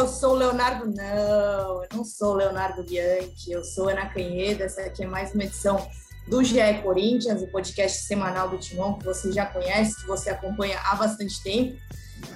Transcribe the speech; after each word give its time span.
eu 0.00 0.08
sou 0.08 0.32
o 0.32 0.34
Leonardo. 0.34 0.86
Não, 0.86 1.82
eu 1.82 1.88
não 1.94 2.04
sou 2.04 2.32
o 2.32 2.36
Leonardo 2.36 2.82
Bianchi, 2.82 3.52
eu 3.52 3.62
sou 3.62 3.88
Ana 3.88 4.06
Canheda. 4.06 4.64
Essa 4.64 4.82
aqui 4.82 5.04
é 5.04 5.06
mais 5.06 5.34
uma 5.34 5.44
edição 5.44 5.86
do 6.26 6.42
GE 6.42 6.56
Corinthians, 6.82 7.42
o 7.42 7.48
podcast 7.48 8.02
semanal 8.04 8.48
do 8.48 8.58
Timão, 8.58 8.98
que 8.98 9.04
você 9.04 9.30
já 9.30 9.44
conhece, 9.44 10.00
que 10.00 10.06
você 10.06 10.30
acompanha 10.30 10.78
há 10.84 10.94
bastante 10.96 11.42
tempo. 11.42 11.78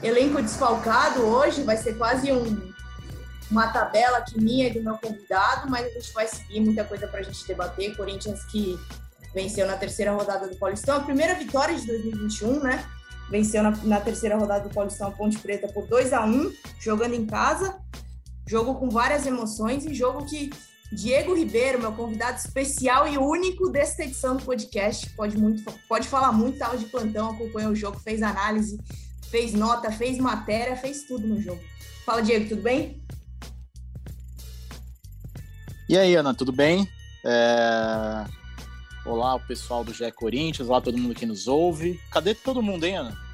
Elenco 0.02 0.42
desfalcado 0.42 1.22
hoje, 1.22 1.62
vai 1.62 1.76
ser 1.78 1.96
quase 1.96 2.30
um, 2.32 2.72
uma 3.50 3.68
tabela 3.68 4.18
aqui 4.18 4.38
minha 4.38 4.68
e 4.68 4.74
do 4.74 4.82
meu 4.82 4.98
convidado, 4.98 5.70
mas 5.70 5.86
a 5.86 5.90
gente 5.90 6.12
vai 6.12 6.26
seguir 6.26 6.60
muita 6.60 6.84
coisa 6.84 7.06
para 7.06 7.20
a 7.20 7.22
gente 7.22 7.46
debater. 7.46 7.96
Corinthians 7.96 8.44
que 8.44 8.78
venceu 9.32 9.66
na 9.66 9.76
terceira 9.76 10.12
rodada 10.12 10.48
do 10.48 10.56
Paulistão, 10.56 10.98
a 10.98 11.00
primeira 11.00 11.34
vitória 11.34 11.74
de 11.74 11.86
2021, 11.86 12.60
né? 12.60 12.84
Venceu 13.30 13.62
na, 13.62 13.70
na 13.70 14.00
terceira 14.00 14.36
rodada 14.36 14.68
do 14.68 14.74
Paulistão 14.74 15.10
Ponte 15.12 15.38
Preta 15.38 15.68
por 15.68 15.86
2 15.86 16.12
a 16.12 16.24
1 16.24 16.52
jogando 16.80 17.14
em 17.14 17.26
casa. 17.26 17.78
Jogo 18.46 18.74
com 18.74 18.90
várias 18.90 19.26
emoções 19.26 19.86
e 19.86 19.94
jogo 19.94 20.26
que 20.26 20.50
Diego 20.92 21.34
Ribeiro, 21.34 21.80
meu 21.80 21.92
convidado 21.92 22.38
especial 22.38 23.08
e 23.08 23.18
único 23.18 23.70
desta 23.70 24.04
edição 24.04 24.36
do 24.36 24.44
podcast, 24.44 25.10
pode, 25.10 25.36
muito, 25.36 25.64
pode 25.88 26.06
falar 26.06 26.30
muito, 26.30 26.54
estava 26.54 26.76
de 26.76 26.84
plantão, 26.84 27.30
acompanhou 27.30 27.72
o 27.72 27.76
jogo, 27.76 27.98
fez 27.98 28.22
análise, 28.22 28.78
fez 29.30 29.54
nota, 29.54 29.90
fez 29.90 30.18
matéria, 30.18 30.76
fez 30.76 31.04
tudo 31.04 31.26
no 31.26 31.40
jogo. 31.40 31.60
Fala, 32.04 32.22
Diego, 32.22 32.48
tudo 32.48 32.62
bem? 32.62 33.02
E 35.88 35.98
aí, 35.98 36.14
Ana, 36.14 36.34
tudo 36.34 36.52
bem? 36.52 36.88
É... 37.24 38.24
Olá, 39.06 39.34
o 39.34 39.40
pessoal 39.40 39.84
do 39.84 39.92
GE 39.92 40.10
Corinthians, 40.12 40.66
olá 40.66 40.80
todo 40.80 40.96
mundo 40.96 41.14
que 41.14 41.26
nos 41.26 41.46
ouve. 41.46 42.00
Cadê 42.10 42.34
todo 42.34 42.62
mundo, 42.62 42.84
hein, 42.84 42.96
Ana? 42.96 43.24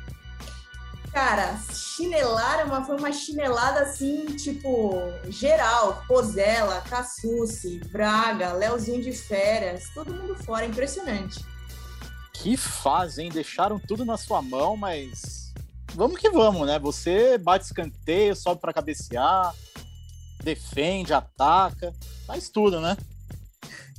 Cara, 1.12 1.56
chinelaram, 1.72 2.68
mas 2.68 2.84
foi 2.84 2.96
uma 2.96 3.12
chinelada 3.12 3.80
assim, 3.80 4.26
tipo, 4.34 4.94
geral. 5.28 6.02
Pozela, 6.08 6.80
Cassucci, 6.80 7.80
Braga, 7.92 8.52
Leozinho 8.52 9.00
de 9.00 9.12
Férias, 9.12 9.84
todo 9.94 10.12
mundo 10.12 10.34
fora, 10.34 10.66
impressionante. 10.66 11.44
Que 12.32 12.56
fazem, 12.56 13.28
deixaram 13.28 13.78
tudo 13.78 14.04
na 14.04 14.16
sua 14.16 14.42
mão, 14.42 14.76
mas 14.76 15.52
vamos 15.94 16.18
que 16.18 16.30
vamos, 16.30 16.66
né? 16.66 16.80
Você 16.80 17.38
bate 17.38 17.66
escanteio, 17.66 18.34
sobe 18.34 18.60
para 18.60 18.72
cabecear, 18.72 19.54
defende, 20.42 21.14
ataca, 21.14 21.92
faz 22.26 22.48
tudo, 22.48 22.80
né? 22.80 22.96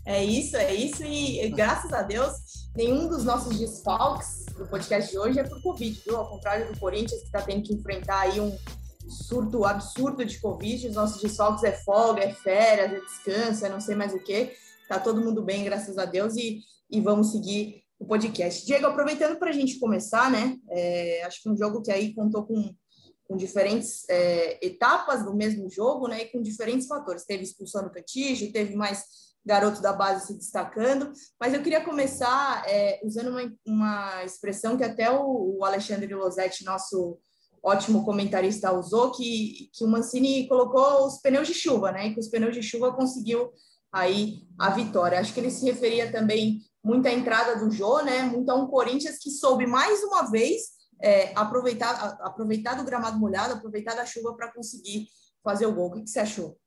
É 0.05 0.23
isso, 0.23 0.57
é 0.57 0.73
isso. 0.73 1.03
E 1.03 1.47
graças 1.49 1.93
a 1.93 2.01
Deus, 2.01 2.33
nenhum 2.75 3.07
dos 3.07 3.23
nossos 3.23 3.59
desfalques 3.59 4.45
do 4.57 4.67
podcast 4.67 5.11
de 5.11 5.17
hoje 5.17 5.39
é 5.39 5.43
por 5.43 5.61
Covid, 5.61 6.01
viu? 6.05 6.17
Ao 6.17 6.29
contrário 6.29 6.71
do 6.71 6.79
Corinthians, 6.79 7.21
que 7.21 7.27
está 7.27 7.41
tendo 7.41 7.63
que 7.63 7.73
enfrentar 7.73 8.21
aí 8.21 8.39
um 8.39 8.57
surto 9.07 9.63
absurdo 9.65 10.25
de 10.25 10.39
Covid. 10.39 10.87
Os 10.87 10.95
nossos 10.95 11.21
desfalques 11.21 11.63
é 11.63 11.71
folga, 11.71 12.23
é 12.23 12.33
férias, 12.33 12.93
é 12.93 12.99
descanso, 12.99 13.65
é 13.65 13.69
não 13.69 13.79
sei 13.79 13.95
mais 13.95 14.13
o 14.13 14.19
que. 14.19 14.51
Tá 14.87 14.99
todo 14.99 15.21
mundo 15.21 15.43
bem, 15.43 15.63
graças 15.63 15.97
a 15.97 16.05
Deus, 16.05 16.35
e, 16.35 16.61
e 16.89 16.99
vamos 16.99 17.31
seguir 17.31 17.83
o 17.99 18.05
podcast. 18.05 18.65
Diego, 18.65 18.87
aproveitando 18.87 19.37
para 19.37 19.51
a 19.51 19.53
gente 19.53 19.79
começar, 19.79 20.31
né? 20.31 20.57
É, 20.69 21.23
acho 21.23 21.43
que 21.43 21.49
um 21.49 21.55
jogo 21.55 21.81
que 21.81 21.91
aí 21.91 22.13
contou 22.13 22.45
com 22.45 22.73
com 23.31 23.37
diferentes 23.37 24.03
é, 24.09 24.59
etapas 24.61 25.23
do 25.23 25.33
mesmo 25.33 25.69
jogo, 25.69 26.05
né, 26.09 26.23
e 26.23 26.25
com 26.25 26.41
diferentes 26.41 26.85
fatores. 26.85 27.23
Teve 27.23 27.43
expulsão 27.43 27.81
no 27.81 27.89
Cantígio, 27.89 28.51
teve 28.51 28.75
mais 28.75 29.05
garoto 29.45 29.81
da 29.81 29.91
base 29.91 30.27
se 30.27 30.37
destacando, 30.37 31.11
mas 31.39 31.53
eu 31.53 31.63
queria 31.63 31.83
começar 31.83 32.63
é, 32.67 32.99
usando 33.03 33.29
uma, 33.29 33.53
uma 33.65 34.23
expressão 34.23 34.77
que 34.77 34.83
até 34.83 35.09
o, 35.09 35.57
o 35.57 35.65
Alexandre 35.65 36.13
Losetti, 36.13 36.63
nosso 36.63 37.19
ótimo 37.63 38.03
comentarista, 38.05 38.71
usou, 38.71 39.11
que, 39.11 39.69
que 39.73 39.83
o 39.83 39.87
Mancini 39.87 40.47
colocou 40.47 41.05
os 41.05 41.19
pneus 41.21 41.47
de 41.47 41.53
chuva, 41.53 41.91
né, 41.91 42.09
e 42.09 42.19
os 42.19 42.27
pneus 42.27 42.55
de 42.55 42.63
chuva 42.63 42.93
conseguiu 42.93 43.51
aí 43.91 44.43
a 44.59 44.69
vitória. 44.69 45.19
Acho 45.19 45.33
que 45.33 45.39
ele 45.39 45.51
se 45.51 45.65
referia 45.65 46.11
também 46.11 46.59
muito 46.83 47.07
à 47.07 47.11
entrada 47.11 47.57
do 47.57 47.71
Jô, 47.71 48.01
né, 48.01 48.23
muito 48.23 48.49
a 48.49 48.55
um 48.55 48.67
Corinthians 48.67 49.17
que 49.19 49.29
soube 49.29 49.67
mais 49.67 50.03
uma 50.03 50.29
vez 50.29 50.81
é, 51.01 51.33
aproveitar, 51.35 52.17
aproveitar 52.21 52.75
do 52.75 52.83
gramado 52.83 53.19
molhado, 53.19 53.53
aproveitar 53.53 53.95
da 53.95 54.05
chuva 54.05 54.35
para 54.35 54.51
conseguir 54.51 55.07
fazer 55.43 55.65
o 55.65 55.73
gol. 55.73 55.87
O 55.87 55.93
que, 55.93 56.03
que 56.03 56.09
você 56.09 56.19
achou? 56.19 56.57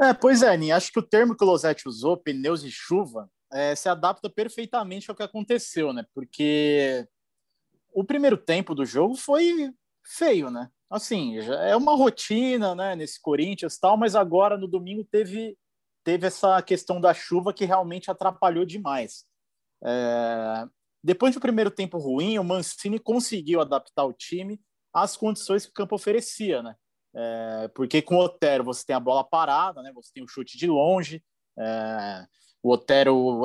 É, 0.00 0.14
pois 0.14 0.42
é, 0.42 0.48
Aninha, 0.48 0.76
acho 0.76 0.90
que 0.90 0.98
o 0.98 1.06
termo 1.06 1.36
que 1.36 1.44
o 1.44 1.46
Losetti 1.46 1.86
usou, 1.86 2.16
pneus 2.16 2.62
de 2.62 2.70
chuva, 2.70 3.30
é, 3.52 3.74
se 3.74 3.88
adapta 3.88 4.30
perfeitamente 4.30 5.10
ao 5.10 5.16
que 5.16 5.22
aconteceu, 5.22 5.92
né? 5.92 6.06
Porque 6.14 7.06
o 7.92 8.02
primeiro 8.02 8.36
tempo 8.36 8.74
do 8.74 8.86
jogo 8.86 9.14
foi 9.14 9.70
feio, 10.04 10.50
né? 10.50 10.70
Assim, 10.88 11.38
é 11.38 11.76
uma 11.76 11.94
rotina, 11.94 12.74
né, 12.74 12.96
nesse 12.96 13.20
Corinthians 13.20 13.78
tal, 13.78 13.96
mas 13.96 14.16
agora 14.16 14.56
no 14.56 14.66
domingo 14.66 15.04
teve 15.04 15.56
teve 16.02 16.26
essa 16.26 16.60
questão 16.62 16.98
da 16.98 17.12
chuva 17.12 17.52
que 17.52 17.66
realmente 17.66 18.10
atrapalhou 18.10 18.64
demais. 18.64 19.26
É, 19.84 20.66
depois 21.04 21.34
do 21.34 21.40
primeiro 21.40 21.70
tempo 21.70 21.98
ruim, 21.98 22.38
o 22.38 22.44
Mancini 22.44 22.98
conseguiu 22.98 23.60
adaptar 23.60 24.04
o 24.04 24.12
time 24.12 24.60
às 24.94 25.16
condições 25.16 25.66
que 25.66 25.70
o 25.70 25.74
campo 25.74 25.94
oferecia, 25.94 26.62
né? 26.62 26.74
É, 27.14 27.68
porque 27.74 28.00
com 28.00 28.16
o 28.16 28.24
Otero 28.24 28.64
você 28.64 28.84
tem 28.86 28.94
a 28.94 29.00
bola 29.00 29.24
parada, 29.24 29.82
né? 29.82 29.92
Você 29.94 30.10
tem 30.12 30.22
o 30.22 30.28
chute 30.28 30.56
de 30.56 30.66
longe. 30.66 31.22
É, 31.58 32.26
o 32.62 32.72
Otero, 32.72 33.42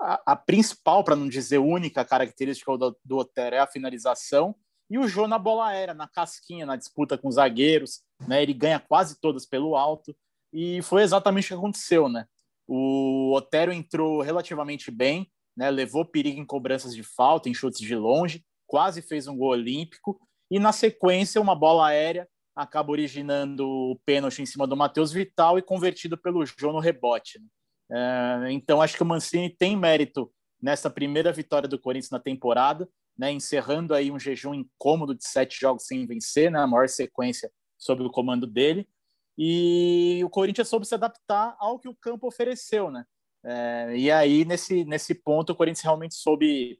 a, 0.00 0.32
a 0.32 0.36
principal, 0.36 1.02
para 1.02 1.16
não 1.16 1.28
dizer 1.28 1.58
única 1.58 2.04
característica 2.04 2.76
do, 2.76 2.96
do 3.04 3.18
Otero 3.18 3.56
é 3.56 3.58
a 3.58 3.66
finalização. 3.66 4.54
E 4.90 4.98
o 4.98 5.08
Jô 5.08 5.26
na 5.26 5.38
bola 5.38 5.68
aérea, 5.68 5.94
na 5.94 6.06
casquinha, 6.06 6.66
na 6.66 6.76
disputa 6.76 7.16
com 7.16 7.28
os 7.28 7.36
zagueiros, 7.36 8.02
né? 8.28 8.42
Ele 8.42 8.52
ganha 8.52 8.78
quase 8.78 9.18
todas 9.20 9.46
pelo 9.46 9.74
alto. 9.74 10.14
E 10.52 10.82
foi 10.82 11.02
exatamente 11.02 11.46
o 11.46 11.48
que 11.48 11.54
aconteceu, 11.54 12.08
né? 12.08 12.26
O 12.68 13.32
Otero 13.34 13.72
entrou 13.72 14.20
relativamente 14.20 14.90
bem, 14.90 15.30
né, 15.56 15.70
levou 15.70 16.04
perigo 16.04 16.40
em 16.40 16.46
cobranças 16.46 16.94
de 16.94 17.02
falta, 17.02 17.48
em 17.48 17.54
chutes 17.54 17.80
de 17.80 17.94
longe, 17.94 18.44
quase 18.66 19.02
fez 19.02 19.26
um 19.26 19.36
gol 19.36 19.50
olímpico, 19.50 20.18
e 20.50 20.58
na 20.58 20.72
sequência, 20.72 21.40
uma 21.40 21.54
bola 21.54 21.88
aérea 21.88 22.28
acaba 22.54 22.90
originando 22.90 23.66
o 23.66 23.98
pênalti 24.04 24.42
em 24.42 24.46
cima 24.46 24.66
do 24.66 24.76
Matheus 24.76 25.12
Vital 25.12 25.58
e 25.58 25.62
convertido 25.62 26.16
pelo 26.16 26.44
João 26.44 26.74
no 26.74 26.80
rebote. 26.80 27.38
Né? 27.38 27.46
É, 27.92 28.52
então, 28.52 28.80
acho 28.80 28.96
que 28.96 29.02
o 29.02 29.06
Mancini 29.06 29.50
tem 29.50 29.76
mérito 29.76 30.32
nessa 30.60 30.88
primeira 30.88 31.32
vitória 31.32 31.68
do 31.68 31.78
Corinthians 31.78 32.10
na 32.10 32.20
temporada, 32.20 32.88
né, 33.18 33.32
encerrando 33.32 33.94
aí 33.94 34.10
um 34.10 34.18
jejum 34.18 34.54
incômodo 34.54 35.14
de 35.14 35.26
sete 35.26 35.60
jogos 35.60 35.86
sem 35.86 36.06
vencer, 36.06 36.50
né, 36.50 36.60
a 36.60 36.66
maior 36.66 36.88
sequência 36.88 37.50
sob 37.76 38.02
o 38.02 38.10
comando 38.10 38.46
dele. 38.46 38.88
E 39.36 40.20
o 40.24 40.30
Corinthians 40.30 40.68
soube 40.68 40.86
se 40.86 40.94
adaptar 40.94 41.56
ao 41.58 41.78
que 41.78 41.88
o 41.88 41.96
campo 41.96 42.26
ofereceu, 42.26 42.90
né? 42.90 43.04
É, 43.44 43.96
e 43.96 44.10
aí, 44.10 44.44
nesse, 44.44 44.84
nesse 44.84 45.14
ponto, 45.14 45.50
o 45.50 45.56
Corinthians 45.56 45.82
realmente 45.82 46.14
soube 46.14 46.78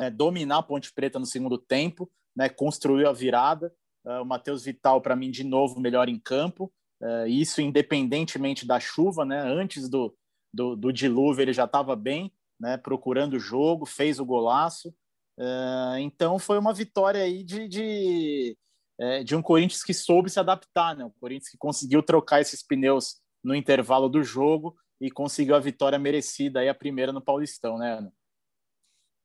é, 0.00 0.10
dominar 0.10 0.58
a 0.58 0.62
Ponte 0.62 0.92
Preta 0.92 1.18
no 1.18 1.26
segundo 1.26 1.56
tempo, 1.56 2.10
né, 2.36 2.48
construiu 2.48 3.08
a 3.08 3.12
virada. 3.12 3.72
É, 4.08 4.20
o 4.20 4.24
Matheus 4.24 4.64
Vital, 4.64 5.00
para 5.02 5.14
mim, 5.14 5.30
de 5.30 5.44
novo, 5.44 5.78
melhor 5.78 6.08
em 6.08 6.18
campo. 6.18 6.72
É, 7.00 7.28
isso 7.28 7.60
independentemente 7.60 8.66
da 8.66 8.80
chuva, 8.80 9.24
né? 9.24 9.40
Antes 9.40 9.88
do, 9.88 10.16
do, 10.52 10.74
do 10.74 10.92
dilúvio, 10.92 11.42
ele 11.42 11.52
já 11.52 11.64
estava 11.64 11.94
bem, 11.94 12.32
né, 12.58 12.76
procurando 12.76 13.34
o 13.34 13.38
jogo, 13.38 13.86
fez 13.86 14.18
o 14.18 14.24
golaço. 14.24 14.94
É, 15.38 16.00
então, 16.00 16.38
foi 16.38 16.58
uma 16.58 16.72
vitória 16.72 17.22
aí 17.22 17.44
de, 17.44 17.68
de, 17.68 18.56
é, 18.98 19.22
de 19.22 19.36
um 19.36 19.42
Corinthians 19.42 19.84
que 19.84 19.94
soube 19.94 20.30
se 20.30 20.40
adaptar, 20.40 20.96
né? 20.96 21.04
O 21.04 21.10
Corinthians 21.20 21.50
que 21.50 21.58
conseguiu 21.58 22.02
trocar 22.02 22.40
esses 22.40 22.66
pneus 22.66 23.20
no 23.44 23.54
intervalo 23.54 24.08
do 24.08 24.22
jogo 24.22 24.74
e 25.00 25.10
conseguiu 25.10 25.54
a 25.54 25.60
vitória 25.60 25.98
merecida, 25.98 26.60
aí 26.60 26.68
a 26.68 26.74
primeira 26.74 27.12
no 27.12 27.22
Paulistão, 27.22 27.78
né, 27.78 27.98
Ana? 27.98 28.12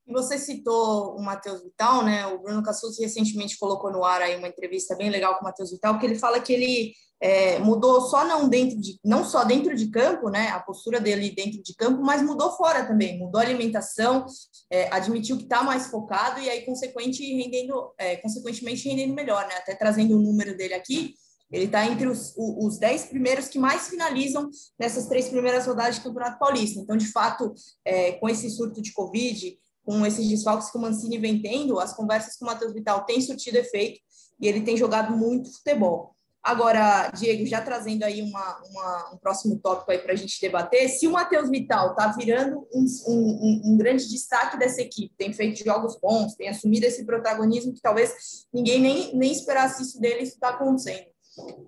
Você 0.06 0.38
citou 0.38 1.16
o 1.16 1.24
Matheus 1.24 1.64
Vital, 1.64 2.04
né? 2.04 2.28
O 2.28 2.40
Bruno 2.42 2.62
Cassucci 2.62 3.02
recentemente 3.02 3.58
colocou 3.58 3.92
no 3.92 4.04
ar 4.04 4.22
aí 4.22 4.36
uma 4.36 4.50
entrevista 4.50 4.96
bem 4.96 5.10
legal 5.10 5.36
com 5.36 5.42
o 5.42 5.44
Matheus 5.46 5.72
Vital, 5.72 5.98
que 5.98 6.06
ele 6.06 6.16
fala 6.16 6.42
que 6.42 6.52
ele 6.52 6.94
é, 7.22 7.58
mudou 7.60 8.02
só 8.02 8.26
não 8.28 8.50
dentro 8.50 8.78
de, 8.82 9.00
não 9.02 9.24
só 9.24 9.46
dentro 9.46 9.74
de 9.74 9.90
campo, 9.90 10.30
né? 10.30 10.50
A 10.50 10.60
postura 10.60 11.00
dele 11.00 11.32
dentro 11.34 11.64
de 11.64 11.74
campo, 11.74 12.02
mas 12.02 12.22
mudou 12.22 12.52
fora 12.52 12.86
também, 12.86 13.18
mudou 13.18 13.40
a 13.40 13.44
alimentação, 13.46 14.26
é, 14.70 14.94
admitiu 14.94 15.38
que 15.38 15.44
está 15.44 15.64
mais 15.64 15.88
focado 15.88 16.42
e 16.42 16.50
aí 16.50 16.66
consequente 16.66 17.24
rendendo, 17.34 17.94
é, 17.98 18.18
consequentemente 18.18 18.90
rendendo 18.90 19.14
melhor, 19.14 19.48
né? 19.48 19.56
Até 19.56 19.74
trazendo 19.74 20.18
o 20.18 20.22
número 20.22 20.58
dele 20.58 20.74
aqui, 20.74 21.14
ele 21.50 21.66
está 21.66 21.86
entre 21.86 22.08
os, 22.08 22.34
os 22.36 22.78
dez 22.78 23.06
primeiros 23.06 23.48
que 23.48 23.60
mais 23.60 23.88
finalizam 23.88 24.50
nessas 24.78 25.08
três 25.08 25.30
primeiras 25.30 25.66
rodadas 25.66 25.96
de 25.96 26.02
Campeonato 26.02 26.40
Paulista. 26.40 26.80
Então, 26.82 26.98
de 26.98 27.10
fato, 27.10 27.54
é, 27.86 28.14
com 28.14 28.28
esse 28.28 28.50
surto 28.50 28.82
de 28.82 28.92
Covid, 28.92 29.58
com 29.84 30.06
esses 30.06 30.28
desfalques 30.28 30.72
que 30.72 30.78
o 30.78 30.82
Mancini 30.82 31.18
vem 31.18 31.42
tendo, 31.42 31.80
as 31.80 31.94
conversas 31.94 32.38
com 32.38 32.46
o 32.46 32.48
Matheus 32.48 32.74
Vital 32.74 33.06
têm 33.06 33.22
surtido 33.22 33.58
efeito 33.58 34.00
e 34.40 34.48
ele 34.48 34.62
tem 34.62 34.78
jogado 34.78 35.16
muito 35.16 35.54
futebol. 35.54 36.14
Agora, 36.44 37.10
Diego, 37.12 37.46
já 37.46 37.62
trazendo 37.62 38.04
aí 38.04 38.22
uma, 38.22 38.62
uma 38.70 39.14
um 39.14 39.18
próximo 39.18 39.58
tópico 39.60 39.90
aí 39.90 40.00
para 40.00 40.12
a 40.12 40.16
gente 40.16 40.42
debater, 40.42 40.90
se 40.90 41.08
o 41.08 41.12
Matheus 41.12 41.50
Vital 41.50 41.92
está 41.92 42.08
virando 42.12 42.68
um, 42.74 42.86
um, 43.08 43.62
um, 43.66 43.78
grande 43.78 44.10
destaque 44.10 44.60
dessa 44.60 44.82
equipe, 44.82 45.16
tem 45.18 45.32
feito 45.32 45.64
jogos 45.64 45.98
bons, 46.02 46.36
tem 46.36 46.50
assumido 46.50 46.86
esse 46.86 47.06
protagonismo 47.06 47.74
que 47.74 47.82
talvez 47.82 48.46
ninguém 48.54 48.82
nem, 48.82 49.16
nem 49.16 49.32
esperasse 49.32 49.84
isso 49.84 50.02
dele, 50.02 50.24
isso 50.24 50.34
está 50.34 50.50
acontecendo. 50.50 51.06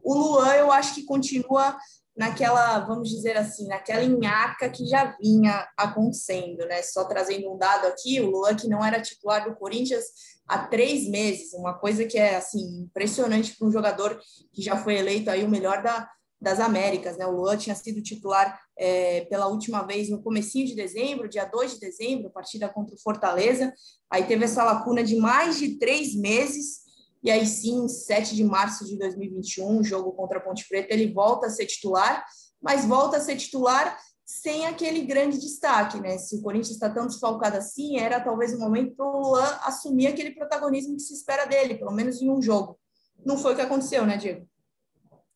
O 0.04 0.14
Luan, 0.14 0.54
eu 0.56 0.70
acho 0.70 0.94
que 0.94 1.06
continua 1.06 1.78
naquela, 2.16 2.80
vamos 2.80 3.10
dizer 3.10 3.36
assim, 3.36 3.68
naquela 3.68 4.04
enhaca 4.04 4.70
que 4.70 4.86
já 4.86 5.16
vinha 5.20 5.68
acontecendo, 5.76 6.66
né? 6.66 6.82
Só 6.82 7.04
trazendo 7.04 7.54
um 7.54 7.58
dado 7.58 7.88
aqui, 7.88 8.22
o 8.22 8.30
Luan 8.30 8.56
que 8.56 8.70
não 8.70 8.84
era 8.84 9.02
titular 9.02 9.44
do 9.44 9.56
Corinthians 9.56 10.06
há 10.48 10.60
três 10.60 11.10
meses, 11.10 11.54
uma 11.54 11.74
coisa 11.74 12.06
que 12.06 12.18
é 12.18 12.38
assim 12.38 12.84
impressionante 12.84 13.56
para 13.58 13.68
um 13.68 13.72
jogador 13.72 14.20
que 14.54 14.62
já 14.62 14.78
foi 14.78 14.96
eleito 14.96 15.30
aí 15.30 15.44
o 15.44 15.50
melhor 15.50 15.84
da, 15.84 16.08
das 16.40 16.60
Américas, 16.60 17.18
né? 17.18 17.26
O 17.26 17.32
Luan 17.32 17.58
tinha 17.58 17.76
sido 17.76 18.02
titular 18.02 18.58
é, 18.78 19.26
pela 19.26 19.48
última 19.48 19.84
vez 19.84 20.10
no 20.10 20.22
comecinho 20.22 20.68
de 20.68 20.76
dezembro, 20.76 21.28
dia 21.28 21.44
2 21.44 21.74
de 21.74 21.80
dezembro, 21.82 22.30
partida 22.30 22.70
contra 22.70 22.96
o 22.96 23.00
Fortaleza. 23.00 23.74
Aí 24.10 24.24
teve 24.24 24.46
essa 24.46 24.64
lacuna 24.64 25.04
de 25.04 25.18
mais 25.18 25.58
de 25.58 25.78
três 25.78 26.16
meses 26.16 26.85
e 27.25 27.31
aí 27.31 27.44
sim, 27.48 27.88
7 27.88 28.36
de 28.36 28.44
março 28.44 28.86
de 28.86 29.00
2021, 29.00 29.83
jogo 29.83 30.12
contra 30.12 30.38
a 30.38 30.42
Ponte 30.42 30.63
Preta, 30.69 30.94
ele 30.94 31.12
volta 31.12 31.48
a 31.48 31.50
ser 31.50 31.66
titular, 31.66 32.24
mas 32.62 32.86
volta 32.86 33.18
a 33.18 33.19
ser 33.19 33.36
titular 33.36 33.98
sem 34.24 34.68
aquele 34.68 35.01
grande 35.01 35.39
destaque, 35.39 36.00
né? 36.00 36.19
Se 36.19 36.36
o 36.36 36.42
Corinthians 36.44 36.75
está 36.75 36.88
tão 36.88 37.07
desfalcado 37.07 37.57
assim, 37.57 37.98
era 37.98 38.19
talvez 38.19 38.54
o 38.54 38.60
momento 38.60 38.95
para 38.95 39.07
o 39.07 39.19
Luan 39.19 39.60
assumir 39.63 40.06
aquele 40.06 40.36
protagonismo 40.36 40.95
que 40.95 41.01
se 41.01 41.16
espera 41.16 41.45
dele, 41.45 41.74
pelo 41.74 41.92
menos 41.92 42.22
em 42.22 42.30
um 42.30 42.39
jogo. 42.39 42.80
Não 43.25 43.39
foi 43.39 43.54
o 43.54 43.56
que 43.56 43.62
aconteceu, 43.63 44.06
né, 44.06 44.18
Diego? 44.18 44.48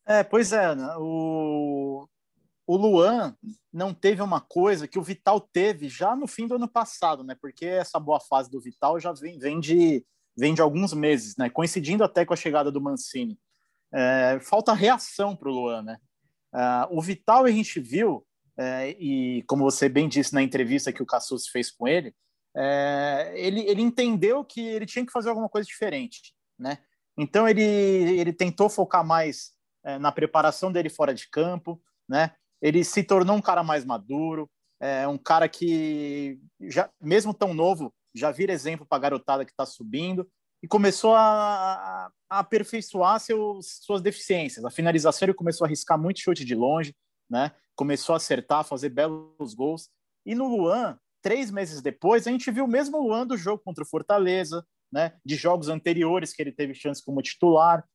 É, 0.06 0.22
pois 0.22 0.52
é, 0.52 0.72
né? 0.76 0.94
o, 0.96 2.06
o 2.68 2.76
Luan 2.76 3.36
não 3.72 3.92
teve 3.92 4.22
uma 4.22 4.40
coisa 4.40 4.86
que 4.86 4.98
o 4.98 5.02
Vital 5.02 5.40
teve 5.40 5.88
já 5.88 6.14
no 6.14 6.28
fim 6.28 6.46
do 6.46 6.54
ano 6.54 6.68
passado, 6.68 7.24
né? 7.24 7.36
Porque 7.40 7.66
essa 7.66 7.98
boa 7.98 8.20
fase 8.20 8.48
do 8.48 8.60
Vital 8.60 9.00
já 9.00 9.12
vem, 9.12 9.40
vem 9.40 9.58
de 9.58 10.04
vem 10.40 10.54
de 10.54 10.62
alguns 10.62 10.94
meses, 10.94 11.36
né? 11.36 11.50
Coincidindo 11.50 12.02
até 12.02 12.24
com 12.24 12.32
a 12.32 12.36
chegada 12.36 12.72
do 12.72 12.80
Mancini. 12.80 13.38
É, 13.92 14.40
falta 14.40 14.72
reação 14.72 15.36
para 15.36 15.50
o 15.50 15.52
Luan, 15.52 15.82
né? 15.82 15.98
É, 16.54 16.58
o 16.90 17.02
Vital 17.02 17.44
a 17.44 17.50
gente 17.50 17.78
viu, 17.78 18.26
é, 18.56 18.96
e 18.98 19.42
como 19.42 19.64
você 19.64 19.86
bem 19.86 20.08
disse 20.08 20.32
na 20.32 20.42
entrevista 20.42 20.92
que 20.94 21.02
o 21.02 21.06
Cassus 21.06 21.46
fez 21.46 21.70
com 21.70 21.86
ele, 21.86 22.14
é, 22.56 23.32
ele, 23.36 23.60
ele 23.68 23.82
entendeu 23.82 24.42
que 24.42 24.62
ele 24.62 24.86
tinha 24.86 25.04
que 25.04 25.12
fazer 25.12 25.28
alguma 25.28 25.48
coisa 25.48 25.66
diferente, 25.66 26.34
né? 26.58 26.78
Então 27.18 27.46
ele, 27.46 27.62
ele 27.62 28.32
tentou 28.32 28.70
focar 28.70 29.04
mais 29.04 29.52
é, 29.84 29.98
na 29.98 30.10
preparação 30.10 30.72
dele 30.72 30.88
fora 30.88 31.12
de 31.12 31.28
campo, 31.28 31.78
né? 32.08 32.32
Ele 32.62 32.82
se 32.82 33.02
tornou 33.02 33.36
um 33.36 33.42
cara 33.42 33.62
mais 33.62 33.84
maduro, 33.84 34.50
é 34.80 35.06
um 35.06 35.18
cara 35.18 35.46
que 35.46 36.40
já 36.62 36.88
mesmo 36.98 37.34
tão 37.34 37.52
novo 37.52 37.92
já 38.14 38.30
vira 38.30 38.52
exemplo 38.52 38.86
para 38.86 38.96
a 38.96 39.00
garotada 39.00 39.44
que 39.44 39.52
está 39.52 39.64
subindo 39.64 40.28
e 40.62 40.68
começou 40.68 41.14
a, 41.14 42.10
a 42.28 42.38
aperfeiçoar 42.38 43.18
seus, 43.18 43.78
suas 43.82 44.02
deficiências. 44.02 44.64
A 44.64 44.70
finalização 44.70 45.26
ele 45.26 45.34
começou 45.34 45.64
a 45.64 45.68
arriscar 45.68 45.98
muito 45.98 46.20
chute 46.20 46.44
de 46.44 46.54
longe, 46.54 46.94
né? 47.28 47.52
Começou 47.74 48.12
a 48.12 48.16
acertar, 48.16 48.64
fazer 48.64 48.90
belos 48.90 49.54
gols. 49.54 49.88
E 50.26 50.34
no 50.34 50.48
Luan, 50.48 50.98
três 51.22 51.50
meses 51.50 51.80
depois, 51.80 52.26
a 52.26 52.30
gente 52.30 52.50
viu 52.50 52.64
o 52.64 52.68
mesmo 52.68 53.00
Luan 53.00 53.26
do 53.26 53.36
jogo 53.36 53.62
contra 53.64 53.82
o 53.82 53.86
Fortaleza, 53.86 54.66
né? 54.92 55.18
De 55.24 55.34
jogos 55.34 55.68
anteriores 55.68 56.32
que 56.32 56.42
ele 56.42 56.52
teve 56.52 56.74
chance 56.74 57.02
como 57.02 57.22
titular. 57.22 57.88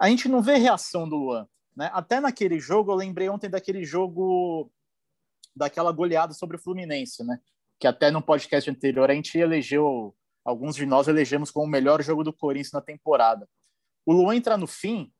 A 0.00 0.08
gente 0.08 0.28
não 0.28 0.42
vê 0.42 0.56
reação 0.56 1.08
do 1.08 1.16
Luan, 1.16 1.46
né? 1.76 1.90
Até 1.92 2.20
naquele 2.20 2.58
jogo, 2.58 2.90
eu 2.90 2.96
lembrei 2.96 3.28
ontem 3.28 3.48
daquele 3.48 3.84
jogo 3.84 4.72
daquela 5.54 5.90
goleada 5.90 6.32
sobre 6.34 6.56
o 6.56 6.60
Fluminense, 6.60 7.24
né? 7.24 7.40
Que 7.78 7.86
até 7.86 8.10
no 8.10 8.20
podcast 8.20 8.68
anterior 8.68 9.10
a 9.10 9.14
gente 9.14 9.38
elegeu, 9.38 10.14
alguns 10.44 10.74
de 10.74 10.84
nós 10.84 11.08
elegemos 11.08 11.50
como 11.50 11.66
o 11.66 11.70
melhor 11.70 12.02
jogo 12.02 12.24
do 12.24 12.32
Corinthians 12.32 12.72
na 12.72 12.80
temporada. 12.80 13.48
O 14.04 14.12
Luan 14.12 14.36
entra 14.36 14.56
no 14.56 14.66
fim, 14.66 15.12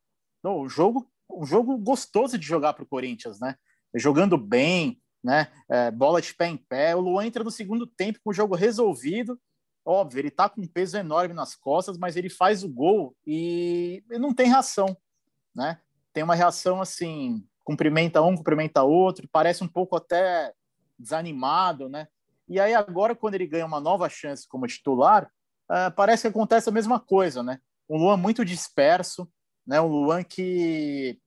o 0.42 0.68
jogo, 0.68 1.10
um 1.30 1.44
jogo 1.44 1.76
gostoso 1.78 2.38
de 2.38 2.46
jogar 2.46 2.72
para 2.72 2.84
o 2.84 2.88
Corinthians, 2.88 3.38
né? 3.38 3.54
Jogando 3.94 4.36
bem, 4.36 5.00
né? 5.22 5.52
É, 5.68 5.90
bola 5.90 6.20
de 6.20 6.34
pé 6.34 6.46
em 6.46 6.56
pé. 6.56 6.96
O 6.96 7.00
Luan 7.00 7.26
entra 7.26 7.44
no 7.44 7.50
segundo 7.50 7.86
tempo 7.86 8.18
com 8.22 8.30
o 8.30 8.34
jogo 8.34 8.54
resolvido. 8.54 9.38
Óbvio, 9.84 10.20
ele 10.20 10.30
tá 10.30 10.48
com 10.48 10.60
um 10.60 10.66
peso 10.66 10.96
enorme 10.96 11.34
nas 11.34 11.54
costas, 11.54 11.96
mas 11.96 12.16
ele 12.16 12.28
faz 12.28 12.62
o 12.62 12.68
gol 12.68 13.16
e 13.26 14.02
não 14.10 14.34
tem 14.34 14.48
reação, 14.48 14.96
né? 15.54 15.80
Tem 16.12 16.22
uma 16.22 16.34
reação 16.34 16.80
assim, 16.80 17.42
cumprimenta 17.64 18.20
um, 18.20 18.36
cumprimenta 18.36 18.82
outro, 18.82 19.28
parece 19.30 19.64
um 19.64 19.68
pouco 19.68 19.96
até 19.96 20.52
desanimado, 20.98 21.88
né? 21.88 22.06
E 22.48 22.58
aí 22.58 22.74
agora, 22.74 23.14
quando 23.14 23.34
ele 23.34 23.46
ganha 23.46 23.66
uma 23.66 23.80
nova 23.80 24.08
chance 24.08 24.48
como 24.48 24.66
titular, 24.66 25.30
uh, 25.70 25.92
parece 25.94 26.22
que 26.22 26.28
acontece 26.28 26.68
a 26.68 26.72
mesma 26.72 26.98
coisa, 26.98 27.42
né? 27.42 27.60
Um 27.88 27.98
Luan 27.98 28.16
muito 28.16 28.44
disperso, 28.44 29.30
né? 29.66 29.80
Um 29.80 29.86
Luan 29.86 30.24
que 30.24 31.18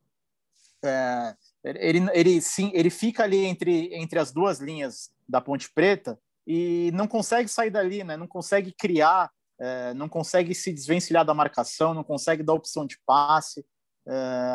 é, 0.84 1.36
ele, 1.64 2.00
ele, 2.14 2.42
sim, 2.42 2.72
ele 2.74 2.90
fica 2.90 3.24
ali 3.24 3.46
entre, 3.46 3.94
entre 3.94 4.18
as 4.18 4.32
duas 4.32 4.60
linhas 4.60 5.12
da 5.30 5.40
Ponte 5.40 5.72
Preta 5.72 6.20
e 6.46 6.92
não 6.94 7.08
consegue 7.08 7.48
sair 7.48 7.70
dali, 7.70 8.04
né? 8.04 8.18
Não 8.18 8.28
consegue 8.28 8.72
criar, 8.72 9.30
é, 9.60 9.94
não 9.94 10.10
consegue 10.10 10.56
se 10.56 10.74
desvencilhar 10.74 11.24
da 11.24 11.34
marcação, 11.34 11.94
não 11.94 12.04
consegue 12.04 12.42
dar 12.42 12.54
opção 12.54 12.86
de 12.86 12.98
passe. 13.06 13.64
É, 14.08 14.14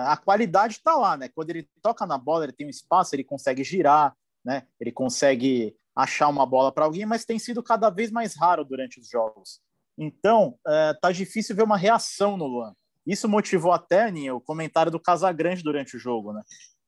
a 0.08 0.16
qualidade 0.16 0.74
está 0.74 0.96
lá, 0.96 1.16
né? 1.16 1.28
Quando 1.28 1.50
ele 1.50 1.68
toca 1.80 2.04
na 2.04 2.18
bola, 2.18 2.44
ele 2.44 2.52
tem 2.52 2.66
um 2.66 2.70
espaço, 2.70 3.14
ele 3.14 3.22
consegue 3.22 3.62
girar, 3.62 4.16
né? 4.44 4.66
Ele 4.80 4.90
consegue 4.90 5.76
achar 5.96 6.28
uma 6.28 6.44
bola 6.44 6.70
para 6.70 6.84
alguém, 6.84 7.06
mas 7.06 7.24
tem 7.24 7.38
sido 7.38 7.62
cada 7.62 7.88
vez 7.88 8.10
mais 8.10 8.36
raro 8.36 8.62
durante 8.64 9.00
os 9.00 9.08
jogos. 9.08 9.60
Então, 9.96 10.58
é, 10.66 10.94
tá 11.00 11.10
difícil 11.10 11.56
ver 11.56 11.62
uma 11.62 11.78
reação 11.78 12.36
no 12.36 12.46
Luan. 12.46 12.74
Isso 13.06 13.26
motivou 13.28 13.72
até, 13.72 14.10
Ninha, 14.10 14.34
o 14.34 14.40
comentário 14.40 14.92
do 14.92 15.00
Casagrande 15.00 15.62
durante 15.62 15.96
o 15.96 15.98
jogo, 15.98 16.34
né? 16.34 16.42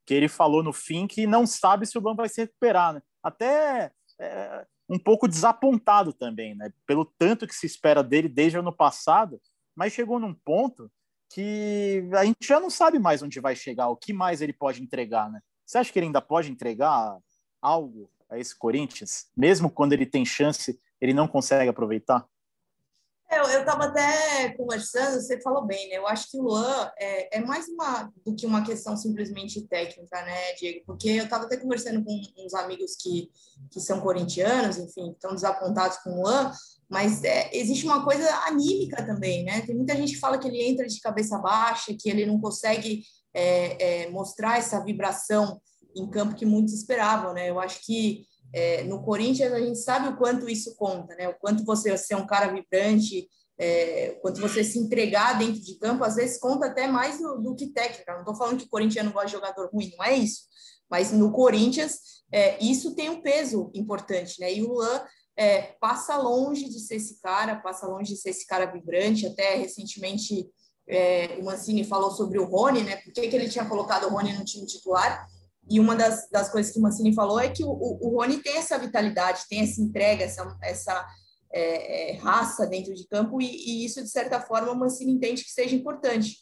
Que 0.04 0.12
ele 0.12 0.28
falou 0.28 0.62
no 0.62 0.72
fim 0.72 1.06
que 1.06 1.26
não 1.26 1.46
sabe 1.46 1.86
se 1.86 1.96
o 1.96 2.00
Luan 2.00 2.14
vai 2.14 2.28
se 2.28 2.42
recuperar, 2.42 2.92
né? 2.92 3.02
Até 3.22 3.90
é, 4.20 4.66
um 4.90 4.98
pouco 4.98 5.26
desapontado 5.26 6.12
também, 6.12 6.54
né? 6.54 6.70
Pelo 6.86 7.04
tanto 7.04 7.46
que 7.46 7.54
se 7.54 7.64
espera 7.64 8.02
dele 8.02 8.28
desde 8.28 8.58
o 8.58 8.60
ano 8.60 8.72
passado, 8.72 9.40
mas 9.74 9.92
chegou 9.92 10.18
num 10.18 10.34
ponto 10.34 10.90
que 11.30 12.08
a 12.14 12.24
gente 12.24 12.46
já 12.46 12.58
não 12.58 12.68
sabe 12.68 12.98
mais 12.98 13.22
onde 13.22 13.40
vai 13.40 13.54
chegar, 13.54 13.88
o 13.88 13.96
que 13.96 14.12
mais 14.12 14.42
ele 14.42 14.52
pode 14.52 14.82
entregar, 14.82 15.30
né? 15.30 15.40
Você 15.64 15.78
acha 15.78 15.92
que 15.92 15.98
ele 15.98 16.06
ainda 16.06 16.20
pode 16.20 16.50
entregar 16.50 17.18
algo 17.60 18.10
a 18.28 18.38
esse 18.38 18.56
Corinthians, 18.56 19.26
mesmo 19.36 19.70
quando 19.70 19.92
ele 19.92 20.06
tem 20.06 20.24
chance, 20.24 20.78
ele 21.00 21.14
não 21.14 21.28
consegue 21.28 21.68
aproveitar? 21.68 22.26
É, 23.30 23.40
eu 23.40 23.60
estava 23.60 23.84
até 23.84 24.54
conversando, 24.54 25.20
você 25.20 25.38
falou 25.42 25.66
bem, 25.66 25.90
né? 25.90 25.98
Eu 25.98 26.06
acho 26.06 26.30
que 26.30 26.38
o 26.38 26.42
Luan 26.42 26.90
é, 26.98 27.36
é, 27.36 27.40
mais 27.40 27.68
uma 27.68 28.10
do 28.24 28.34
que 28.34 28.46
uma 28.46 28.64
questão 28.64 28.96
simplesmente 28.96 29.60
técnica, 29.68 30.22
né, 30.22 30.54
Diego? 30.54 30.82
Porque 30.86 31.10
eu 31.10 31.24
estava 31.24 31.44
até 31.44 31.58
conversando 31.58 32.02
com 32.02 32.22
uns 32.38 32.54
amigos 32.54 32.96
que, 32.96 33.30
que 33.70 33.80
são 33.80 34.00
corintianos, 34.00 34.78
enfim, 34.78 35.10
estão 35.10 35.34
desapontados 35.34 35.98
com 35.98 36.10
o 36.10 36.22
Luan, 36.22 36.50
mas 36.88 37.22
é, 37.22 37.54
existe 37.54 37.84
uma 37.84 38.02
coisa 38.02 38.26
anímica 38.46 39.04
também, 39.04 39.44
né? 39.44 39.60
Tem 39.60 39.76
muita 39.76 39.94
gente 39.94 40.14
que 40.14 40.20
fala 40.20 40.38
que 40.38 40.48
ele 40.48 40.62
entra 40.62 40.86
de 40.86 40.98
cabeça 40.98 41.36
baixa, 41.38 41.94
que 41.98 42.08
ele 42.08 42.24
não 42.24 42.40
consegue 42.40 43.02
é, 43.34 44.04
é 44.04 44.10
mostrar 44.10 44.56
essa 44.56 44.82
vibração 44.82 45.60
em 45.94 46.08
campo 46.08 46.34
que 46.34 46.46
muitos 46.46 46.74
esperavam, 46.74 47.32
né? 47.32 47.50
Eu 47.50 47.58
acho 47.58 47.84
que 47.84 48.26
é, 48.52 48.84
no 48.84 49.02
Corinthians 49.02 49.52
a 49.52 49.60
gente 49.60 49.78
sabe 49.78 50.08
o 50.08 50.16
quanto 50.16 50.48
isso 50.48 50.74
conta, 50.76 51.14
né? 51.14 51.28
O 51.28 51.34
quanto 51.34 51.64
você 51.64 51.96
ser 51.96 52.14
um 52.14 52.26
cara 52.26 52.52
vibrante, 52.52 53.28
é, 53.58 54.14
o 54.16 54.20
quanto 54.20 54.40
você 54.40 54.62
se 54.62 54.78
entregar 54.78 55.38
dentro 55.38 55.60
de 55.60 55.78
campo, 55.78 56.04
às 56.04 56.16
vezes 56.16 56.38
conta 56.38 56.66
até 56.66 56.86
mais 56.86 57.18
do, 57.18 57.38
do 57.38 57.54
que 57.54 57.68
técnica. 57.68 58.12
Não 58.12 58.20
estou 58.20 58.36
falando 58.36 58.58
que 58.58 58.66
o 58.66 58.70
Corinthians 58.70 59.04
não 59.04 59.12
gosta 59.12 59.26
de 59.26 59.32
jogador 59.32 59.68
ruim, 59.72 59.92
não 59.96 60.04
é 60.04 60.16
isso. 60.16 60.42
Mas 60.90 61.12
no 61.12 61.32
Corinthians 61.32 61.98
é, 62.32 62.62
isso 62.64 62.94
tem 62.94 63.10
um 63.10 63.20
peso 63.20 63.70
importante, 63.74 64.40
né? 64.40 64.52
E 64.54 64.62
o 64.62 64.68
Luan 64.68 65.02
é, 65.36 65.74
passa 65.80 66.16
longe 66.16 66.68
de 66.68 66.80
ser 66.80 66.96
esse 66.96 67.20
cara, 67.20 67.56
passa 67.56 67.86
longe 67.86 68.14
de 68.14 68.20
ser 68.20 68.30
esse 68.30 68.46
cara 68.46 68.66
vibrante. 68.66 69.26
Até 69.26 69.56
recentemente 69.56 70.48
é, 70.88 71.36
o 71.40 71.44
Mancini 71.44 71.84
falou 71.84 72.10
sobre 72.10 72.38
o 72.38 72.44
Rony, 72.44 72.82
né? 72.82 72.96
Por 72.96 73.12
que, 73.12 73.28
que 73.28 73.36
ele 73.36 73.48
tinha 73.48 73.66
colocado 73.66 74.04
o 74.04 74.10
Rony 74.10 74.32
no 74.32 74.44
time 74.44 74.66
titular? 74.66 75.26
E 75.70 75.78
uma 75.78 75.94
das, 75.94 76.28
das 76.30 76.50
coisas 76.50 76.72
que 76.72 76.78
o 76.78 76.82
Mancini 76.82 77.14
falou 77.14 77.38
é 77.38 77.48
que 77.48 77.62
o, 77.62 77.70
o, 77.70 78.16
Rony 78.16 78.38
tem 78.38 78.56
essa 78.56 78.78
vitalidade, 78.78 79.46
tem 79.48 79.60
essa 79.60 79.80
entrega, 79.80 80.24
essa, 80.24 80.58
essa 80.62 81.06
é, 81.52 82.12
é, 82.12 82.16
raça 82.18 82.66
dentro 82.66 82.94
de 82.94 83.06
campo, 83.06 83.40
e, 83.40 83.46
e, 83.46 83.84
isso, 83.84 84.02
de 84.02 84.08
certa 84.08 84.40
forma, 84.40 84.72
o 84.72 84.78
Mancini 84.78 85.12
entende 85.12 85.44
que 85.44 85.50
seja 85.50 85.74
importante. 85.74 86.36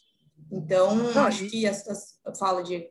Então, 0.51 0.95
Não, 0.95 1.25
acho 1.25 1.43
e... 1.45 1.49
que 1.49 1.65
essas. 1.65 2.19
Fala, 2.39 2.63
Diego. 2.63 2.87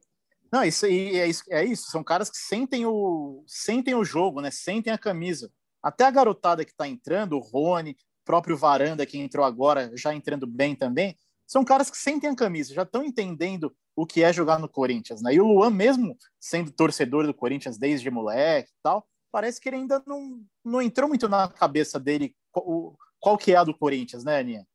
Não, 0.52 0.62
isso 0.62 0.86
aí 0.86 1.18
é 1.18 1.26
isso, 1.26 1.42
é 1.50 1.64
isso. 1.64 1.90
São 1.90 2.04
caras 2.04 2.30
que 2.30 2.38
sentem 2.38 2.86
o, 2.86 3.42
sentem 3.46 3.94
o 3.94 4.04
jogo, 4.04 4.40
né? 4.40 4.50
Sentem 4.50 4.92
a 4.92 4.98
camisa. 4.98 5.50
Até 5.82 6.04
a 6.04 6.10
garotada 6.10 6.64
que 6.64 6.70
está 6.70 6.86
entrando, 6.86 7.36
o 7.36 7.40
Rony, 7.40 7.96
próprio 8.24 8.56
Varanda 8.56 9.06
que 9.06 9.18
entrou 9.18 9.44
agora, 9.44 9.90
já 9.94 10.14
entrando 10.14 10.46
bem 10.46 10.74
também, 10.74 11.16
são 11.46 11.64
caras 11.64 11.90
que 11.90 11.96
sentem 11.96 12.30
a 12.30 12.36
camisa, 12.36 12.74
já 12.74 12.82
estão 12.82 13.04
entendendo 13.04 13.74
o 13.94 14.04
que 14.04 14.22
é 14.22 14.32
jogar 14.32 14.58
no 14.58 14.68
Corinthians, 14.68 15.22
né? 15.22 15.34
E 15.34 15.40
o 15.40 15.46
Luan, 15.46 15.70
mesmo 15.70 16.16
sendo 16.38 16.70
torcedor 16.70 17.26
do 17.26 17.32
Corinthians 17.32 17.78
desde 17.78 18.10
moleque 18.10 18.70
e 18.70 18.82
tal, 18.82 19.06
parece 19.30 19.60
que 19.60 19.68
ele 19.68 19.76
ainda 19.76 20.02
não, 20.06 20.42
não 20.64 20.82
entrou 20.82 21.08
muito 21.08 21.28
na 21.28 21.48
cabeça 21.48 21.98
dele 21.98 22.34
qual, 22.50 22.96
qual 23.18 23.38
que 23.38 23.52
é 23.52 23.56
a 23.56 23.64
do 23.64 23.76
Corinthians, 23.76 24.24
né, 24.24 24.38
Aninha? 24.38 24.66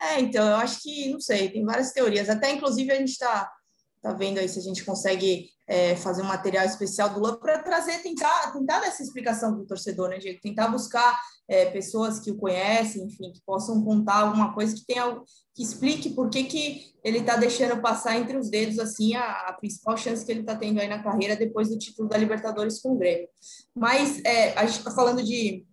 É, 0.00 0.20
então, 0.20 0.46
eu 0.46 0.56
acho 0.56 0.80
que, 0.82 1.10
não 1.10 1.20
sei, 1.20 1.50
tem 1.50 1.64
várias 1.64 1.92
teorias. 1.92 2.28
Até, 2.28 2.52
inclusive, 2.52 2.92
a 2.92 2.96
gente 2.96 3.10
está 3.10 3.52
tá 4.00 4.12
vendo 4.12 4.38
aí 4.38 4.48
se 4.48 4.58
a 4.58 4.62
gente 4.62 4.84
consegue 4.84 5.50
é, 5.68 5.94
fazer 5.94 6.22
um 6.22 6.26
material 6.26 6.64
especial 6.64 7.10
do 7.10 7.20
Luan 7.20 7.36
para 7.36 7.58
trazer, 7.58 7.98
tentar, 8.02 8.52
tentar 8.52 8.80
dar 8.80 8.86
essa 8.86 9.02
explicação 9.02 9.52
para 9.52 9.62
o 9.62 9.66
torcedor, 9.66 10.08
né, 10.08 10.18
Diego? 10.18 10.40
Tentar 10.40 10.68
buscar 10.68 11.20
é, 11.46 11.66
pessoas 11.66 12.18
que 12.18 12.30
o 12.30 12.36
conhecem, 12.36 13.04
enfim, 13.04 13.30
que 13.32 13.42
possam 13.44 13.84
contar 13.84 14.20
alguma 14.20 14.54
coisa 14.54 14.74
que 14.74 14.86
tenha 14.86 15.20
que 15.54 15.62
explique 15.62 16.10
por 16.10 16.30
que, 16.30 16.44
que 16.44 16.94
ele 17.02 17.18
está 17.18 17.36
deixando 17.36 17.80
passar 17.82 18.16
entre 18.16 18.36
os 18.36 18.48
dedos 18.48 18.78
assim 18.78 19.14
a, 19.14 19.48
a 19.48 19.52
principal 19.54 19.96
chance 19.96 20.24
que 20.24 20.30
ele 20.30 20.40
está 20.40 20.54
tendo 20.54 20.80
aí 20.80 20.88
na 20.88 21.02
carreira 21.02 21.34
depois 21.34 21.68
do 21.68 21.78
título 21.78 22.08
da 22.08 22.16
Libertadores 22.16 22.80
com 22.80 22.92
o 22.92 22.98
Grêmio. 22.98 23.28
Mas 23.74 24.22
é, 24.24 24.56
a 24.56 24.64
gente 24.64 24.78
está 24.78 24.90
falando 24.90 25.22
de, 25.22 25.66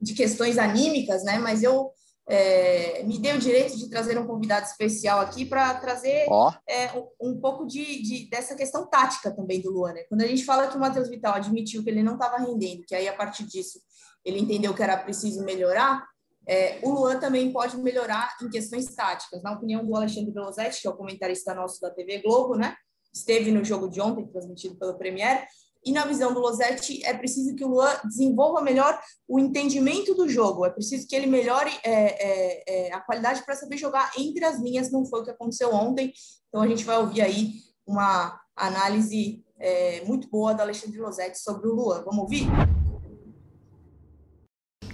de 0.00 0.14
questões 0.14 0.58
anímicas, 0.58 1.22
né? 1.22 1.38
Mas 1.38 1.62
eu 1.62 1.92
é, 2.30 3.02
me 3.02 3.18
dei 3.18 3.34
o 3.34 3.38
direito 3.38 3.76
de 3.76 3.90
trazer 3.90 4.18
um 4.18 4.26
convidado 4.26 4.66
especial 4.66 5.20
aqui 5.20 5.44
para 5.44 5.74
trazer 5.74 6.26
oh. 6.28 6.50
é, 6.68 6.92
um, 7.20 7.30
um, 7.30 7.40
pouco 7.40 7.66
de, 7.66 8.02
de, 8.02 8.30
dessa 8.30 8.54
questão 8.54 8.88
tática 8.88 9.34
também 9.34 9.60
do 9.60 9.70
Luan. 9.70 9.92
Né? 9.92 10.04
Quando 10.08 10.22
a 10.22 10.26
gente 10.26 10.44
fala 10.44 10.68
que 10.68 10.76
o 10.76 10.80
Matheus 10.80 11.08
Vital 11.08 11.34
admitiu 11.34 11.82
que 11.82 11.90
ele 11.90 12.02
não 12.02 12.14
estava 12.14 12.38
rendendo, 12.38 12.84
que 12.86 12.94
aí 12.94 13.08
a 13.08 13.16
partir 13.16 13.44
disso 13.44 13.80
ele 14.24 14.38
entendeu 14.38 14.72
que 14.72 14.82
era 14.82 14.96
preciso 14.96 15.44
melhorar, 15.44 16.06
é, 16.46 16.78
o 16.82 16.90
Luan 16.90 17.18
também 17.18 17.52
pode 17.52 17.76
melhorar 17.76 18.36
em 18.42 18.48
questões 18.48 18.86
táticas. 18.94 19.42
Na 19.42 19.52
opinião 19.52 19.84
do 19.84 19.94
Alexandre 19.94 20.32
Velosetti, 20.32 20.80
que 20.80 20.86
é 20.88 20.90
o 20.90 20.96
comentarista 20.96 21.54
nosso 21.54 21.80
da 21.80 21.90
TV 21.90 22.18
Globo, 22.18 22.54
né? 22.54 22.74
esteve 23.12 23.50
no 23.50 23.64
jogo 23.64 23.88
de 23.88 24.00
ontem, 24.00 24.26
transmitido 24.26 24.76
pelo 24.76 24.96
Premier, 24.96 25.46
e 25.84 25.92
na 25.92 26.04
visão 26.04 26.32
do 26.32 26.40
Losetti, 26.40 27.04
é 27.04 27.14
preciso 27.14 27.54
que 27.54 27.64
o 27.64 27.68
Luan 27.68 27.94
desenvolva 28.04 28.60
melhor 28.60 29.00
o 29.26 29.38
entendimento 29.38 30.14
do 30.14 30.28
jogo, 30.28 30.66
é 30.66 30.70
preciso 30.70 31.06
que 31.06 31.16
ele 31.16 31.26
melhore 31.26 31.70
é, 31.82 31.92
é, 31.92 32.64
é, 32.66 32.92
a 32.92 33.00
qualidade 33.00 33.44
para 33.44 33.56
saber 33.56 33.76
jogar 33.76 34.10
entre 34.18 34.44
as 34.44 34.60
linhas, 34.60 34.90
não 34.90 35.06
foi 35.06 35.20
o 35.20 35.24
que 35.24 35.30
aconteceu 35.30 35.72
ontem. 35.74 36.12
Então 36.48 36.62
a 36.62 36.68
gente 36.68 36.84
vai 36.84 36.98
ouvir 36.98 37.22
aí 37.22 37.52
uma 37.86 38.38
análise 38.54 39.44
é, 39.58 40.02
muito 40.04 40.28
boa 40.28 40.54
do 40.54 40.62
Alexandre 40.62 40.98
Losetti 40.98 41.38
sobre 41.38 41.68
o 41.68 41.74
Luan. 41.74 42.02
Vamos 42.04 42.20
ouvir? 42.20 42.46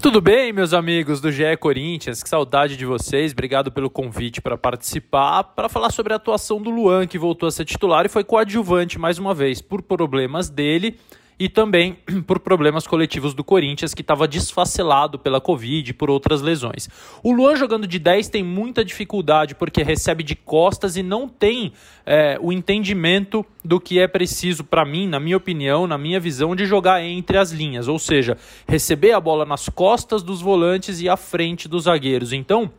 Tudo 0.06 0.20
bem, 0.20 0.52
meus 0.52 0.72
amigos 0.72 1.20
do 1.20 1.32
GE 1.32 1.56
Corinthians? 1.58 2.22
Que 2.22 2.28
saudade 2.28 2.76
de 2.76 2.86
vocês. 2.86 3.32
Obrigado 3.32 3.72
pelo 3.72 3.90
convite 3.90 4.40
para 4.40 4.56
participar, 4.56 5.42
para 5.42 5.68
falar 5.68 5.90
sobre 5.90 6.12
a 6.12 6.16
atuação 6.16 6.62
do 6.62 6.70
Luan, 6.70 7.08
que 7.08 7.18
voltou 7.18 7.48
a 7.48 7.50
ser 7.50 7.64
titular 7.64 8.06
e 8.06 8.08
foi 8.08 8.22
coadjuvante 8.22 9.00
mais 9.00 9.18
uma 9.18 9.34
vez 9.34 9.60
por 9.60 9.82
problemas 9.82 10.48
dele 10.48 10.96
e 11.38 11.48
também 11.48 11.98
por 12.26 12.40
problemas 12.40 12.86
coletivos 12.86 13.34
do 13.34 13.44
Corinthians, 13.44 13.94
que 13.94 14.00
estava 14.00 14.26
desfacelado 14.26 15.18
pela 15.18 15.40
Covid 15.40 15.90
e 15.90 15.94
por 15.94 16.10
outras 16.10 16.40
lesões. 16.40 16.88
O 17.22 17.32
Luan 17.32 17.56
jogando 17.56 17.86
de 17.86 17.98
10 17.98 18.28
tem 18.28 18.42
muita 18.42 18.84
dificuldade 18.84 19.54
porque 19.54 19.82
recebe 19.82 20.22
de 20.22 20.34
costas 20.34 20.96
e 20.96 21.02
não 21.02 21.28
tem 21.28 21.72
é, 22.04 22.38
o 22.40 22.52
entendimento 22.52 23.44
do 23.64 23.80
que 23.80 23.98
é 23.98 24.06
preciso 24.06 24.64
para 24.64 24.84
mim, 24.84 25.08
na 25.08 25.18
minha 25.18 25.36
opinião, 25.36 25.86
na 25.86 25.98
minha 25.98 26.20
visão, 26.20 26.54
de 26.54 26.64
jogar 26.64 27.02
entre 27.02 27.36
as 27.36 27.50
linhas, 27.50 27.88
ou 27.88 27.98
seja, 27.98 28.38
receber 28.66 29.12
a 29.12 29.20
bola 29.20 29.44
nas 29.44 29.68
costas 29.68 30.22
dos 30.22 30.40
volantes 30.40 31.00
e 31.00 31.08
à 31.08 31.16
frente 31.16 31.68
dos 31.68 31.84
zagueiros. 31.84 32.32
Então, 32.32 32.70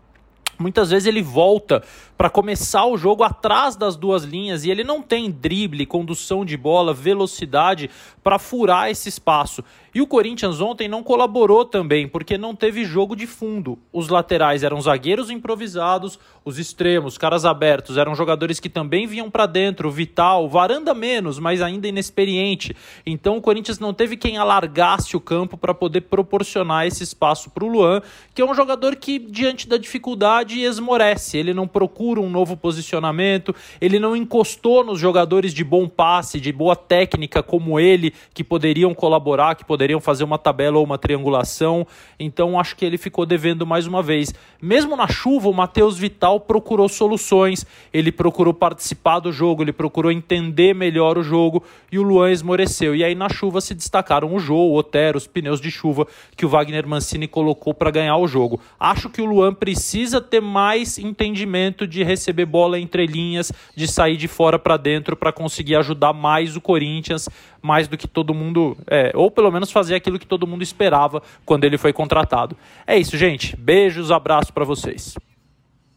Muitas 0.60 0.90
vezes 0.90 1.06
ele 1.08 1.22
volta 1.22 1.84
para 2.18 2.30
começar 2.30 2.86
o 2.86 2.98
jogo 2.98 3.24
atrás 3.24 3.76
das 3.76 3.96
duas 3.96 4.24
linhas 4.24 4.64
e 4.64 4.72
ele 4.72 4.84
não 4.84 5.02
tem 5.02 5.30
drible, 5.30 5.86
condução 5.86 6.44
de 6.44 6.58
bola, 6.58 6.94
velocidade 6.94 7.90
para 8.24 8.40
furar 8.40 8.90
esse 8.90 9.08
espaço. 9.08 9.64
E 9.98 10.02
o 10.02 10.06
Corinthians 10.06 10.62
ontem 10.62 10.88
não 10.88 11.02
colaborou 11.02 11.66
também, 11.66 12.08
porque 12.08 12.38
não 12.38 12.56
teve 12.56 12.86
jogo 12.86 13.16
de 13.16 13.26
fundo. 13.26 13.80
Os 13.92 14.10
laterais 14.10 14.62
eram 14.62 14.80
zagueiros 14.80 15.32
improvisados, 15.32 16.20
os 16.46 16.60
extremos, 16.60 17.18
caras 17.18 17.46
abertos, 17.46 17.98
eram 17.98 18.14
jogadores 18.14 18.60
que 18.60 18.70
também 18.70 19.08
vinham 19.08 19.28
para 19.28 19.48
dentro, 19.48 19.90
Vital, 19.90 20.48
Varanda 20.48 20.94
menos, 20.94 21.40
mas 21.40 21.64
ainda 21.64 21.88
inexperiente. 21.88 22.76
Então 23.04 23.38
o 23.38 23.42
Corinthians 23.42 23.80
não 23.80 23.92
teve 23.92 24.16
quem 24.16 24.38
alargasse 24.38 25.18
o 25.18 25.20
campo 25.20 25.58
para 25.58 25.74
poder 25.74 26.02
proporcionar 26.02 26.86
esse 26.86 27.02
espaço 27.04 27.50
para 27.50 27.66
o 27.66 27.68
Luan, 27.68 28.04
que 28.36 28.42
é 28.44 28.46
um 28.46 28.54
jogador 28.54 28.98
que, 28.98 29.18
diante 29.18 29.68
da 29.68 29.78
dificuldade, 29.78 30.62
esmorece. 30.62 31.40
Ele 31.40 31.56
não 31.56 31.68
procura 31.68 32.22
um 32.22 32.30
novo 32.30 32.56
posicionamento, 32.56 33.54
ele 33.82 33.98
não 33.98 34.16
encostou 34.16 34.84
nos 34.84 35.00
jogadores 35.00 35.56
de 35.56 35.64
bom 35.64 35.90
passe, 35.90 36.40
de 36.40 36.52
boa 36.52 36.76
técnica 36.76 37.42
como 37.42 37.80
ele, 37.80 38.14
que 38.32 38.44
poderiam 38.44 38.94
colaborar, 38.94 39.56
que 39.56 39.66
poderiam 39.66 39.87
poderiam 39.88 40.02
fazer 40.02 40.26
uma 40.26 40.38
tabela 40.38 40.78
ou 40.78 40.84
uma 40.84 40.98
triangulação. 40.98 41.88
Então 42.20 42.60
acho 42.60 42.76
que 42.76 42.84
ele 42.84 42.98
ficou 42.98 43.26
devendo 43.26 43.66
mais 43.66 43.88
uma 43.88 44.04
vez. 44.04 44.34
Mesmo 44.62 44.98
na 44.98 45.08
chuva, 45.08 45.48
o 45.48 45.54
Matheus 45.54 45.98
Vital 45.98 46.42
procurou 46.42 46.90
soluções, 46.90 47.66
ele 47.94 48.12
procurou 48.12 48.54
participar 48.54 49.20
do 49.20 49.32
jogo, 49.32 49.64
ele 49.64 49.72
procurou 49.72 50.12
entender 50.12 50.76
melhor 50.76 51.18
o 51.18 51.24
jogo 51.24 51.64
e 51.90 51.98
o 51.98 52.04
Luan 52.04 52.32
esmoreceu. 52.32 52.94
E 52.96 53.04
aí 53.04 53.16
na 53.16 53.30
chuva 53.30 53.62
se 53.62 53.74
destacaram 53.74 54.34
o 54.34 54.40
Jô, 54.40 54.56
o 54.56 54.76
Otero, 54.76 55.18
os 55.18 55.26
pneus 55.26 55.62
de 55.62 55.72
chuva 55.72 56.06
que 56.36 56.46
o 56.46 56.50
Wagner 56.50 56.86
Mancini 56.86 57.28
colocou 57.28 57.74
para 57.74 57.92
ganhar 57.92 58.18
o 58.18 58.28
jogo. 58.28 58.60
Acho 58.78 59.10
que 59.10 59.22
o 59.22 59.26
Luan 59.26 59.54
precisa 59.54 60.20
ter 60.20 60.42
mais 60.42 60.98
entendimento 60.98 61.88
de 61.88 62.04
receber 62.04 62.46
bola 62.46 62.78
entre 62.78 63.06
linhas, 63.06 63.54
de 63.74 63.88
sair 63.88 64.18
de 64.18 64.28
fora 64.28 64.60
para 64.60 64.76
dentro 64.76 65.16
para 65.16 65.32
conseguir 65.32 65.76
ajudar 65.76 66.12
mais 66.12 66.58
o 66.58 66.62
Corinthians, 66.62 67.30
mais 67.62 67.88
do 67.88 67.98
que 67.98 68.08
todo 68.08 68.34
mundo, 68.34 68.78
é, 68.88 69.12
ou 69.16 69.30
pelo 69.32 69.52
menos 69.52 69.72
fazer 69.72 69.96
aquilo 69.96 70.20
que 70.20 70.28
todo 70.28 70.48
mundo 70.48 70.64
esperava 70.64 71.22
quando 71.46 71.64
ele 71.64 71.78
foi 71.78 71.94
contratado. 71.94 72.58
É 72.86 72.98
isso, 72.98 73.18
gente. 73.18 73.56
Beijos, 73.56 74.12
abraço 74.12 74.54
para 74.54 74.66
vocês. 74.66 75.16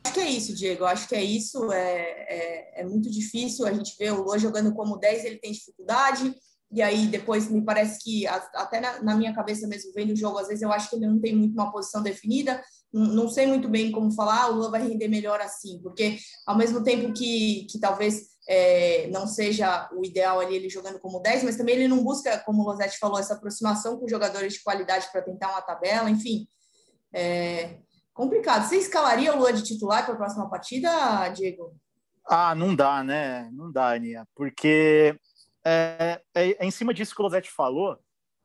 Acho 0.05 0.15
que 0.15 0.21
é 0.21 0.31
isso, 0.31 0.55
Diego. 0.55 0.85
Acho 0.85 1.09
que 1.09 1.15
é 1.15 1.23
isso. 1.23 1.73
É, 1.73 2.01
é, 2.01 2.81
é 2.81 2.85
muito 2.85 3.11
difícil. 3.11 3.67
A 3.67 3.73
gente 3.73 3.95
vê 3.99 4.11
o 4.11 4.23
Luan 4.23 4.39
jogando 4.39 4.73
como 4.75 4.97
10, 4.97 5.25
ele 5.25 5.37
tem 5.37 5.53
dificuldade. 5.53 6.35
E 6.73 6.81
aí, 6.81 7.07
depois, 7.07 7.51
me 7.51 7.63
parece 7.63 8.03
que, 8.03 8.27
até 8.27 8.81
na, 8.81 9.03
na, 9.03 9.17
minha 9.17 9.35
cabeça 9.35 9.67
mesmo, 9.67 9.93
vendo 9.93 10.13
o 10.13 10.17
jogo, 10.17 10.39
às 10.39 10.47
vezes 10.47 10.63
eu 10.63 10.73
acho 10.73 10.89
que 10.89 10.97
ele 10.97 11.07
não 11.07 11.21
tem 11.21 11.35
muito 11.35 11.53
uma 11.53 11.73
posição 11.73 12.03
definida. 12.03 12.63
Não, 12.93 13.29
sei 13.29 13.47
muito 13.47 13.69
bem 13.69 13.91
como 13.91 14.13
falar, 14.13 14.49
o 14.49 14.55
Luan 14.55 14.71
vai 14.71 14.87
render 14.87 15.09
melhor 15.09 15.41
assim. 15.41 15.81
Porque, 15.83 16.19
ao 16.47 16.57
mesmo 16.57 16.83
tempo 16.83 17.13
que, 17.13 17.67
que 17.69 17.79
talvez 17.79 18.31
é, 18.53 19.07
não 19.13 19.29
seja 19.29 19.89
o 19.93 20.05
ideal 20.05 20.41
ali 20.41 20.57
ele 20.57 20.69
jogando 20.69 20.99
como 20.99 21.21
10, 21.21 21.45
mas 21.45 21.57
também 21.57 21.77
ele 21.77 21.87
não 21.87 22.03
busca, 22.03 22.37
como 22.41 22.63
o 22.63 22.67
Losetti 22.67 22.99
falou, 22.99 23.21
essa 23.21 23.35
aproximação 23.35 23.97
com 23.97 24.09
jogadores 24.09 24.55
de 24.55 24.63
qualidade 24.65 25.07
para 25.13 25.23
tentar 25.23 25.51
uma 25.51 25.63
tabela, 25.63 26.11
enfim. 26.11 26.49
É 27.15 27.79
complicado. 28.13 28.69
Você 28.69 28.77
escalaria 28.77 29.33
o 29.33 29.39
Lua 29.39 29.53
de 29.53 29.63
titular 29.63 30.05
para 30.05 30.15
a 30.15 30.17
próxima 30.17 30.51
partida, 30.51 31.29
Diego? 31.29 31.77
Ah, 32.27 32.53
não 32.57 32.75
dá, 32.75 33.05
né? 33.05 33.49
Não 33.53 33.71
dá, 33.71 33.93
Aninha, 33.93 34.27
porque 34.35 35.17
é, 35.65 36.21
é, 36.35 36.51
é, 36.51 36.67
em 36.67 36.73
cima 36.73 36.93
disso 36.93 37.15
que 37.15 37.23
o 37.23 37.25
Losetti 37.25 37.53
falou, 37.53 37.97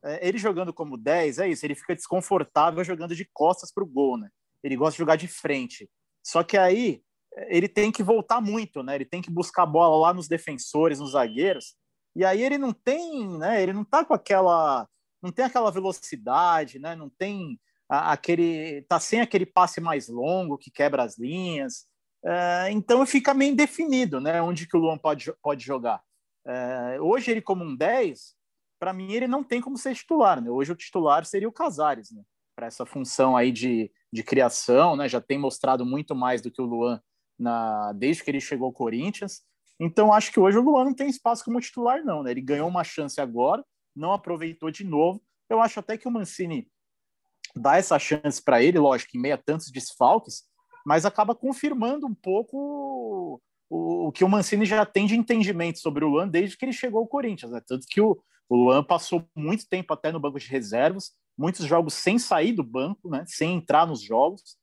é, 0.04 0.28
ele 0.28 0.38
jogando 0.38 0.72
como 0.72 0.98
10, 0.98 1.40
é 1.40 1.50
isso, 1.50 1.66
ele 1.66 1.74
fica 1.74 1.96
desconfortável 1.96 2.84
jogando 2.84 3.16
de 3.16 3.28
costas 3.34 3.74
para 3.74 3.84
o 3.84 3.88
gol, 3.88 4.20
né? 4.20 4.30
Ele 4.64 4.76
gosta 4.76 4.92
de 4.92 5.00
jogar 5.00 5.16
de 5.16 5.28
frente. 5.28 5.90
Só 6.24 6.44
que 6.44 6.58
aí 6.58 7.02
ele 7.48 7.68
tem 7.68 7.92
que 7.92 8.04
voltar 8.04 8.42
muito, 8.42 8.82
né? 8.82 8.96
Ele 8.96 9.06
tem 9.06 9.22
que 9.22 9.30
buscar 9.30 9.64
a 9.64 9.68
bola 9.68 10.08
lá 10.08 10.14
nos 10.14 10.28
defensores, 10.28 11.00
nos 11.00 11.12
zagueiros. 11.12 11.76
E 12.16 12.24
aí 12.24 12.42
ele 12.42 12.58
não 12.58 12.72
tem, 12.72 13.38
né? 13.38 13.62
Ele 13.62 13.74
não 13.74 13.84
tá 13.84 14.06
com 14.06 14.14
aquela, 14.14 14.88
não 15.22 15.32
tem 15.32 15.46
aquela 15.46 15.70
velocidade, 15.70 16.80
né? 16.80 16.96
Não 16.96 17.10
tem 17.10 17.60
aquele, 17.90 18.84
tá 18.84 19.00
sem 19.00 19.22
aquele 19.22 19.46
passe 19.46 19.82
mais 19.82 20.08
longo 20.08 20.58
que 20.58 20.72
quebra 20.72 21.04
as 21.04 21.18
linhas. 21.18 21.86
É, 22.26 22.72
então 22.72 23.06
fica 23.06 23.34
meio 23.34 23.52
indefinido, 23.52 24.20
né? 24.20 24.42
Onde 24.42 24.68
que 24.68 24.78
o 24.78 24.80
Luan 24.80 24.98
pode, 24.98 25.32
pode 25.42 25.64
jogar. 25.64 26.02
É, 26.48 27.00
hoje 27.02 27.32
ele 27.32 27.42
como 27.42 27.64
um 27.64 27.76
10, 27.76 28.36
para 28.80 28.94
mim 28.94 29.12
ele 29.12 29.28
não 29.28 29.44
tem 29.44 29.60
como 29.62 29.78
ser 29.78 29.94
titular, 29.94 30.42
né? 30.42 30.50
Hoje 30.50 30.72
o 30.72 30.76
titular 30.76 31.26
seria 31.26 31.50
o 31.50 31.54
Casares, 31.54 32.12
né? 32.12 32.24
Para 32.56 32.68
essa 32.68 32.86
função 32.86 33.36
aí 33.36 33.52
de, 33.52 33.92
de 34.12 34.24
criação, 34.24 34.96
né? 34.96 35.10
Já 35.10 35.20
tem 35.20 35.38
mostrado 35.38 35.86
muito 35.86 36.16
mais 36.16 36.42
do 36.42 36.50
que 36.50 36.62
o 36.62 36.66
Luan 36.66 37.02
na, 37.38 37.92
desde 37.94 38.24
que 38.24 38.32
ele 38.32 38.40
chegou 38.40 38.68
ao 38.68 38.74
Corinthians. 38.74 39.42
Então, 39.80 40.14
acho 40.14 40.32
que 40.32 40.40
hoje 40.40 40.58
o 40.58 40.62
Luan 40.62 40.86
não 40.86 40.94
tem 40.94 41.10
espaço 41.10 41.44
como 41.44 41.60
titular, 41.60 42.04
não. 42.04 42.24
Né? 42.24 42.32
Ele 42.32 42.42
ganhou 42.42 42.68
uma 42.68 42.84
chance 42.84 43.20
agora, 43.20 43.64
não 43.96 44.14
aproveitou 44.14 44.72
de 44.72 44.84
novo. 44.84 45.22
Eu 45.50 45.62
acho 45.62 45.80
até 45.80 45.98
que 45.98 46.08
o 46.08 46.12
Mancini 46.12 46.68
dá 47.56 47.78
essa 47.78 48.00
chance 48.00 48.42
para 48.42 48.62
ele, 48.62 48.80
lógico, 48.80 49.16
em 49.16 49.22
meio 49.22 49.36
a 49.36 49.38
tantos 49.38 49.72
desfalques, 49.72 50.44
mas 50.86 51.06
acaba 51.06 51.36
confirmando 51.36 52.06
um 52.06 52.14
pouco 52.14 53.42
o, 53.70 54.08
o, 54.08 54.12
que 54.12 54.24
o 54.24 54.30
Mancini 54.30 54.66
já 54.66 54.86
tem 54.86 55.08
de 55.08 55.16
entendimento 55.16 55.80
sobre 55.80 56.06
o 56.06 56.10
Luan 56.10 56.28
desde 56.28 56.58
que 56.58 56.66
ele 56.66 56.74
chegou 56.74 57.02
ao 57.02 57.08
Corinthians. 57.08 57.52
Né? 57.52 57.62
Tanto 57.66 57.86
que 57.88 58.02
o, 58.02 58.22
o 58.50 58.56
Luan 58.56 58.84
passou 58.84 59.28
muito 59.36 59.68
tempo 59.68 59.94
até 59.94 60.12
no 60.12 60.20
banco 60.20 60.40
de 60.40 60.48
reservas, 60.48 61.12
muitos 61.38 61.66
jogos 61.66 61.94
sem 61.94 62.20
sair 62.20 62.54
do 62.54 62.64
banco, 62.64 63.10
né? 63.10 63.24
sem 63.28 63.56
entrar 63.56 63.88
nos 63.88 64.02
jogos. 64.02 64.58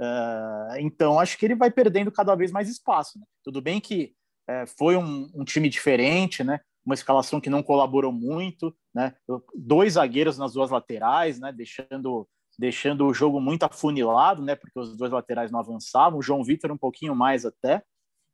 Uh, 0.00 0.78
então, 0.78 1.20
acho 1.20 1.36
que 1.36 1.44
ele 1.44 1.54
vai 1.54 1.70
perdendo 1.70 2.10
cada 2.10 2.34
vez 2.34 2.50
mais 2.50 2.70
espaço. 2.70 3.18
Né? 3.18 3.24
Tudo 3.44 3.60
bem 3.60 3.78
que 3.78 4.14
é, 4.48 4.64
foi 4.66 4.96
um, 4.96 5.30
um, 5.34 5.44
time 5.44 5.68
diferente, 5.68 6.42
né? 6.42 6.60
uma 6.84 6.94
escalação 6.94 7.38
que 7.38 7.50
não 7.50 7.62
colaborou 7.62 8.10
muito, 8.10 8.74
né? 8.94 9.14
dois 9.54 9.92
zagueiros 9.94 10.38
nas 10.38 10.54
duas 10.54 10.70
laterais, 10.70 11.38
né? 11.38 11.52
deixando, 11.52 12.26
deixando 12.58 13.06
o 13.06 13.12
jogo 13.12 13.40
muito 13.42 13.64
afunilado, 13.64 14.42
né? 14.42 14.56
porque 14.56 14.80
os 14.80 14.96
dois 14.96 15.12
laterais 15.12 15.50
não 15.50 15.60
avançavam, 15.60 16.18
o 16.18 16.22
João 16.22 16.42
Vitor 16.42 16.72
um 16.72 16.78
pouquinho 16.78 17.14
mais 17.14 17.44
até, 17.44 17.82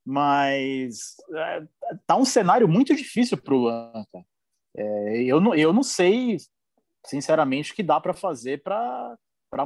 mas 0.06 1.16
é, 1.34 1.66
tá 2.06 2.16
um 2.16 2.24
cenário 2.24 2.68
muito 2.68 2.94
difícil 2.94 3.36
para 3.36 3.52
o 3.52 3.58
Luan. 3.58 4.04
É, 4.76 5.22
eu, 5.24 5.40
não, 5.40 5.52
eu 5.52 5.72
não 5.72 5.82
sei, 5.82 6.36
sinceramente, 7.04 7.72
o 7.72 7.74
que 7.74 7.82
dá 7.82 8.00
para 8.00 8.14
fazer 8.14 8.62
para 8.62 9.16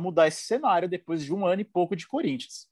mudar 0.00 0.28
esse 0.28 0.42
cenário 0.42 0.88
depois 0.88 1.24
de 1.24 1.32
um 1.32 1.46
ano 1.46 1.62
e 1.62 1.64
pouco 1.64 1.96
de 1.96 2.06
Corinthians. 2.06 2.68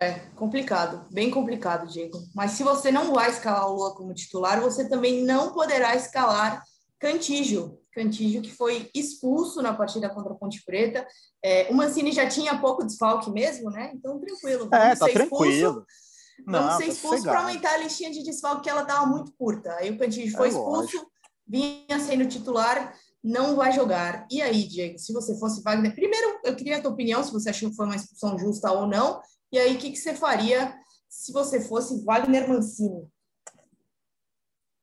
É 0.00 0.20
complicado, 0.36 1.06
bem 1.10 1.30
complicado, 1.30 1.88
Diego. 1.88 2.18
Mas 2.34 2.52
se 2.52 2.62
você 2.62 2.92
não 2.92 3.12
vai 3.12 3.30
escalar 3.30 3.68
o 3.68 3.74
Lua 3.74 3.94
como 3.96 4.14
titular, 4.14 4.60
você 4.60 4.88
também 4.88 5.24
não 5.24 5.52
poderá 5.52 5.96
escalar 5.96 6.62
Cantígio. 7.00 7.78
Cantígio 7.92 8.40
que 8.40 8.52
foi 8.52 8.88
expulso 8.94 9.60
na 9.60 9.74
partida 9.74 10.08
contra 10.08 10.32
a 10.32 10.36
Ponte 10.36 10.62
Preta. 10.64 11.06
É, 11.44 11.68
o 11.68 11.74
Mancini 11.74 12.12
já 12.12 12.28
tinha 12.28 12.60
pouco 12.60 12.84
desfalque 12.84 13.30
mesmo, 13.30 13.70
né? 13.70 13.90
Então, 13.92 14.20
tranquilo. 14.20 14.68
É, 14.72 14.94
tá 14.94 15.06
tranquilo. 15.08 15.84
Vamos 16.46 16.70
não, 16.70 16.76
ser 16.76 16.84
tá 16.84 16.92
expulso 16.92 17.22
para 17.24 17.40
aumentar 17.40 17.74
a 17.74 17.78
listinha 17.78 18.12
de 18.12 18.22
desfalque 18.22 18.62
que 18.62 18.70
ela 18.70 18.82
estava 18.82 19.04
muito 19.06 19.32
curta. 19.32 19.74
Aí 19.74 19.90
o 19.90 19.98
Cantígio 19.98 20.36
foi 20.36 20.48
é 20.48 20.50
expulso, 20.50 20.96
lógico. 20.96 21.10
vinha 21.46 21.98
sendo 21.98 22.28
titular, 22.28 22.94
não 23.22 23.56
vai 23.56 23.72
jogar. 23.72 24.26
E 24.30 24.40
aí, 24.40 24.66
Diego, 24.66 24.98
se 24.98 25.12
você 25.12 25.38
fosse 25.38 25.62
Wagner, 25.62 25.94
primeiro 25.94 26.40
eu 26.44 26.54
queria 26.54 26.78
a 26.78 26.80
tua 26.80 26.92
opinião, 26.92 27.22
se 27.22 27.32
você 27.32 27.50
achou 27.50 27.70
que 27.70 27.76
foi 27.76 27.86
uma 27.86 27.96
expulsão 27.96 28.38
justa 28.38 28.70
ou 28.72 28.86
não. 28.86 29.20
E 29.52 29.58
aí, 29.58 29.76
o 29.76 29.78
que, 29.78 29.90
que 29.90 29.96
você 29.96 30.14
faria 30.14 30.74
se 31.08 31.32
você 31.32 31.60
fosse 31.60 32.04
Wagner 32.04 32.48
Mancini? 32.48 33.08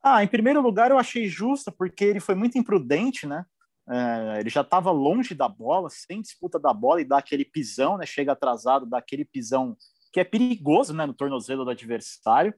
Ah, 0.04 0.24
em 0.24 0.28
primeiro 0.28 0.62
lugar, 0.62 0.92
eu 0.92 1.00
achei 1.00 1.28
justa, 1.28 1.72
porque 1.72 2.04
ele 2.04 2.20
foi 2.20 2.36
muito 2.36 2.58
imprudente, 2.58 3.26
né? 3.26 3.46
É, 3.88 4.40
ele 4.40 4.50
já 4.50 4.62
estava 4.62 4.92
longe 4.92 5.36
da 5.36 5.48
bola, 5.48 5.90
sem 5.90 6.22
disputa 6.22 6.60
da 6.60 6.74
bola, 6.74 7.02
e 7.02 7.06
dá 7.06 7.18
aquele 7.18 7.46
pisão, 7.46 7.98
né? 7.98 8.06
Chega 8.06 8.32
atrasado, 8.32 8.86
dá 8.86 8.98
aquele 8.98 9.26
pisão 9.26 9.76
que 10.12 10.20
é 10.20 10.24
perigoso, 10.24 10.94
né? 10.94 11.06
No 11.06 11.14
tornozelo 11.14 11.64
do 11.64 11.72
adversário. 11.72 12.54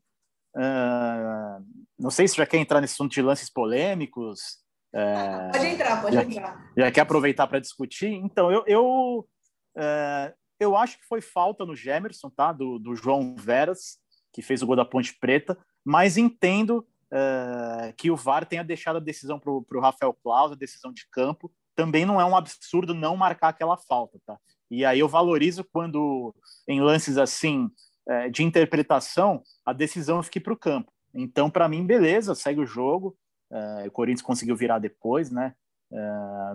É, 0.56 1.60
não 1.98 2.10
sei 2.10 2.28
se 2.28 2.36
já 2.36 2.46
quer 2.46 2.58
entrar 2.58 2.82
nesse 2.82 2.94
assunto 2.94 3.12
de 3.12 3.22
lances 3.22 3.50
polêmicos. 3.50 4.58
É, 4.98 5.52
pode 5.52 5.66
entrar, 5.68 6.02
pode 6.02 6.16
já, 6.16 6.24
entrar. 6.24 6.72
Já 6.76 6.92
quer 6.92 7.02
aproveitar 7.02 7.46
para 7.46 7.60
discutir? 7.60 8.12
Então, 8.12 8.52
eu, 8.52 8.64
eu, 8.66 9.30
é, 9.78 10.34
eu 10.60 10.76
acho 10.76 10.98
que 10.98 11.06
foi 11.06 11.22
falta 11.22 11.64
no 11.66 11.76
Gemerson, 11.76 12.32
tá? 12.32 12.52
Do, 12.52 12.80
do 12.80 12.96
João 12.96 13.36
Veras, 13.38 14.00
que 14.34 14.42
fez 14.42 14.64
o 14.64 14.66
gol 14.66 14.76
da 14.76 14.84
Ponte 14.84 15.16
Preta, 15.20 15.56
mas 15.86 16.18
entendo 16.18 16.80
uh, 17.14 17.94
que 17.96 18.10
o 18.10 18.16
VAR 18.16 18.44
tenha 18.46 18.64
deixado 18.64 18.96
a 18.96 19.00
decisão 19.00 19.40
para 19.40 19.52
o 19.52 19.80
Rafael 19.80 20.14
Claus, 20.14 20.52
a 20.52 20.56
decisão 20.56 20.92
de 20.92 21.08
campo. 21.12 21.52
Também 21.76 22.04
não 22.04 22.20
é 22.20 22.26
um 22.26 22.36
absurdo 22.36 22.96
não 22.96 23.16
marcar 23.16 23.50
aquela 23.50 23.78
falta, 23.78 24.20
tá? 24.26 24.36
E 24.70 24.84
aí 24.84 25.00
eu 25.00 25.08
valorizo 25.08 25.64
quando, 25.64 26.34
em 26.68 26.82
lances 26.82 27.20
assim, 27.20 27.70
uh, 28.10 28.32
de 28.32 28.44
interpretação, 28.44 29.44
a 29.64 29.74
decisão 29.74 30.24
fique 30.24 30.40
para 30.40 30.54
o 30.54 30.58
campo. 30.58 30.92
Então, 31.14 31.52
para 31.52 31.70
mim, 31.70 31.86
beleza, 31.86 32.34
segue 32.34 32.62
o 32.62 32.66
jogo. 32.66 33.16
Uh, 33.52 33.88
o 33.88 33.92
Corinthians 33.92 34.22
conseguiu 34.22 34.56
virar 34.56 34.80
depois, 34.80 35.32
né? 35.32 35.54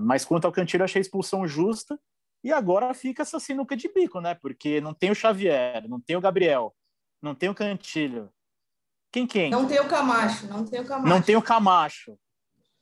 mas 0.03 0.27
quanto 0.27 0.45
ao 0.45 0.53
Cantilho, 0.53 0.85
achei 0.85 1.01
a 1.01 1.03
expulsão 1.03 1.47
justa 1.47 1.99
e 2.45 2.53
agora 2.53 2.93
fica 2.93 3.23
essa 3.23 3.39
sinuca 3.39 3.77
de 3.77 3.89
bico, 3.89 4.21
né? 4.21 4.35
Porque 4.35 4.81
não 4.81 4.93
tem 4.93 5.11
o 5.11 5.15
Xavier, 5.15 5.89
não 5.89 6.01
tem 6.01 6.17
o 6.17 6.21
Gabriel, 6.21 6.75
não 7.21 7.35
tem 7.35 7.49
o 7.49 7.55
Cantilho. 7.55 8.31
Quem 9.13 9.27
quem? 9.27 9.51
Não 9.51 9.67
tem 9.67 9.79
o 9.79 9.89
Camacho, 9.89 10.47
não 10.49 10.65
tem 10.65 10.81
o 10.81 10.85
Camacho. 10.85 11.09
Não 11.09 11.23
tem 11.23 11.37
o 11.37 11.43
Camacho. 11.43 12.19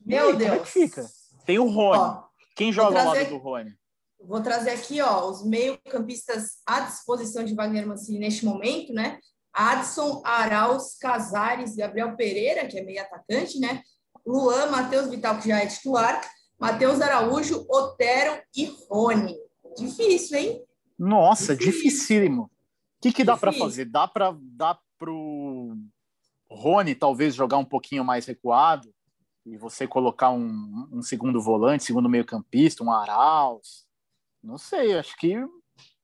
Meu 0.01 0.29
aí, 0.29 0.37
Deus. 0.37 0.51
Como 0.51 0.61
é 0.61 0.65
que 0.65 0.71
fica? 0.71 1.07
Tem 1.45 1.59
o 1.59 1.69
Rony. 1.69 1.99
Ó, 1.99 2.25
quem 2.57 2.73
joga 2.73 3.01
ao 3.01 3.15
lado 3.15 3.29
do 3.29 3.37
Rony? 3.37 3.75
Vou 4.23 4.43
trazer 4.43 4.71
aqui, 4.71 5.01
ó, 5.01 5.29
os 5.29 5.45
meio-campistas 5.45 6.59
à 6.67 6.81
disposição 6.81 7.45
de 7.45 7.55
Wagner 7.55 7.87
Mancini 7.87 8.19
neste 8.19 8.45
momento, 8.45 8.93
né? 8.93 9.19
Adson, 9.53 10.23
Arauz, 10.25 10.97
Casares, 10.99 11.75
Gabriel 11.75 12.17
Pereira, 12.17 12.67
que 12.67 12.79
é 12.79 12.83
meio 12.83 13.01
atacante, 13.03 13.59
né? 13.59 13.83
Luan, 14.27 14.71
Matheus 14.71 15.09
Vital, 15.09 15.39
que 15.39 15.49
já 15.49 15.59
é 15.59 15.67
titular, 15.67 16.21
Matheus 16.59 17.01
Araújo, 17.01 17.67
Otero 17.69 18.41
e 18.55 18.75
Rony. 18.89 19.35
Difícil, 19.77 20.39
hein? 20.39 20.65
Nossa, 20.99 21.57
Difícil. 21.57 21.83
dificílimo. 21.83 22.43
O 22.43 22.51
que, 23.01 23.13
que 23.13 23.25
dá 23.25 23.37
para 23.37 23.53
fazer? 23.53 23.87
Dá 23.87 24.07
para 24.07 24.37
dar 24.39 24.79
pro 24.99 25.75
Rony 26.51 26.95
talvez 26.95 27.35
jogar 27.35 27.57
um 27.57 27.65
pouquinho 27.65 28.05
mais 28.05 28.27
recuado 28.27 28.93
e 29.47 29.57
você 29.57 29.87
colocar 29.87 30.31
um, 30.31 30.89
um 30.93 31.01
segundo 31.01 31.41
volante, 31.41 31.85
segundo 31.85 32.09
meio 32.09 32.27
campista, 32.27 32.85
um 32.85 32.93
Arauz. 32.93 33.87
Não 34.43 34.59
sei, 34.59 34.99
acho 34.99 35.17
que 35.17 35.39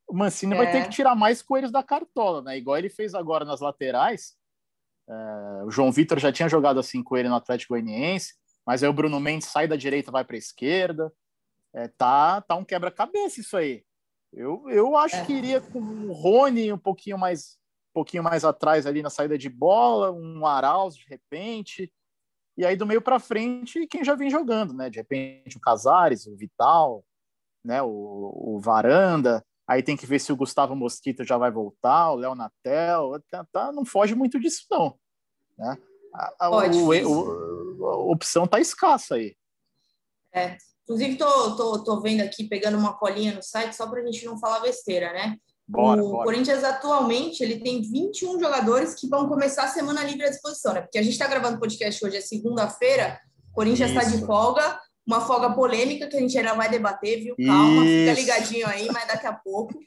o 0.09 0.15
Mancini 0.15 0.55
é. 0.55 0.57
vai 0.57 0.71
ter 0.71 0.85
que 0.85 0.91
tirar 0.91 1.15
mais 1.15 1.43
coelhos 1.43 1.73
da 1.73 1.83
cartola, 1.83 2.41
né? 2.41 2.57
Igual 2.57 2.79
ele 2.79 2.89
fez 2.89 3.15
agora 3.15 3.45
nas 3.45 3.61
laterais. 3.61 4.36
É, 5.09 5.64
o 5.64 5.71
João 5.71 5.92
Vitor 5.92 6.19
já 6.19 6.33
tinha 6.33 6.49
jogado 6.49 6.81
assim 6.81 7.03
com 7.03 7.16
ele 7.16 7.29
no 7.29 7.37
Atlético 7.37 7.75
Goianiense, 7.75 8.35
mas 8.66 8.83
aí 8.83 8.88
o 8.88 8.92
Bruno 8.92 9.21
Mendes 9.21 9.49
sai 9.49 9.69
da 9.69 9.77
direita 9.77 10.11
vai 10.11 10.25
para 10.25 10.37
a 10.37 10.38
esquerda. 10.38 11.12
É, 11.75 11.88
tá, 11.88 12.40
tá 12.40 12.57
um 12.57 12.64
quebra-cabeça 12.64 13.40
isso 13.40 13.57
aí. 13.57 13.85
Eu, 14.33 14.69
eu 14.69 14.97
acho 14.97 15.16
é. 15.16 15.25
que 15.25 15.33
iria 15.33 15.61
com 15.61 15.79
o 15.79 16.12
Rony 16.12 16.73
um 16.73 16.79
pouquinho 16.79 17.16
mais 17.16 17.59
um 17.90 18.01
pouquinho 18.01 18.23
mais 18.23 18.45
atrás 18.45 18.87
ali 18.87 19.03
na 19.03 19.09
saída 19.09 19.38
de 19.38 19.49
bola, 19.49 20.12
um 20.12 20.47
Arauz 20.47 20.95
de 20.95 21.07
repente, 21.09 21.90
e 22.55 22.64
aí 22.64 22.77
do 22.77 22.85
meio 22.85 23.01
para 23.01 23.19
frente 23.19 23.87
quem 23.87 24.05
já 24.05 24.14
vem 24.14 24.29
jogando, 24.29 24.75
né? 24.75 24.90
De 24.90 24.99
repente 24.99 25.57
o 25.57 25.61
Casares, 25.61 26.27
o 26.27 26.37
Vital, 26.37 27.05
né? 27.64 27.83
O, 27.83 28.57
o 28.57 28.61
Varanda. 28.61 29.45
Aí 29.69 29.83
tem 29.83 29.97
que 29.97 30.07
ver 30.07 30.21
se 30.21 30.33
o 30.33 30.37
Gustavo 30.37 30.77
Mosquito 30.77 31.25
já 31.25 31.37
vai 31.37 31.51
voltar, 31.51 32.13
o 32.13 32.17
Léo 32.17 32.35
Natel, 32.35 33.21
tá, 33.31 33.47
tá, 33.53 33.73
não 33.73 33.85
foge 33.85 34.15
muito 34.15 34.39
disso 34.39 34.65
não, 34.71 34.97
né? 35.59 35.77
A, 36.15 36.47
a, 36.47 36.51
o, 36.51 37.79
o, 37.79 37.87
a 37.87 37.97
opção 38.13 38.47
tá 38.47 38.61
escassa 38.61 39.17
aí. 39.17 39.37
É, 40.33 40.57
Inclusive, 40.87 41.17
tô, 41.17 41.57
tô, 41.57 41.83
tô 41.83 42.01
vendo 42.01 42.21
aqui, 42.21 42.45
pegando 42.45 42.79
uma 42.79 42.97
colinha 42.97 43.35
no 43.35 43.43
site, 43.43 43.75
só 43.75 43.89
para 43.89 44.01
a 44.01 44.07
gente 44.07 44.25
não 44.25 44.39
falar 44.39 44.61
besteira, 44.61 45.13
né? 45.13 45.37
Bora, 45.67 46.01
o 46.01 46.13
bora. 46.13 46.25
Corinthians 46.25 46.63
atualmente 46.63 47.43
ele 47.43 47.59
tem 47.59 47.83
21 47.83 48.39
jogadores 48.39 48.95
que 48.95 49.09
vão 49.09 49.29
começar 49.29 49.65
a 49.65 49.69
semana 49.69 50.05
livre 50.05 50.27
à 50.27 50.31
disposição, 50.31 50.73
né? 50.73 50.83
Porque 50.83 50.99
a 50.99 51.03
gente 51.03 51.15
está 51.15 51.27
gravando 51.27 51.59
podcast 51.59 52.05
hoje, 52.05 52.17
é 52.17 52.21
segunda-feira, 52.21 53.21
o 53.51 53.55
Corinthians 53.55 53.91
está 53.91 54.05
de 54.05 54.25
folga, 54.25 54.81
uma 55.07 55.21
folga 55.21 55.53
polêmica 55.53 56.09
que 56.09 56.16
a 56.16 56.21
gente 56.21 56.37
ainda 56.37 56.55
vai 56.55 56.69
debater, 56.69 57.23
viu? 57.23 57.37
Calma, 57.37 57.85
Isso. 57.85 58.11
fica 58.11 58.21
ligadinho 58.21 58.66
aí, 58.66 58.88
mas 58.92 59.07
daqui 59.07 59.27
a 59.27 59.33
pouco. 59.33 59.79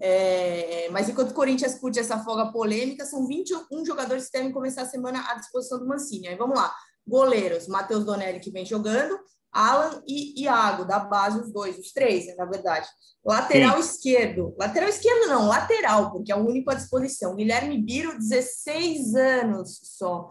É... 0.00 0.88
Mas 0.90 1.08
enquanto 1.08 1.30
o 1.30 1.34
Corinthians 1.34 1.78
curte 1.78 2.00
essa 2.00 2.18
folga 2.18 2.50
polêmica, 2.50 3.04
são 3.04 3.26
21 3.26 3.84
jogadores 3.84 4.26
que 4.26 4.32
devem 4.32 4.52
começar 4.52 4.82
a 4.82 4.86
semana 4.86 5.24
à 5.30 5.34
disposição 5.34 5.78
do 5.78 5.86
Mancini. 5.86 6.28
Aí 6.28 6.36
vamos 6.36 6.58
lá. 6.58 6.74
Goleiros, 7.06 7.68
Matheus 7.68 8.04
Donelli, 8.04 8.40
que 8.40 8.50
vem 8.50 8.64
jogando, 8.64 9.18
Alan 9.52 10.02
e 10.08 10.42
Iago, 10.42 10.84
da 10.84 10.98
base, 10.98 11.38
os 11.38 11.52
dois, 11.52 11.78
os 11.78 11.92
três, 11.92 12.26
né, 12.26 12.34
na 12.36 12.44
verdade. 12.44 12.88
Lateral 13.24 13.80
Sim. 13.80 13.88
esquerdo. 13.88 14.54
Lateral 14.58 14.88
esquerdo 14.88 15.28
não, 15.28 15.46
lateral, 15.46 16.10
porque 16.10 16.32
é 16.32 16.36
o 16.36 16.44
único 16.44 16.70
à 16.70 16.74
disposição. 16.74 17.36
Guilherme 17.36 17.80
Biro, 17.80 18.18
16 18.18 19.14
anos 19.14 19.78
só. 19.82 20.28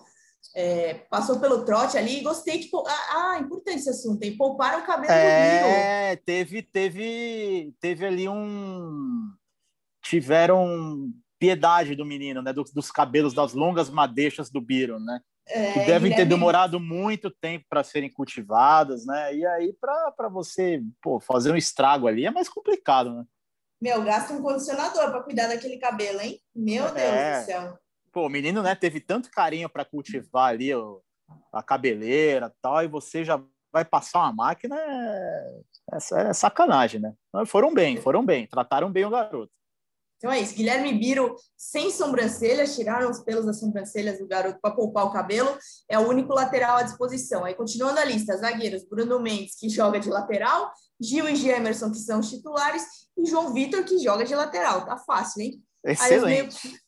É, 0.55 0.93
passou 1.09 1.39
pelo 1.39 1.65
trote 1.65 1.97
ali 1.97 2.19
e 2.19 2.23
gostei 2.23 2.59
que. 2.59 2.69
Ah, 2.87 3.31
ah, 3.31 3.39
importante 3.39 3.79
esse 3.79 3.89
assunto, 3.89 4.19
tem 4.19 4.37
poupar 4.37 4.79
o 4.79 4.85
cabelo 4.85 5.11
é, 5.11 5.59
do. 5.59 5.67
É, 5.67 6.15
teve, 6.17 6.61
teve, 6.61 7.73
teve 7.79 8.05
ali 8.05 8.29
um. 8.29 9.31
Tiveram 10.03 11.11
piedade 11.39 11.95
do 11.95 12.05
menino, 12.05 12.41
né? 12.41 12.53
Dos, 12.53 12.71
dos 12.71 12.91
cabelos, 12.91 13.33
das 13.33 13.53
longas 13.53 13.89
madeixas 13.89 14.49
do 14.49 14.61
Biro, 14.61 14.99
né? 14.99 15.19
É, 15.47 15.73
que 15.73 15.79
devem 15.79 16.15
ter 16.15 16.25
demorado 16.25 16.79
muito 16.79 17.29
tempo 17.29 17.65
para 17.69 17.83
serem 17.83 18.09
cultivadas, 18.09 19.05
né? 19.05 19.35
E 19.35 19.45
aí, 19.45 19.73
para 19.73 20.29
você 20.29 20.81
pô, 21.01 21.19
fazer 21.19 21.51
um 21.51 21.57
estrago 21.57 22.07
ali 22.07 22.25
é 22.25 22.31
mais 22.31 22.47
complicado, 22.47 23.13
né? 23.13 23.25
Meu, 23.81 24.01
gasta 24.03 24.33
um 24.33 24.41
condicionador 24.41 25.11
para 25.11 25.23
cuidar 25.23 25.47
daquele 25.47 25.77
cabelo, 25.77 26.21
hein? 26.21 26.39
Meu 26.55 26.85
Deus 26.85 26.97
é. 26.97 27.39
do 27.39 27.45
céu. 27.45 27.79
Pô, 28.13 28.27
o 28.27 28.29
menino, 28.29 28.61
né, 28.61 28.75
teve 28.75 28.99
tanto 29.01 29.31
carinho 29.31 29.67
para 29.67 29.83
cultivar 29.83 30.49
ali 30.49 30.73
ó, 30.73 30.99
a 31.51 31.63
cabeleira 31.63 32.53
tal, 32.61 32.83
e 32.83 32.87
você 32.87 33.25
já 33.25 33.43
vai 33.71 33.83
passar 33.83 34.19
uma 34.19 34.33
máquina, 34.33 34.79
é, 34.79 35.59
é, 35.93 36.29
é 36.29 36.33
sacanagem, 36.33 37.01
né? 37.01 37.11
Foram 37.47 37.73
bem, 37.73 37.97
foram 37.97 38.23
bem, 38.23 38.45
trataram 38.45 38.91
bem 38.91 39.03
o 39.03 39.09
garoto. 39.09 39.51
Então 40.17 40.31
é 40.31 40.39
isso. 40.39 40.55
Guilherme 40.55 40.93
Biro, 40.93 41.35
sem 41.57 41.91
sobrancelhas, 41.91 42.75
tiraram 42.75 43.09
os 43.09 43.19
pelos 43.19 43.45
das 43.45 43.59
sobrancelhas 43.59 44.19
do 44.19 44.27
garoto 44.27 44.57
para 44.61 44.73
poupar 44.73 45.05
o 45.05 45.11
cabelo, 45.11 45.49
é 45.89 45.99
o 45.99 46.07
único 46.07 46.33
lateral 46.33 46.77
à 46.77 46.83
disposição. 46.83 47.43
Aí, 47.43 47.53
continuando 47.55 47.99
a 47.99 48.05
lista, 48.05 48.37
zagueiros, 48.37 48.87
Bruno 48.87 49.19
Mendes, 49.19 49.55
que 49.59 49.67
joga 49.67 49.99
de 49.99 50.09
lateral, 50.09 50.71
Gil 51.01 51.27
e 51.27 51.35
Gemerson, 51.35 51.91
que 51.91 51.97
são 51.97 52.21
os 52.21 52.29
titulares, 52.29 52.83
e 53.17 53.25
João 53.25 53.53
Vitor, 53.53 53.83
que 53.83 53.97
joga 53.99 54.23
de 54.23 54.33
lateral. 54.33 54.85
Tá 54.85 54.97
fácil, 54.97 55.41
hein? 55.41 55.61
Excelente. 55.83 56.81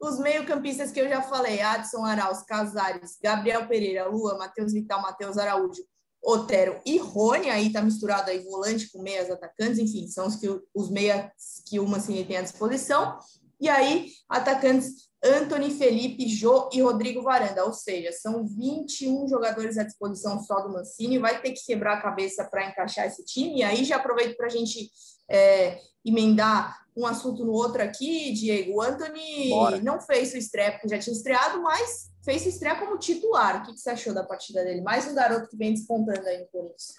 Os 0.00 0.18
meio-campistas 0.18 0.90
que 0.90 1.00
eu 1.00 1.08
já 1.08 1.22
falei, 1.22 1.60
Adson 1.60 2.04
Arauz, 2.04 2.42
Casares, 2.42 3.18
Gabriel 3.22 3.66
Pereira, 3.66 4.08
Lua, 4.08 4.38
Matheus 4.38 4.72
Vital, 4.72 5.02
Matheus 5.02 5.36
Araújo, 5.36 5.82
Otero 6.22 6.80
e 6.84 6.98
Rony, 6.98 7.48
aí 7.48 7.72
tá 7.72 7.80
misturado 7.80 8.30
aí 8.30 8.40
volante 8.40 8.90
com 8.90 9.02
meias 9.02 9.30
atacantes, 9.30 9.78
enfim, 9.78 10.06
são 10.08 10.26
os, 10.26 10.36
que, 10.36 10.48
os 10.74 10.90
meias 10.90 11.30
que 11.66 11.78
o 11.78 11.86
Mancini 11.86 12.24
tem 12.24 12.36
à 12.36 12.42
disposição. 12.42 13.18
E 13.60 13.68
aí, 13.68 14.10
atacantes 14.28 15.08
Anthony, 15.22 15.70
Felipe, 15.70 16.28
Jô 16.28 16.70
e 16.72 16.80
Rodrigo 16.80 17.22
Varanda, 17.22 17.64
ou 17.64 17.72
seja, 17.72 18.12
são 18.12 18.46
21 18.46 19.26
jogadores 19.28 19.76
à 19.76 19.82
disposição 19.82 20.40
só 20.40 20.60
do 20.60 20.72
Mancini, 20.72 21.18
vai 21.18 21.40
ter 21.40 21.52
que 21.52 21.64
quebrar 21.64 21.94
a 21.94 22.02
cabeça 22.02 22.44
para 22.44 22.68
encaixar 22.68 23.06
esse 23.06 23.24
time, 23.24 23.58
e 23.58 23.62
aí 23.64 23.84
já 23.84 23.96
aproveito 23.96 24.36
para 24.36 24.46
a 24.46 24.50
gente 24.50 24.88
é, 25.28 25.80
emendar 26.04 26.78
um 26.96 27.06
assunto 27.06 27.44
no 27.44 27.52
outro 27.52 27.82
aqui, 27.82 28.32
Diego. 28.32 28.74
O 28.74 28.82
Anthony 28.82 29.50
Bora. 29.50 29.80
não 29.80 30.00
fez 30.00 30.30
sua 30.30 30.38
estreia, 30.38 30.72
porque 30.72 30.88
já 30.88 30.98
tinha 30.98 31.14
estreado, 31.14 31.62
mas 31.62 32.10
fez 32.24 32.42
sua 32.42 32.50
estreia 32.50 32.76
como 32.76 32.98
titular. 32.98 33.62
O 33.62 33.66
que, 33.66 33.72
que 33.72 33.78
você 33.78 33.90
achou 33.90 34.12
da 34.12 34.24
partida 34.24 34.64
dele? 34.64 34.80
Mais 34.80 35.06
um 35.06 35.14
garoto 35.14 35.48
que 35.48 35.56
vem 35.56 35.72
despontando 35.72 36.26
aí 36.26 36.40
no 36.40 36.46
Corinthians. 36.48 36.94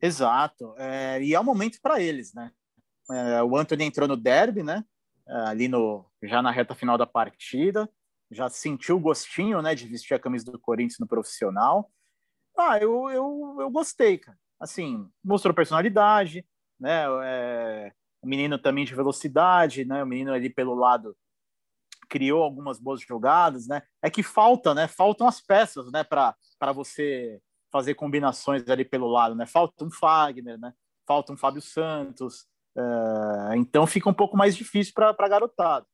Exato. 0.00 0.74
É, 0.78 1.22
e 1.22 1.34
é 1.34 1.40
o 1.40 1.44
momento 1.44 1.78
para 1.82 2.00
eles, 2.00 2.32
né? 2.34 2.52
É, 3.10 3.42
o 3.42 3.56
Anthony 3.56 3.84
entrou 3.84 4.06
no 4.06 4.16
derby, 4.16 4.62
né? 4.62 4.84
É, 5.28 5.34
ali 5.48 5.68
no 5.68 6.04
já 6.22 6.40
na 6.40 6.50
reta 6.50 6.74
final 6.74 6.96
da 6.96 7.06
partida, 7.06 7.88
já 8.30 8.48
sentiu 8.48 8.96
o 8.96 9.00
gostinho, 9.00 9.60
né, 9.60 9.74
de 9.74 9.86
vestir 9.86 10.14
a 10.14 10.18
camisa 10.18 10.50
do 10.50 10.58
Corinthians 10.58 10.98
no 10.98 11.06
profissional. 11.06 11.90
Ah, 12.56 12.78
eu, 12.78 13.10
eu, 13.10 13.56
eu 13.60 13.70
gostei, 13.70 14.18
cara. 14.18 14.38
Assim, 14.60 15.08
mostrou 15.24 15.52
personalidade, 15.52 16.46
né? 16.82 17.04
É, 17.24 17.92
o 18.20 18.26
menino 18.26 18.58
também 18.58 18.84
de 18.84 18.94
velocidade, 18.94 19.84
né? 19.84 20.02
O 20.02 20.06
menino 20.06 20.32
ali 20.32 20.50
pelo 20.50 20.74
lado 20.74 21.16
criou 22.08 22.42
algumas 22.42 22.78
boas 22.78 23.00
jogadas, 23.00 23.66
né? 23.68 23.82
É 24.02 24.10
que 24.10 24.22
falta, 24.22 24.74
né? 24.74 24.88
Faltam 24.88 25.26
as 25.26 25.40
peças, 25.40 25.90
né? 25.92 26.04
Para 26.04 26.36
você 26.74 27.40
fazer 27.70 27.94
combinações 27.94 28.68
ali 28.68 28.84
pelo 28.84 29.06
lado, 29.06 29.34
né? 29.34 29.46
Falta 29.46 29.84
um 29.84 29.90
Fagner, 29.90 30.58
né? 30.58 30.74
Falta 31.06 31.32
um 31.32 31.36
Fábio 31.36 31.62
Santos. 31.62 32.46
Uh, 32.76 33.54
então 33.56 33.86
fica 33.86 34.10
um 34.10 34.14
pouco 34.14 34.36
mais 34.36 34.56
difícil 34.56 34.92
para 34.94 35.14
a 35.16 35.28
garotada. 35.28 35.86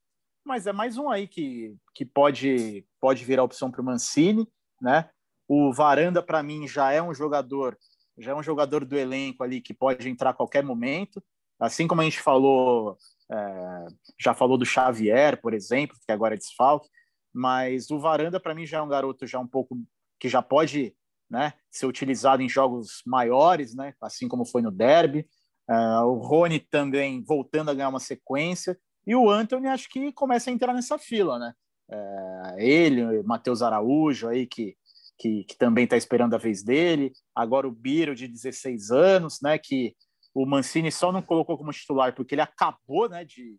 Mas 0.44 0.66
é 0.66 0.72
mais 0.72 0.96
um 0.96 1.11
aí 1.11 1.29
que, 1.29 1.77
que 1.94 2.05
pode, 2.05 2.85
pode 3.01 3.24
virar 3.24 3.44
opção 3.44 3.70
para 3.70 3.83
o 3.83 3.85
Mancini, 3.85 4.48
né? 4.81 5.11
O 5.46 5.72
Varanda, 5.72 6.22
para 6.22 6.42
mim, 6.42 6.66
já 6.66 6.90
é 6.92 7.03
um 7.03 7.14
jogador, 7.14 7.77
já 8.19 8.33
é 8.33 8.35
um 8.35 8.43
jogador 8.43 8.85
do 8.85 8.97
elenco 8.97 9.43
ali 9.43 9.61
que 9.61 9.73
pode 9.73 10.09
entrar 10.09 10.31
a 10.31 10.35
qualquer 10.35 10.63
momento. 10.63 11.23
Assim 11.59 11.87
como 11.87 12.01
a 12.01 12.05
gente 12.05 12.21
falou, 12.21 12.97
é, 13.31 13.87
já 14.19 14.35
falou 14.35 14.57
do 14.57 14.67
Xavier, 14.67 15.41
por 15.41 15.55
exemplo, 15.55 15.97
que 16.07 16.13
agora 16.13 16.35
é 16.35 16.39
desfalque, 16.39 16.89
mas 17.33 17.91
o 17.91 17.99
Varanda, 17.99 18.41
para 18.41 18.55
mim, 18.55 18.67
já 18.67 18.79
é 18.79 18.83
um 18.83 18.89
garoto 18.89 19.27
já 19.27 19.39
um 19.39 19.47
pouco 19.47 19.79
que 20.19 20.29
já 20.29 20.43
pode 20.43 20.95
né, 21.31 21.53
ser 21.71 21.87
utilizado 21.87 22.43
em 22.43 22.49
jogos 22.49 23.03
maiores, 23.07 23.75
né, 23.75 23.95
assim 24.01 24.29
como 24.29 24.47
foi 24.47 24.63
no 24.63 24.71
Derby. 24.71 25.29
Uh, 25.69 26.05
o 26.07 26.15
Rony 26.15 26.61
também 26.61 27.23
voltando 27.23 27.71
a 27.71 27.75
ganhar 27.75 27.91
uma 27.91 28.01
sequência. 28.01 28.79
E 29.07 29.15
o 29.15 29.29
Anthony 29.29 29.69
acho 29.69 29.89
que 29.89 30.13
começa 30.13 30.51
a 30.51 30.53
entrar 30.53 30.73
nessa 30.73 30.99
fila, 30.99 31.39
né? 31.39 31.53
Uh, 31.91 32.59
ele, 32.59 33.23
Matheus 33.23 33.63
Araújo 33.63 34.29
aí, 34.29 34.47
que, 34.47 34.77
que, 35.19 35.45
que 35.45 35.57
também 35.57 35.85
está 35.85 35.97
esperando 35.97 36.35
a 36.35 36.39
vez 36.39 36.63
dele. 36.63 37.13
Agora 37.35 37.67
o 37.67 37.73
Biro, 37.73 38.15
de 38.15 38.29
16 38.29 38.91
anos, 38.91 39.41
né? 39.43 39.59
Que 39.59 39.95
o 40.35 40.47
Mancini 40.47 40.93
só 40.93 41.11
não 41.11 41.23
colocou 41.23 41.59
como 41.59 41.73
titular 41.73 42.15
porque 42.15 42.35
ele 42.35 42.43
acabou 42.43 43.09
né, 43.09 43.25
de, 43.25 43.59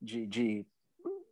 de, 0.00 0.26
de, 0.26 0.66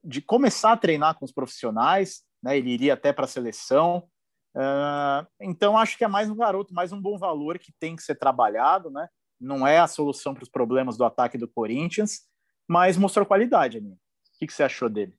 de 0.03 0.21
começar 0.21 0.73
a 0.73 0.77
treinar 0.77 1.17
com 1.17 1.25
os 1.25 1.33
profissionais, 1.33 2.23
né, 2.43 2.59
ele 2.59 2.71
iria 2.71 2.95
até 2.95 3.13
para 3.13 3.25
a 3.25 3.29
seleção. 3.29 4.09
Uh, 4.57 5.27
então, 5.41 5.79
acho 5.79 5.97
que 5.97 6.05
é 6.05 6.09
mais 6.09 6.29
um 6.29 6.37
garoto, 6.37 6.75
mais 6.75 6.93
um 6.93 7.01
bom 7.01 7.17
valor 7.17 7.59
que 7.59 7.73
tem 7.79 7.95
que 7.95 8.03
ser 8.03 8.17
trabalhado. 8.17 8.91
Né? 8.91 9.09
Não 9.41 9.67
é 9.67 9.79
a 9.79 9.87
solução 9.87 10.35
para 10.35 10.43
os 10.43 10.49
problemas 10.49 10.97
do 10.97 11.05
ataque 11.05 11.39
do 11.39 11.47
Corinthians, 11.47 12.23
mas 12.67 12.97
mostrou 12.97 13.25
qualidade, 13.25 13.79
Aninha. 13.79 13.95
O 13.95 14.39
que, 14.39 14.47
que 14.47 14.53
você 14.53 14.65
achou 14.65 14.89
dele? 14.89 15.15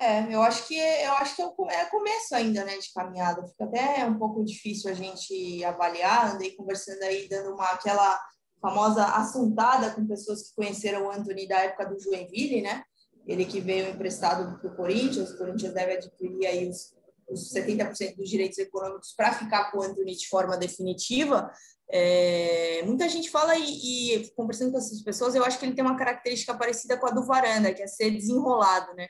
É, 0.00 0.32
eu 0.32 0.40
acho 0.42 0.66
que 0.68 0.76
eu 0.76 1.12
acho 1.14 1.34
que 1.34 1.42
é 1.42 1.84
começo 1.86 2.34
ainda, 2.34 2.64
né, 2.64 2.78
de 2.78 2.92
caminhada. 2.92 3.46
Fica 3.48 3.64
até 3.64 4.04
um 4.06 4.16
pouco 4.16 4.44
difícil 4.44 4.90
a 4.90 4.94
gente 4.94 5.64
avaliar. 5.64 6.34
Andei 6.34 6.52
conversando 6.52 7.02
aí, 7.02 7.28
dando 7.28 7.52
uma 7.52 7.64
aquela 7.72 8.20
famosa 8.60 9.04
assuntada 9.04 9.90
com 9.90 10.06
pessoas 10.06 10.48
que 10.48 10.54
conheceram 10.54 11.06
o 11.06 11.10
Anthony 11.10 11.48
da 11.48 11.58
época 11.60 11.86
do 11.86 12.00
Joinville, 12.00 12.62
né? 12.62 12.82
Ele 13.26 13.44
que 13.44 13.60
veio 13.60 13.90
emprestado 13.90 14.58
para 14.58 14.70
o 14.70 14.76
Corinthians, 14.76 15.30
o 15.30 15.38
Corinthians 15.38 15.74
deve 15.74 15.94
adquirir 15.94 16.46
aí 16.46 16.68
os, 16.68 16.94
os 17.28 17.52
70% 17.52 18.16
dos 18.16 18.28
direitos 18.28 18.58
econômicos 18.58 19.12
para 19.16 19.32
ficar 19.32 19.70
com 19.70 19.78
o 19.78 19.82
Anthony 19.82 20.16
de 20.16 20.28
forma 20.28 20.56
definitiva. 20.56 21.50
É, 21.90 22.82
muita 22.84 23.08
gente 23.08 23.30
fala 23.30 23.56
e, 23.56 23.64
e, 24.14 24.30
conversando 24.30 24.72
com 24.72 24.78
essas 24.78 25.02
pessoas, 25.02 25.34
eu 25.34 25.44
acho 25.44 25.58
que 25.58 25.66
ele 25.66 25.74
tem 25.74 25.84
uma 25.84 25.96
característica 25.96 26.54
parecida 26.54 26.96
com 26.96 27.06
a 27.06 27.10
do 27.10 27.24
Varanda, 27.24 27.72
que 27.72 27.82
é 27.82 27.86
ser 27.86 28.10
desenrolado, 28.10 28.94
né? 28.94 29.08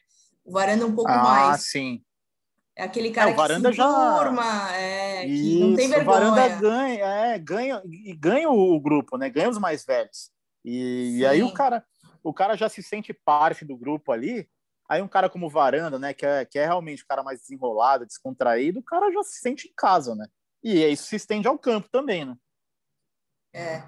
O 0.49 0.53
Varanda 0.53 0.87
um 0.87 0.95
pouco 0.95 1.11
ah, 1.11 1.23
mais. 1.23 1.55
Ah, 1.55 1.59
sim. 1.59 2.03
É 2.75 2.85
aquele 2.85 3.11
cara 3.11 3.31
é, 3.31 3.35
o 3.35 3.37
Varanda 3.37 3.69
que 3.69 3.75
se 3.75 3.83
já... 3.83 4.75
é, 4.75 5.27
que 5.27 5.31
Isso, 5.31 5.67
não 5.67 5.77
tem 5.77 5.89
vergonha. 5.91 6.17
O 6.17 6.35
Varanda 6.35 6.49
ganha, 6.61 7.05
é, 7.05 7.39
ganha, 7.39 7.83
e 7.85 8.17
ganha 8.17 8.49
o 8.49 8.81
grupo, 8.81 9.19
né? 9.19 9.29
Ganha 9.29 9.51
os 9.51 9.59
mais 9.59 9.85
velhos. 9.85 10.31
E, 10.65 11.19
e, 11.19 11.27
aí 11.27 11.43
o 11.43 11.53
cara, 11.53 11.85
o 12.23 12.33
cara 12.33 12.57
já 12.57 12.67
se 12.67 12.83
sente 12.83 13.13
parte 13.13 13.63
do 13.63 13.77
grupo 13.77 14.11
ali. 14.11 14.49
Aí 14.89 15.03
um 15.03 15.09
cara 15.09 15.29
como 15.29 15.47
o 15.47 15.51
Varanda, 15.51 15.99
né, 15.99 16.15
que 16.15 16.25
é, 16.25 16.47
que 16.47 16.59
é 16.59 16.65
realmente 16.65 17.03
o 17.03 17.07
cara 17.07 17.23
mais 17.23 17.41
desenrolado, 17.41 18.07
descontraído, 18.07 18.79
o 18.79 18.83
cara 18.83 19.13
já 19.13 19.23
se 19.23 19.39
sente 19.39 19.69
em 19.69 19.73
casa, 19.77 20.15
né? 20.15 20.27
E 20.65 20.83
isso 20.87 21.09
se 21.09 21.17
estende 21.17 21.47
ao 21.47 21.59
campo 21.59 21.91
também, 21.91 22.25
né? 22.25 22.35
É. 23.53 23.83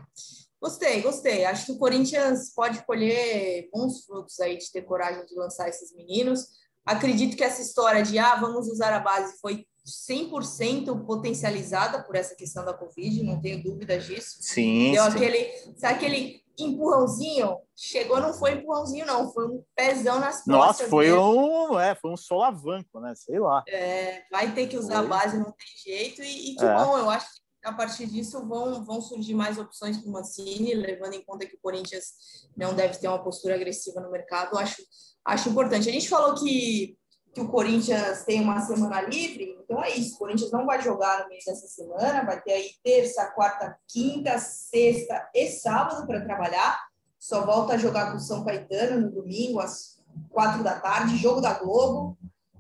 Gostei, 0.61 1.01
gostei. 1.01 1.45
Acho 1.45 1.67
que 1.67 1.73
o 1.73 1.79
Corinthians 1.79 2.53
pode 2.55 2.85
colher 2.85 3.69
bons 3.73 4.05
frutos 4.05 4.39
aí 4.41 4.59
de 4.59 4.71
ter 4.71 4.83
coragem 4.83 5.25
de 5.25 5.35
lançar 5.35 5.69
esses 5.69 5.95
meninos. 5.95 6.47
Acredito 6.85 7.37
que 7.37 7.45
essa 7.45 7.63
história 7.63 8.03
de 8.03 8.19
ah, 8.19 8.37
vamos 8.37 8.69
usar 8.69 8.93
a 8.93 9.01
base 9.01 9.39
foi 9.41 9.67
100% 9.87 11.07
potencializada 11.07 12.03
por 12.03 12.15
essa 12.15 12.35
questão 12.35 12.65
da 12.65 12.75
Covid, 12.75 13.23
não 13.23 13.41
tenho 13.41 13.63
dúvidas 13.63 14.05
disso. 14.05 14.37
Sim. 14.41 14.93
Deu 14.93 15.05
sim. 15.05 15.11
aquele, 15.11 15.53
sabe 15.77 15.95
aquele 15.95 16.45
empurrãozinho? 16.59 17.59
Chegou, 17.75 18.21
não 18.21 18.35
foi 18.35 18.53
empurrãozinho, 18.53 19.07
não, 19.07 19.33
foi 19.33 19.47
um 19.47 19.65
pezão 19.75 20.21
nas 20.21 20.37
costas. 20.37 20.47
Nossa, 20.47 20.89
foi 20.89 21.07
mesmo. 21.07 21.73
um, 21.73 21.81
é, 21.81 21.95
foi 21.95 22.11
um 22.11 22.17
solavanco, 22.17 23.01
né? 23.01 23.15
Sei 23.15 23.39
lá. 23.39 23.65
É, 23.67 24.25
vai 24.31 24.53
ter 24.53 24.67
que 24.67 24.77
usar 24.77 24.97
foi. 24.97 25.07
a 25.07 25.09
base, 25.09 25.39
não 25.39 25.53
tem 25.53 25.95
jeito, 25.95 26.23
e, 26.23 26.53
e 26.53 26.57
que 26.57 26.65
é. 26.65 26.75
bom, 26.75 26.99
eu 26.99 27.09
acho 27.09 27.27
que 27.35 27.41
a 27.65 27.73
partir 27.73 28.07
disso 28.07 28.47
vão, 28.47 28.85
vão 28.85 29.01
surgir 29.01 29.35
mais 29.35 29.59
opções 29.59 29.99
para 29.99 30.09
o 30.09 30.13
Mancini, 30.13 30.75
levando 30.75 31.15
em 31.15 31.25
conta 31.25 31.47
que 31.47 31.57
o 31.57 31.61
Corinthians 31.61 32.49
não 32.57 32.75
deve 32.75 32.99
ter 32.99 33.09
uma 33.09 33.23
postura 33.23 33.55
agressiva 33.55 34.01
no 34.01 34.11
mercado. 34.11 34.59
Acho 34.59 34.83
acho 35.25 35.49
importante. 35.49 35.89
A 35.89 35.93
gente 35.93 36.09
falou 36.09 36.35
que, 36.35 36.97
que 37.35 37.41
o 37.41 37.49
Corinthians 37.49 38.25
tem 38.25 38.41
uma 38.41 38.61
semana 38.61 39.03
livre, 39.03 39.57
então 39.63 39.83
é 39.83 39.91
isso. 39.91 40.15
O 40.15 40.19
Corinthians 40.19 40.51
não 40.51 40.67
vai 40.67 40.83
jogar 40.83 41.23
no 41.23 41.29
mês 41.29 41.45
dessa 41.45 41.67
semana, 41.67 42.25
vai 42.25 42.41
ter 42.41 42.53
aí 42.53 42.71
terça, 42.83 43.31
quarta, 43.33 43.77
quinta, 43.89 44.39
sexta 44.39 45.29
e 45.35 45.49
sábado 45.51 46.07
para 46.07 46.25
trabalhar. 46.25 46.79
Só 47.19 47.45
volta 47.45 47.75
a 47.75 47.79
jogar 47.79 48.11
com 48.11 48.17
o 48.17 48.21
São 48.21 48.45
Caetano 48.45 49.03
no 49.03 49.11
domingo, 49.11 49.61
às 49.61 50.01
quatro 50.31 50.65
da 50.65 50.81
tarde, 50.81 51.19
jogo 51.19 51.41
da 51.41 51.55
Globo, 51.55 52.17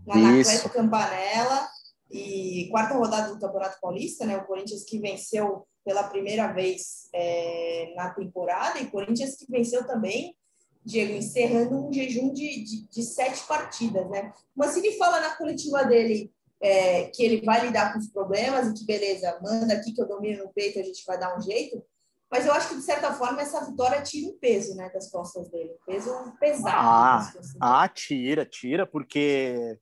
no 0.07 0.13
Anacleto 0.13 0.69
Campanella. 0.69 1.69
E 2.11 2.68
quarta 2.70 2.94
rodada 2.94 3.33
do 3.33 3.40
Campeonato 3.40 3.79
Paulista, 3.81 4.27
né? 4.27 4.37
O 4.37 4.46
Corinthians 4.46 4.85
que 4.85 4.99
venceu 4.99 5.66
pela 5.85 6.05
primeira 6.05 6.53
vez 6.53 7.09
é, 7.14 7.92
na 7.96 8.11
temporada 8.11 8.81
e 8.81 8.90
Corinthians 8.90 9.37
que 9.37 9.46
venceu 9.51 9.87
também 9.87 10.37
Diego, 10.85 11.12
encerrando 11.12 11.87
um 11.87 11.92
jejum 11.92 12.33
de, 12.33 12.64
de, 12.64 12.88
de 12.88 13.03
sete 13.03 13.46
partidas, 13.46 14.09
né? 14.09 14.33
O 14.57 14.61
Mancini 14.61 14.96
fala 14.96 15.20
na 15.20 15.37
coletiva 15.37 15.85
dele 15.85 16.33
é, 16.61 17.05
que 17.07 17.23
ele 17.23 17.44
vai 17.44 17.66
lidar 17.66 17.92
com 17.92 17.99
os 17.99 18.09
problemas 18.09 18.68
e 18.68 18.75
que, 18.75 18.85
beleza, 18.85 19.38
manda 19.42 19.75
aqui 19.75 19.92
que 19.92 20.01
eu 20.01 20.09
domino 20.09 20.44
no 20.44 20.53
peito, 20.53 20.79
a 20.79 20.83
gente 20.83 21.05
vai 21.07 21.18
dar 21.18 21.37
um 21.37 21.40
jeito. 21.40 21.83
Mas 22.31 22.46
eu 22.46 22.53
acho 22.53 22.68
que, 22.68 22.77
de 22.77 22.83
certa 22.83 23.12
forma, 23.12 23.42
essa 23.42 23.64
vitória 23.64 24.01
tira 24.03 24.29
um 24.29 24.38
peso 24.38 24.75
né, 24.77 24.88
das 24.90 25.11
costas 25.11 25.49
dele. 25.51 25.70
Um 25.70 25.87
peso 25.87 26.37
pesado. 26.38 26.77
Ah, 26.77 27.33
ah 27.61 27.88
tira, 27.88 28.46
tira, 28.46 28.87
porque 28.87 29.79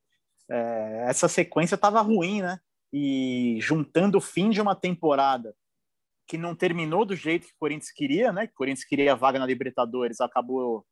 é, 0.49 1.05
essa 1.07 1.27
sequência 1.27 1.75
estava 1.75 2.01
ruim, 2.01 2.41
né? 2.41 2.59
E 2.91 3.57
juntando 3.61 4.17
o 4.17 4.21
fim 4.21 4.49
de 4.49 4.59
uma 4.59 4.75
temporada 4.75 5.53
que 6.27 6.37
não 6.37 6.55
terminou 6.55 7.05
do 7.05 7.15
jeito 7.15 7.47
que 7.47 7.53
o 7.53 7.59
Corinthians 7.59 7.91
queria, 7.91 8.31
né? 8.31 8.47
Que 8.47 8.53
o 8.53 8.57
Corinthians 8.57 8.87
queria 8.87 9.13
a 9.13 9.15
vaga 9.15 9.39
na 9.39 9.45
Libertadores, 9.45 10.21
acabou 10.21 10.85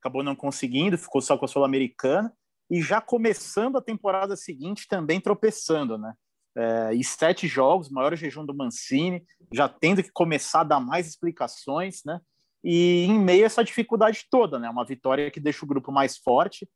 acabou 0.00 0.24
não 0.24 0.34
conseguindo, 0.34 0.98
ficou 0.98 1.20
só 1.20 1.38
com 1.38 1.44
a 1.44 1.48
Sul-Americana, 1.48 2.34
e 2.68 2.82
já 2.82 3.00
começando 3.00 3.78
a 3.78 3.82
temporada 3.82 4.34
seguinte 4.34 4.88
também 4.88 5.20
tropeçando, 5.20 5.96
né? 5.96 6.12
É, 6.54 6.94
e 6.94 7.04
sete 7.04 7.46
jogos, 7.46 7.88
maior 7.88 8.14
jejum 8.16 8.44
do 8.44 8.54
Mancini, 8.54 9.24
já 9.52 9.68
tendo 9.68 10.02
que 10.02 10.10
começar 10.10 10.60
a 10.60 10.64
dar 10.64 10.80
mais 10.80 11.06
explicações, 11.06 12.02
né? 12.04 12.20
E 12.64 13.04
em 13.04 13.18
meio 13.18 13.44
a 13.44 13.46
essa 13.46 13.64
dificuldade 13.64 14.26
toda, 14.30 14.58
né? 14.58 14.68
Uma 14.68 14.84
vitória 14.84 15.30
que 15.30 15.40
deixa 15.40 15.64
o 15.64 15.68
grupo 15.68 15.92
mais 15.92 16.18
forte. 16.18 16.68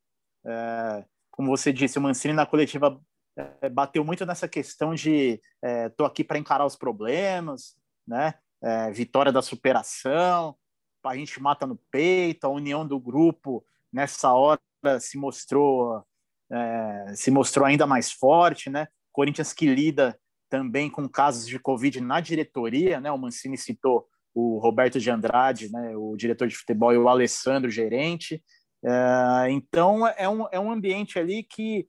É, 0.47 1.05
como 1.37 1.55
você 1.55 1.73
disse, 1.73 1.99
o 1.99 2.03
Mancini 2.03 2.33
na 2.35 2.47
coletiva 2.47 2.99
é, 3.37 3.69
bateu 3.69 4.03
muito 4.03 4.25
nessa 4.25 4.49
questão 4.49 4.95
de 4.95 5.41
é, 5.63 5.91
tô 5.91 6.05
aqui 6.05 6.25
para 6.25 6.39
encarar 6.39 6.65
os 6.65 6.75
problemas, 6.75 7.77
né? 8.07 8.35
É, 8.63 8.91
vitória 8.91 9.31
da 9.31 9.43
superação, 9.43 10.57
a 11.05 11.15
gente 11.15 11.41
mata 11.41 11.67
no 11.67 11.79
peito, 11.91 12.47
a 12.47 12.51
união 12.51 12.87
do 12.87 12.99
grupo 12.99 13.65
nessa 13.93 14.33
hora 14.33 14.61
se 14.99 15.17
mostrou 15.19 16.03
é, 16.51 17.13
se 17.15 17.31
mostrou 17.31 17.67
ainda 17.67 17.87
mais 17.87 18.11
forte, 18.11 18.71
né? 18.71 18.89
Corinthians 19.13 19.53
que 19.53 19.67
lida 19.67 20.19
também 20.49 20.91
com 20.91 21.09
casos 21.09 21.47
de 21.47 21.59
Covid 21.59 22.01
na 22.01 22.21
diretoria, 22.21 23.01
né? 23.01 23.11
O 23.13 23.19
Mancini 23.19 23.59
citou 23.59 24.09
o 24.35 24.59
Roberto 24.59 25.01
de 25.01 25.11
Andrade, 25.11 25.71
né? 25.71 25.97
O 25.97 26.17
diretor 26.17 26.49
de 26.49 26.57
futebol 26.57 26.93
e 26.93 26.99
o 26.99 27.09
Alessandro, 27.09 27.71
gerente. 27.71 28.43
É, 28.85 29.51
então 29.51 30.07
é 30.07 30.29
um, 30.29 30.47
é 30.53 30.61
um 30.61 30.71
ambiente 30.71 31.19
ali 31.19 31.43
que 31.43 31.89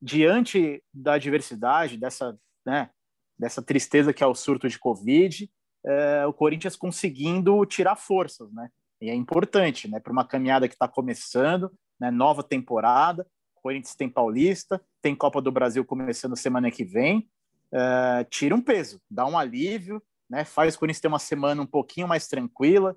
diante 0.00 0.82
da 0.92 1.16
diversidade 1.16 1.96
dessa, 1.96 2.38
né? 2.66 2.90
Dessa 3.38 3.62
tristeza 3.62 4.12
que 4.12 4.22
é 4.22 4.26
o 4.26 4.34
surto 4.34 4.68
de 4.68 4.78
Covid, 4.78 5.50
é, 5.84 6.26
o 6.26 6.32
Corinthians 6.32 6.76
conseguindo 6.76 7.64
tirar 7.66 7.96
forças, 7.96 8.52
né? 8.52 8.68
E 9.00 9.10
é 9.10 9.14
importante, 9.14 9.88
né? 9.88 9.98
Para 9.98 10.12
uma 10.12 10.26
caminhada 10.26 10.68
que 10.68 10.74
está 10.74 10.86
começando, 10.86 11.72
né? 11.98 12.10
Nova 12.10 12.42
temporada, 12.42 13.26
Corinthians 13.54 13.94
tem 13.94 14.10
Paulista, 14.10 14.78
tem 15.00 15.14
Copa 15.14 15.40
do 15.40 15.50
Brasil 15.50 15.84
começando 15.84 16.36
semana 16.36 16.70
que 16.70 16.84
vem. 16.84 17.28
É, 17.72 18.24
tira 18.24 18.54
um 18.54 18.60
peso, 18.60 19.00
dá 19.10 19.26
um 19.26 19.38
alívio, 19.38 20.02
né? 20.28 20.44
Faz 20.44 20.74
o 20.74 20.78
Corinthians 20.78 21.00
ter 21.00 21.08
uma 21.08 21.18
semana 21.18 21.62
um 21.62 21.66
pouquinho 21.66 22.06
mais 22.06 22.28
tranquila. 22.28 22.94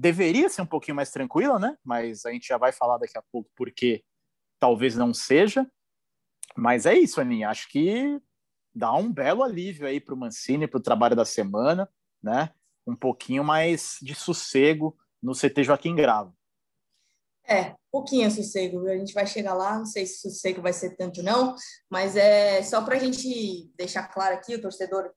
Deveria 0.00 0.48
ser 0.48 0.62
um 0.62 0.66
pouquinho 0.66 0.96
mais 0.96 1.10
tranquila, 1.10 1.58
né? 1.58 1.76
Mas 1.84 2.24
a 2.24 2.32
gente 2.32 2.46
já 2.48 2.56
vai 2.56 2.72
falar 2.72 2.98
daqui 2.98 3.18
a 3.18 3.22
pouco 3.30 3.50
porque 3.54 4.02
talvez 4.58 4.96
não 4.96 5.12
seja. 5.12 5.70
Mas 6.56 6.86
é 6.86 6.94
isso, 6.94 7.20
Aninha. 7.20 7.50
Acho 7.50 7.68
que 7.68 8.20
dá 8.74 8.94
um 8.94 9.12
belo 9.12 9.42
alívio 9.42 9.86
aí 9.86 10.00
para 10.00 10.14
o 10.14 10.18
Mancini, 10.18 10.66
para 10.66 10.78
o 10.78 10.82
trabalho 10.82 11.16
da 11.16 11.24
semana 11.24 11.88
né? 12.22 12.50
Um 12.86 12.94
pouquinho 12.94 13.42
mais 13.42 13.96
de 14.00 14.14
sossego 14.14 14.96
no 15.22 15.34
CT 15.34 15.64
Joaquim 15.64 15.94
Gravo. 15.94 16.34
É, 17.46 17.74
pouquinho 17.90 18.30
sossego, 18.30 18.86
a 18.86 18.96
gente 18.96 19.12
vai 19.12 19.26
chegar 19.26 19.54
lá, 19.54 19.78
não 19.78 19.86
sei 19.86 20.06
se 20.06 20.20
sossego 20.20 20.62
vai 20.62 20.72
ser 20.72 20.96
tanto 20.96 21.22
não, 21.22 21.56
mas 21.88 22.14
é 22.14 22.62
só 22.62 22.82
para 22.82 22.96
a 22.96 22.98
gente 22.98 23.68
deixar 23.76 24.06
claro 24.06 24.34
aqui, 24.34 24.54
o 24.54 24.60
torcedor 24.60 25.10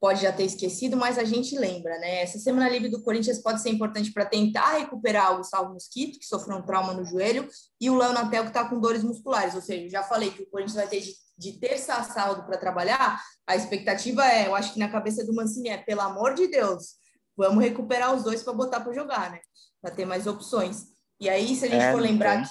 pode 0.00 0.22
já 0.22 0.32
ter 0.32 0.44
esquecido, 0.44 0.96
mas 0.96 1.18
a 1.18 1.24
gente 1.24 1.56
lembra, 1.58 1.98
né? 1.98 2.22
Essa 2.22 2.38
semana 2.38 2.70
livre 2.70 2.88
do 2.88 3.02
Corinthians 3.02 3.38
pode 3.38 3.60
ser 3.60 3.68
importante 3.68 4.10
para 4.10 4.24
tentar 4.24 4.78
recuperar 4.78 5.34
o 5.34 5.38
Gustavo 5.38 5.74
Mosquito, 5.74 6.18
que 6.18 6.24
sofreu 6.24 6.56
um 6.56 6.62
trauma 6.62 6.94
no 6.94 7.04
joelho, 7.04 7.46
e 7.78 7.90
o 7.90 7.98
Léo 7.98 8.14
Natel, 8.14 8.44
que 8.44 8.48
está 8.48 8.66
com 8.66 8.80
dores 8.80 9.04
musculares. 9.04 9.54
Ou 9.54 9.60
seja, 9.60 9.90
já 9.90 10.02
falei 10.02 10.30
que 10.30 10.42
o 10.42 10.50
Corinthians 10.50 10.76
vai 10.76 10.88
ter 10.88 11.00
de, 11.00 11.14
de 11.36 11.52
terça 11.60 11.94
a 11.94 12.02
sábado 12.02 12.46
para 12.46 12.56
trabalhar. 12.56 13.20
A 13.46 13.54
expectativa 13.54 14.24
é, 14.26 14.46
eu 14.46 14.54
acho 14.54 14.72
que 14.72 14.78
na 14.78 14.88
cabeça 14.88 15.22
do 15.22 15.34
Mancini 15.34 15.68
é, 15.68 15.76
pelo 15.76 16.00
amor 16.00 16.32
de 16.32 16.46
Deus, 16.46 16.94
vamos 17.36 17.62
recuperar 17.62 18.14
os 18.14 18.22
dois 18.22 18.42
para 18.42 18.54
botar 18.54 18.80
para 18.80 18.94
jogar, 18.94 19.30
né? 19.30 19.40
Para 19.82 19.94
ter 19.94 20.06
mais 20.06 20.26
opções. 20.26 20.86
E 21.20 21.28
aí, 21.28 21.54
se 21.54 21.66
a 21.66 21.68
gente 21.68 21.82
é, 21.82 21.92
for 21.92 22.00
lembrar 22.00 22.42
que 22.42 22.50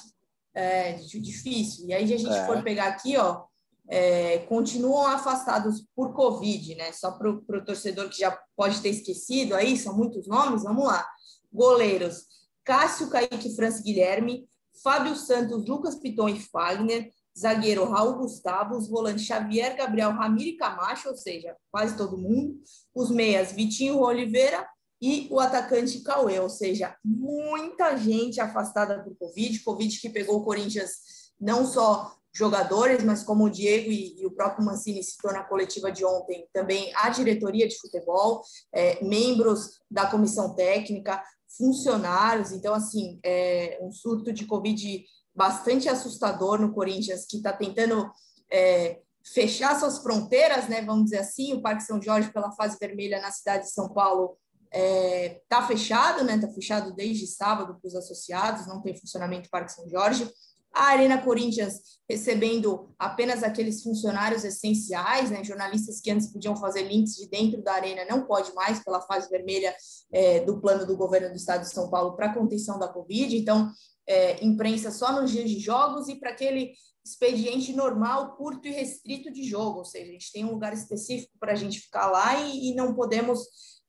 é 0.54 0.94
difícil. 0.94 1.88
E 1.88 1.94
aí, 1.94 2.08
se 2.08 2.14
a 2.14 2.18
gente 2.18 2.38
é. 2.38 2.46
for 2.46 2.62
pegar 2.62 2.90
aqui, 2.90 3.18
ó, 3.18 3.49
é, 3.90 4.38
continuam 4.40 5.08
afastados 5.08 5.84
por 5.96 6.14
Covid, 6.14 6.76
né? 6.76 6.92
Só 6.92 7.12
para 7.12 7.30
o 7.30 7.66
torcedor 7.66 8.08
que 8.10 8.20
já 8.20 8.40
pode 8.56 8.80
ter 8.82 8.90
esquecido 8.90 9.56
aí, 9.56 9.76
são 9.76 9.98
muitos 9.98 10.28
nomes, 10.28 10.64
vamos 10.64 10.86
lá. 10.86 11.08
Goleiros: 11.52 12.26
Cássio, 12.64 13.10
Kaique, 13.10 13.56
França 13.56 13.82
Guilherme, 13.82 14.48
Fábio 14.84 15.16
Santos, 15.16 15.66
Lucas 15.66 15.96
Piton 15.96 16.30
e 16.30 16.40
Fagner, 16.40 17.12
zagueiro 17.38 17.90
Raul 17.90 18.18
Gustavo, 18.18 18.78
os 18.78 18.88
volantes 18.88 19.26
Xavier, 19.26 19.76
Gabriel, 19.76 20.12
Ramiro 20.12 20.50
e 20.50 20.58
Camacho, 20.58 21.10
ou 21.10 21.16
seja, 21.16 21.56
quase 21.72 21.98
todo 21.98 22.18
mundo, 22.18 22.62
os 22.94 23.10
meias 23.10 23.52
Vitinho 23.52 24.00
Oliveira 24.00 24.68
e 25.02 25.28
o 25.32 25.40
atacante 25.40 26.02
Cauê, 26.02 26.40
ou 26.40 26.50
seja, 26.50 26.96
muita 27.04 27.96
gente 27.98 28.40
afastada 28.40 29.02
por 29.02 29.16
Covid, 29.16 29.60
Covid 29.64 30.00
que 30.00 30.10
pegou 30.10 30.38
o 30.38 30.44
Corinthians 30.44 30.92
não 31.40 31.66
só 31.66 32.19
jogadores, 32.34 33.04
mas 33.04 33.24
como 33.24 33.46
o 33.46 33.50
Diego 33.50 33.92
e, 33.92 34.22
e, 34.22 34.26
o 34.26 34.32
próprio 34.32 34.66
Mancini 34.66 35.04
citou 35.04 35.34
na 35.34 35.44
coletiva 35.44 35.92
de 35.92 36.06
ontem, 36.06 36.48
também 36.54 36.92
a 36.96 37.10
diretoria 37.10 37.68
de 37.68 37.78
futebol, 37.78 38.42
é, 38.74 39.04
membros 39.04 39.82
da 39.90 40.06
comissão 40.06 40.56
técnica, 40.56 41.22
funcionários. 41.58 42.52
Então, 42.52 42.74
assim, 42.74 43.20
é 43.24 43.80
um 43.82 43.92
surto 43.92 44.32
de 44.32 44.46
Covid 44.46 45.04
bastante 45.36 45.90
assustador 45.90 46.60
no 46.60 46.74
Corinthians, 46.74 47.26
que 47.26 47.38
está 47.38 47.52
tentando 47.52 48.12
é, 48.52 49.00
fechar 49.34 49.80
suas 49.80 50.00
fronteiras, 50.00 50.68
né? 50.68 50.82
Vamos 50.82 51.06
dizer 51.06 51.20
assim, 51.20 51.54
o 51.54 51.62
Parque 51.62 51.84
São 51.84 52.02
Jorge 52.02 52.32
pela 52.32 52.52
fase 52.52 52.78
vermelha 52.80 53.22
na 53.22 53.32
cidade 53.32 53.64
de 53.64 53.72
São 53.72 53.90
Paulo 53.90 54.38
está 54.72 54.80
é, 54.80 55.42
tá 55.50 55.66
fechado, 55.66 56.24
né? 56.24 56.36
Está 56.36 56.50
fechado 56.50 56.94
desde 56.94 57.26
sábado 57.26 57.78
para 57.80 57.88
os 57.88 57.96
associados, 57.96 58.68
não 58.68 58.82
tem 58.82 58.96
funcionamento 58.96 59.50
Parque 59.50 59.72
São 59.72 59.90
Jorge 59.90 60.30
a 60.74 60.90
Arena 60.90 61.22
Corinthians 61.22 62.00
recebendo 62.10 62.94
apenas 62.98 63.44
aqueles 63.44 63.84
funcionários 63.84 64.44
essenciais, 64.44 65.30
né, 65.30 65.44
jornalistas 65.44 66.02
que 66.02 66.10
antes 66.10 66.32
podiam 66.32 66.56
fazer 66.56 66.84
links 66.84 67.16
de 67.16 67.30
dentro 67.30 67.62
da 67.62 67.74
arena, 67.74 68.06
não 68.10 68.26
pode 68.26 68.54
mais 68.54 68.84
pela 68.84 69.02
fase 69.02 69.30
vermelha 69.30 69.76
é, 70.12 70.40
do 70.42 70.60
plano 70.60 70.86
do 70.86 70.98
governo 70.98 71.30
do 71.30 71.36
estado 71.36 71.62
de 71.62 71.70
São 71.70 71.90
Paulo 71.90 72.16
para 72.16 72.34
contenção 72.34 72.80
da 72.80 72.88
Covid. 72.88 73.38
Então, 73.38 73.72
é, 74.08 74.44
imprensa 74.44 74.90
só 74.90 75.12
nos 75.12 75.32
dias 75.32 75.50
de 75.50 75.60
jogos 75.60 76.08
e 76.08 76.16
para 76.16 76.32
aquele 76.32 76.74
expediente 77.06 77.74
normal, 77.74 78.36
curto 78.36 78.68
e 78.68 78.72
restrito 78.72 79.32
de 79.32 79.44
jogo, 79.44 79.80
ou 79.80 79.86
seja, 79.86 80.10
a 80.10 80.14
gente 80.14 80.32
tem 80.32 80.46
um 80.46 80.52
lugar 80.52 80.74
específico 80.74 81.32
para 81.40 81.54
a 81.54 81.56
gente 81.56 81.80
ficar 81.80 82.08
lá 82.08 82.40
e, 82.42 82.72
e 82.72 82.76
não 82.76 82.94
podemos 82.94 83.40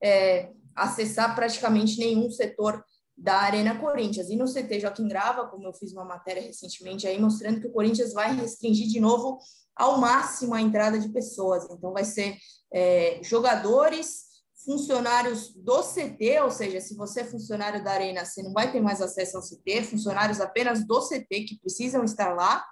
é, 0.02 0.50
acessar 0.74 1.34
praticamente 1.34 1.98
nenhum 1.98 2.30
setor 2.30 2.82
da 3.20 3.36
Arena 3.40 3.78
Corinthians. 3.78 4.30
E 4.30 4.36
no 4.36 4.46
CT 4.46 4.80
Joaquim 4.80 5.06
Grava, 5.06 5.46
como 5.46 5.66
eu 5.66 5.74
fiz 5.74 5.92
uma 5.92 6.04
matéria 6.04 6.42
recentemente 6.42 7.06
aí, 7.06 7.20
mostrando 7.20 7.60
que 7.60 7.66
o 7.66 7.72
Corinthians 7.72 8.12
vai 8.14 8.34
restringir 8.34 8.88
de 8.88 8.98
novo 8.98 9.38
ao 9.76 9.98
máximo 9.98 10.54
a 10.54 10.60
entrada 10.60 10.98
de 10.98 11.10
pessoas. 11.10 11.68
Então, 11.70 11.92
vai 11.92 12.04
ser 12.04 12.36
é, 12.72 13.20
jogadores, 13.22 14.30
funcionários 14.64 15.54
do 15.54 15.82
CT, 15.82 16.40
ou 16.42 16.50
seja, 16.50 16.80
se 16.80 16.94
você 16.94 17.20
é 17.20 17.24
funcionário 17.24 17.82
da 17.82 17.92
Arena, 17.92 18.24
você 18.24 18.42
não 18.42 18.52
vai 18.52 18.70
ter 18.70 18.80
mais 18.80 19.00
acesso 19.00 19.36
ao 19.36 19.42
CT, 19.42 19.84
funcionários 19.84 20.40
apenas 20.40 20.86
do 20.86 21.00
CT 21.00 21.44
que 21.44 21.58
precisam 21.60 22.04
estar 22.04 22.34
lá, 22.34 22.64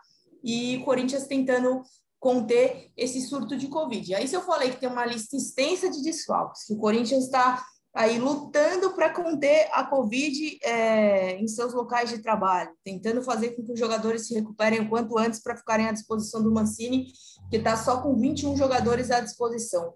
e 0.43 0.79
o 0.79 0.85
Corinthians 0.85 1.27
tentando 1.27 1.83
conter 2.21 2.91
esse 2.97 3.21
surto 3.23 3.57
de 3.57 3.69
Covid. 3.69 4.15
Aí, 4.15 4.27
se 4.27 4.35
eu 4.35 4.43
falei 4.43 4.71
que 4.71 4.81
tem 4.81 4.89
uma 4.89 5.07
lista 5.07 5.37
extensa 5.37 5.89
de 5.89 6.03
desfalques, 6.03 6.65
que 6.65 6.75
o 6.75 6.79
Corinthians 6.79 7.25
está 7.25 7.65
aí 7.95 8.19
lutando 8.19 8.93
para 8.95 9.11
conter 9.11 9.69
a 9.73 9.85
Covid 9.85 10.59
é, 10.63 11.37
em 11.37 11.49
seus 11.49 11.73
locais 11.73 12.11
de 12.11 12.19
trabalho, 12.23 12.71
tentando 12.85 13.23
fazer 13.23 13.51
com 13.51 13.65
que 13.65 13.73
os 13.73 13.79
jogadores 13.79 14.27
se 14.27 14.35
recuperem 14.35 14.81
o 14.81 14.89
quanto 14.89 15.19
antes 15.19 15.43
para 15.43 15.57
ficarem 15.57 15.87
à 15.87 15.93
disposição 15.93 16.43
do 16.43 16.53
Mancini, 16.53 17.07
que 17.51 17.57
está 17.57 17.77
só 17.77 18.03
com 18.03 18.17
21 18.17 18.57
jogadores 18.57 19.11
à 19.11 19.21
disposição. 19.21 19.93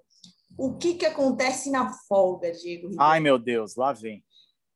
O 0.57 0.77
que, 0.77 0.95
que 0.95 1.07
acontece 1.07 1.71
na 1.71 1.93
folga, 2.09 2.53
Diego? 2.53 2.89
Ribeiro? 2.89 3.03
Ai, 3.03 3.21
meu 3.21 3.39
Deus, 3.39 3.77
lá 3.77 3.93
vem. 3.93 4.23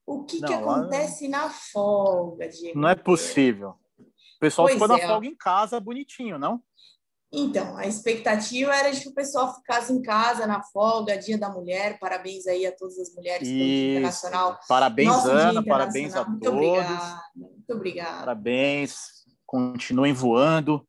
O 0.07 0.25
que, 0.25 0.41
Não, 0.41 0.49
que 0.49 0.55
acontece 0.55 1.29
lá... 1.29 1.39
na 1.39 1.51
folga, 1.51 2.49
Diego? 2.49 2.79
Não 2.79 2.89
é 2.89 2.95
possível. 2.95 3.75
O 3.99 4.39
pessoal 4.39 4.69
pois 4.69 4.81
ficou 4.81 4.97
é, 4.97 5.01
na 5.01 5.09
folga 5.09 5.27
em 5.27 5.35
casa 5.35 5.81
bonitinho, 5.81 6.39
não? 6.39 6.63
Então, 7.33 7.77
a 7.77 7.87
expectativa 7.87 8.75
era 8.75 8.91
de 8.91 9.01
que 9.01 9.09
o 9.09 9.15
pessoal 9.15 9.55
ficasse 9.55 9.93
em 9.93 10.01
casa 10.01 10.47
na 10.47 10.63
folga, 10.63 11.19
Dia 11.19 11.37
da 11.37 11.51
Mulher. 11.51 11.99
Parabéns 11.99 12.47
aí 12.47 12.65
a 12.65 12.73
todas 12.73 12.99
as 12.99 13.13
mulheres 13.15 13.49
pelo 13.49 13.59
Dia 13.59 13.91
Internacional. 13.91 14.59
Parabéns, 14.69 15.09
Nosso 15.09 15.31
Ana, 15.31 15.65
parabéns 15.65 16.15
a 16.15 16.25
muito 16.25 16.43
todos. 16.43 16.59
Obrigada, 16.59 17.23
muito 17.35 17.73
obrigada. 17.73 18.19
Parabéns, 18.19 19.25
continuem 19.45 20.13
voando. 20.13 20.87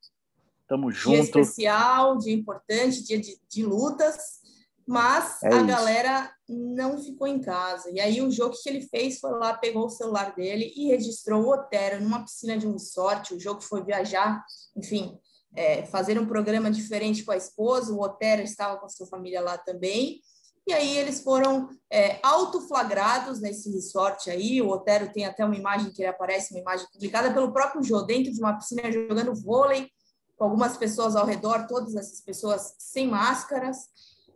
Tamo 0.68 0.92
junto. 0.92 1.16
Dia 1.16 1.24
especial, 1.24 2.18
dia 2.18 2.34
importante, 2.34 3.04
dia 3.04 3.20
de, 3.20 3.40
de 3.50 3.66
lutas, 3.66 4.42
mas 4.86 5.42
é 5.42 5.48
a 5.48 5.58
isso. 5.58 5.66
galera 5.66 6.32
não 6.48 7.02
ficou 7.02 7.26
em 7.28 7.40
casa. 7.40 7.90
E 7.90 8.00
aí 8.00 8.22
o 8.22 8.30
jogo 8.30 8.56
que 8.62 8.70
ele 8.70 8.82
fez 8.82 9.20
foi 9.20 9.32
lá, 9.32 9.54
pegou 9.54 9.86
o 9.86 9.90
celular 9.90 10.36
dele 10.36 10.72
e 10.76 10.88
registrou 10.88 11.44
o 11.44 11.54
Otero 11.54 12.02
numa 12.02 12.24
piscina 12.24 12.58
de 12.58 12.68
um 12.68 12.74
resort. 12.74 13.34
O 13.34 13.40
jogo 13.40 13.62
foi 13.62 13.84
viajar, 13.84 14.44
enfim, 14.76 15.18
é, 15.58 15.84
fazer 15.88 16.20
um 16.20 16.28
programa 16.28 16.70
diferente 16.70 17.24
com 17.24 17.32
a 17.32 17.38
esposa, 17.38 17.92
o 17.92 18.00
Otero 18.00 18.44
estava 18.44 18.78
com 18.78 18.86
a 18.86 18.90
sua 18.90 19.08
família 19.08 19.42
lá 19.42 19.58
também, 19.58 20.22
e 20.68 20.74
aí 20.74 20.98
eles 20.98 21.22
foram 21.22 21.70
é, 21.90 22.20
autoflagrados 22.22 23.40
nesse 23.40 23.72
resort 23.72 24.30
aí. 24.30 24.62
O 24.62 24.68
Otero 24.68 25.12
tem 25.14 25.26
até 25.26 25.46
uma 25.46 25.56
imagem 25.56 25.92
que 25.92 26.02
ele 26.02 26.10
aparece, 26.10 26.54
uma 26.54 26.60
imagem 26.60 26.86
publicada 26.92 27.34
pelo 27.34 27.54
próprio 27.54 27.82
Jô, 27.82 28.02
dentro 28.02 28.34
de 28.34 28.40
uma 28.40 28.54
piscina 28.54 28.92
jogando 28.92 29.34
vôlei, 29.34 29.90
com 30.36 30.44
algumas 30.44 30.78
pessoas 30.78 31.16
ao 31.16 31.26
redor, 31.26 31.68
todas 31.68 31.96
essas 31.96 32.22
pessoas 32.22 32.76
sem 32.78 33.08
máscaras. 33.08 33.78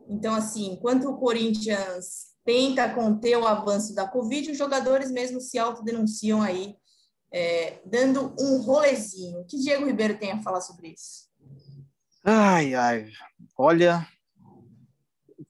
Então, 0.07 0.33
assim, 0.33 0.71
enquanto 0.71 1.09
o 1.09 1.17
Corinthians 1.17 2.31
tenta 2.45 2.89
conter 2.89 3.37
o 3.37 3.45
avanço 3.45 3.93
da 3.93 4.07
Covid, 4.07 4.51
os 4.51 4.57
jogadores 4.57 5.11
mesmo 5.11 5.41
se 5.41 5.59
autodenunciam 5.59 6.41
aí, 6.41 6.75
é, 7.31 7.79
dando 7.85 8.35
um 8.39 8.61
rolezinho. 8.61 9.39
O 9.39 9.45
que 9.45 9.57
Diego 9.57 9.85
Ribeiro 9.85 10.17
tem 10.17 10.31
a 10.31 10.41
falar 10.41 10.61
sobre 10.61 10.89
isso? 10.89 11.29
Ai, 12.23 12.75
ai, 12.75 13.11
olha, 13.57 14.07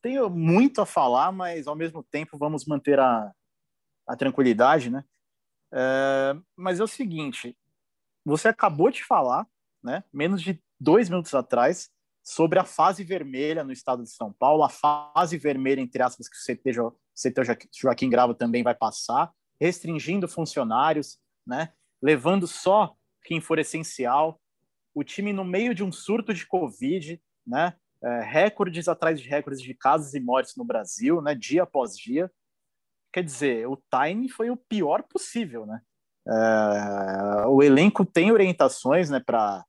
tenho 0.02 0.30
muito 0.30 0.82
a 0.82 0.86
falar, 0.86 1.32
mas 1.32 1.68
ao 1.68 1.76
mesmo 1.76 2.04
tempo 2.04 2.38
vamos 2.38 2.66
manter 2.66 3.00
a, 3.00 3.32
a 4.08 4.16
tranquilidade, 4.16 4.90
né? 4.90 5.04
É, 5.74 6.36
mas 6.56 6.80
é 6.80 6.84
o 6.84 6.88
seguinte, 6.88 7.58
você 8.26 8.48
acabou 8.48 8.90
de 8.92 9.04
falar, 9.04 9.48
né? 9.84 10.04
Menos 10.12 10.42
de 10.42 10.62
dois 10.80 11.08
minutos 11.10 11.34
atrás, 11.34 11.90
sobre 12.24 12.60
a 12.60 12.66
fase 12.66 13.04
vermelha 13.04 13.64
no 13.64 13.72
estado 13.72 14.04
de 14.04 14.10
São 14.10 14.32
Paulo, 14.34 14.64
a 14.64 14.70
fase 14.70 15.38
vermelha, 15.38 15.82
entre 15.82 16.02
aspas, 16.02 16.28
que 16.28 16.36
o 16.36 16.56
CT, 16.56 16.80
o 16.80 16.92
CT 17.16 17.70
Joaquim 17.80 18.10
Grava 18.10 18.34
também 18.34 18.64
vai 18.64 18.76
passar, 18.76 19.32
restringindo 19.60 20.28
funcionários, 20.28 21.18
né? 21.46 21.74
Levando 22.02 22.48
só 22.48 22.96
quem 23.24 23.40
for 23.40 23.60
essencial. 23.60 24.40
O 24.94 25.04
time 25.04 25.32
no 25.32 25.46
meio 25.46 25.74
de 25.74 25.84
um 25.84 25.92
surto 25.92 26.34
de 26.34 26.46
Covid, 26.46 27.22
né? 27.46 27.76
é, 28.04 28.22
recordes 28.22 28.88
atrás 28.88 29.22
de 29.22 29.30
recordes 29.30 29.62
de 29.62 29.74
casos 29.74 30.14
e 30.14 30.20
mortes 30.20 30.56
no 30.56 30.66
Brasil, 30.66 31.22
né, 31.22 31.36
dia 31.36 31.64
após 31.64 31.96
dia. 31.96 32.32
Quer 33.14 33.24
dizer, 33.24 33.68
o 33.68 33.78
time 33.78 34.30
foi 34.30 34.50
o 34.50 34.58
pior 34.58 35.04
possível, 35.04 35.66
né? 35.66 35.82
É, 36.28 37.46
o 37.48 37.62
elenco 37.62 38.06
tem 38.06 38.32
orientações, 38.32 39.10
né, 39.10 39.20
para 39.20 39.64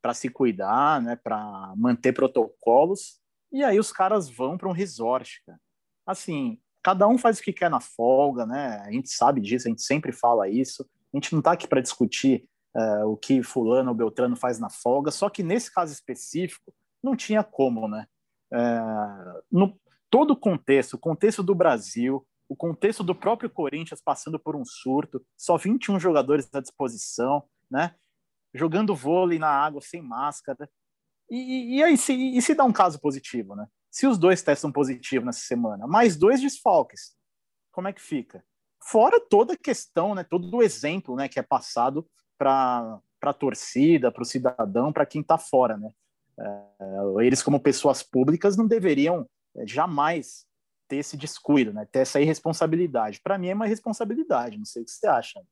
para 0.00 0.14
se 0.14 0.28
cuidar, 0.28 1.02
né, 1.02 1.16
para 1.16 1.74
manter 1.76 2.12
protocolos, 2.12 3.20
e 3.50 3.64
aí 3.64 3.80
os 3.80 3.90
caras 3.90 4.30
vão 4.30 4.56
para 4.56 4.68
um 4.68 4.72
resort, 4.72 5.42
cara. 5.44 5.58
Assim, 6.06 6.60
cada 6.84 7.06
um 7.08 7.18
faz 7.18 7.40
o 7.40 7.42
que 7.42 7.52
quer 7.52 7.68
na 7.68 7.80
folga, 7.80 8.46
né? 8.46 8.78
A 8.86 8.92
gente 8.92 9.10
sabe 9.10 9.40
disso, 9.40 9.66
a 9.66 9.70
gente 9.70 9.82
sempre 9.82 10.12
fala 10.12 10.48
isso. 10.48 10.88
A 11.12 11.16
gente 11.16 11.32
não 11.32 11.40
está 11.40 11.52
aqui 11.52 11.66
para 11.66 11.80
discutir 11.80 12.44
uh, 12.76 13.06
o 13.06 13.16
que 13.16 13.42
fulano 13.42 13.90
ou 13.90 13.96
beltrano 13.96 14.36
faz 14.36 14.58
na 14.58 14.70
folga, 14.70 15.10
só 15.10 15.28
que 15.28 15.42
nesse 15.42 15.72
caso 15.72 15.92
específico, 15.92 16.72
não 17.02 17.16
tinha 17.16 17.42
como, 17.42 17.88
né? 17.88 18.06
É, 18.52 18.80
no 19.50 19.78
todo 20.10 20.32
o 20.32 20.36
contexto, 20.36 20.94
o 20.94 20.98
contexto 20.98 21.42
do 21.42 21.54
Brasil, 21.54 22.26
o 22.48 22.56
contexto 22.56 23.04
do 23.04 23.14
próprio 23.14 23.50
Corinthians 23.50 24.00
passando 24.00 24.38
por 24.38 24.56
um 24.56 24.64
surto, 24.64 25.24
só 25.36 25.56
21 25.56 26.00
jogadores 26.00 26.48
à 26.54 26.60
disposição, 26.60 27.44
né? 27.70 27.94
Jogando 28.54 28.96
vôlei 28.96 29.38
na 29.38 29.50
água 29.50 29.80
sem 29.82 30.00
máscara. 30.00 30.68
E, 31.30 31.76
e 31.76 31.82
aí, 31.82 31.96
se, 31.98 32.14
e 32.14 32.40
se 32.40 32.54
dá 32.54 32.64
um 32.64 32.72
caso 32.72 32.98
positivo, 32.98 33.54
né? 33.54 33.66
Se 33.90 34.06
os 34.06 34.18
dois 34.18 34.42
testam 34.42 34.72
positivo 34.72 35.26
nessa 35.26 35.40
semana, 35.40 35.86
mais 35.86 36.16
dois 36.16 36.40
desfalques, 36.40 37.14
como 37.70 37.88
é 37.88 37.92
que 37.92 38.00
fica? 38.00 38.42
Fora 38.90 39.20
toda 39.20 39.52
a 39.52 39.56
questão, 39.56 40.14
né? 40.14 40.24
Todo 40.24 40.56
o 40.56 40.62
exemplo, 40.62 41.14
né? 41.14 41.28
Que 41.28 41.38
é 41.38 41.42
passado 41.42 42.08
para 42.38 43.00
a 43.22 43.32
torcida, 43.34 44.10
para 44.10 44.22
o 44.22 44.26
cidadão, 44.26 44.92
para 44.92 45.04
quem 45.04 45.20
está 45.20 45.36
fora, 45.36 45.76
né? 45.76 45.90
É, 46.40 47.24
eles, 47.26 47.42
como 47.42 47.60
pessoas 47.60 48.02
públicas, 48.02 48.56
não 48.56 48.66
deveriam 48.66 49.28
é, 49.56 49.66
jamais 49.66 50.46
ter 50.86 50.96
esse 50.96 51.16
descuido, 51.16 51.72
né? 51.72 51.86
ter 51.90 52.00
essa 52.00 52.20
irresponsabilidade. 52.20 53.20
Para 53.20 53.36
mim 53.36 53.48
é 53.48 53.54
uma 53.54 53.66
irresponsabilidade, 53.66 54.56
não 54.56 54.64
sei 54.64 54.82
o 54.82 54.84
que 54.86 54.90
você 54.90 55.06
acha. 55.06 55.42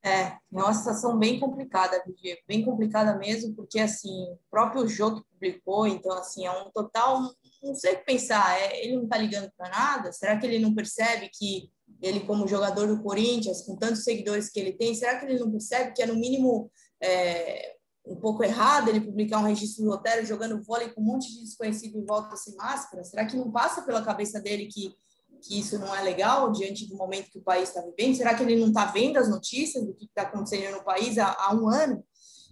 É, 0.00 0.26
é 0.26 0.38
uma 0.52 0.72
situação 0.72 1.18
bem 1.18 1.40
complicada, 1.40 2.00
Diego, 2.22 2.40
bem 2.46 2.64
complicada 2.64 3.16
mesmo, 3.16 3.52
porque 3.56 3.80
assim, 3.80 4.30
o 4.30 4.38
próprio 4.48 4.86
jogo 4.86 5.22
que 5.22 5.26
publicou, 5.32 5.88
então 5.88 6.16
assim, 6.16 6.46
é 6.46 6.52
um 6.52 6.70
total, 6.70 7.20
não 7.60 7.74
sei 7.74 7.94
o 7.94 7.98
que 7.98 8.04
pensar, 8.04 8.60
é, 8.60 8.84
ele 8.84 8.94
não 8.94 9.04
está 9.04 9.18
ligando 9.18 9.50
para 9.56 9.70
nada? 9.70 10.12
Será 10.12 10.38
que 10.38 10.46
ele 10.46 10.60
não 10.60 10.72
percebe 10.72 11.28
que 11.32 11.68
ele 12.00 12.20
como 12.20 12.46
jogador 12.46 12.86
do 12.86 13.02
Corinthians, 13.02 13.62
com 13.62 13.76
tantos 13.76 14.04
seguidores 14.04 14.48
que 14.48 14.60
ele 14.60 14.72
tem, 14.72 14.94
será 14.94 15.18
que 15.18 15.26
ele 15.26 15.38
não 15.38 15.50
percebe 15.50 15.92
que 15.92 16.02
é 16.02 16.06
no 16.06 16.14
mínimo 16.14 16.70
é, 17.02 17.76
um 18.06 18.16
pouco 18.16 18.42
errado 18.42 18.88
ele 18.88 19.00
publicar 19.00 19.38
um 19.38 19.44
registro 19.44 19.84
do 19.84 19.90
Otero 19.90 20.24
jogando 20.24 20.62
vôlei 20.62 20.88
com 20.90 21.00
um 21.00 21.04
monte 21.04 21.32
de 21.32 21.42
desconhecido 21.42 21.98
em 21.98 22.04
volta 22.04 22.36
sem 22.36 22.54
máscara? 22.56 23.04
Será 23.04 23.26
que 23.26 23.36
não 23.36 23.50
passa 23.50 23.82
pela 23.82 24.02
cabeça 24.02 24.40
dele 24.40 24.66
que, 24.66 24.94
que 25.42 25.58
isso 25.58 25.78
não 25.78 25.94
é 25.94 26.02
legal 26.02 26.50
diante 26.52 26.86
do 26.88 26.96
momento 26.96 27.30
que 27.30 27.38
o 27.38 27.42
país 27.42 27.68
está 27.68 27.82
vivendo? 27.82 28.16
Será 28.16 28.34
que 28.34 28.42
ele 28.42 28.56
não 28.56 28.68
está 28.68 28.86
vendo 28.86 29.18
as 29.18 29.28
notícias 29.28 29.84
do 29.84 29.94
que 29.94 30.06
está 30.06 30.22
acontecendo 30.22 30.76
no 30.76 30.84
país 30.84 31.18
há, 31.18 31.36
há, 31.38 31.54
um 31.54 31.68
ano? 31.68 32.04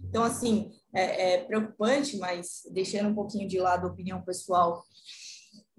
Então, 0.03 0.23
assim, 0.23 0.71
é, 0.93 1.33
é 1.33 1.43
preocupante, 1.43 2.17
mas 2.17 2.61
deixando 2.71 3.09
um 3.09 3.15
pouquinho 3.15 3.47
de 3.47 3.59
lado 3.59 3.87
a 3.87 3.89
opinião 3.89 4.21
pessoal 4.21 4.83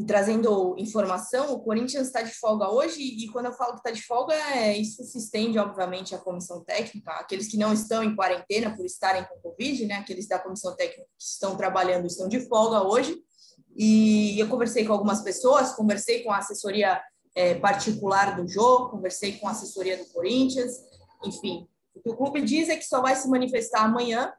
trazendo 0.07 0.77
informação, 0.79 1.53
o 1.53 1.61
Corinthians 1.61 2.07
está 2.07 2.23
de 2.23 2.33
folga 2.33 2.71
hoje, 2.71 3.03
e 3.03 3.29
quando 3.29 3.47
eu 3.47 3.53
falo 3.53 3.73
que 3.73 3.79
está 3.79 3.91
de 3.91 4.03
folga, 4.03 4.35
é, 4.35 4.77
isso 4.77 5.03
se 5.03 5.19
estende, 5.19 5.59
obviamente, 5.59 6.15
à 6.15 6.19
comissão 6.19 6.63
técnica, 6.63 7.11
aqueles 7.13 7.49
que 7.49 7.57
não 7.57 7.73
estão 7.73 8.03
em 8.05 8.15
quarentena 8.15 8.75
por 8.77 8.87
estarem 8.87 9.25
com 9.25 9.41
Covid, 9.41 9.87
né, 9.87 9.95
aqueles 9.95 10.29
da 10.29 10.39
comissão 10.39 10.77
técnica 10.77 11.03
que 11.03 11.25
estão 11.25 11.57
trabalhando 11.57 12.07
estão 12.07 12.29
de 12.29 12.41
folga 12.47 12.87
hoje, 12.87 13.17
e 13.77 14.39
eu 14.39 14.49
conversei 14.49 14.85
com 14.85 14.93
algumas 14.93 15.21
pessoas, 15.21 15.75
conversei 15.75 16.23
com 16.23 16.31
a 16.31 16.39
assessoria 16.39 17.01
é, 17.35 17.55
particular 17.57 18.37
do 18.37 18.47
jogo, 18.47 18.91
conversei 18.91 19.39
com 19.39 19.49
a 19.49 19.51
assessoria 19.51 19.97
do 19.97 20.05
Corinthians, 20.07 20.73
enfim, 21.25 21.69
o 21.95 22.01
que 22.01 22.11
o 22.11 22.17
clube 22.17 22.41
diz 22.41 22.69
é 22.69 22.77
que 22.77 22.85
só 22.85 23.03
vai 23.03 23.17
se 23.17 23.29
manifestar 23.29 23.83
amanhã, 23.83 24.33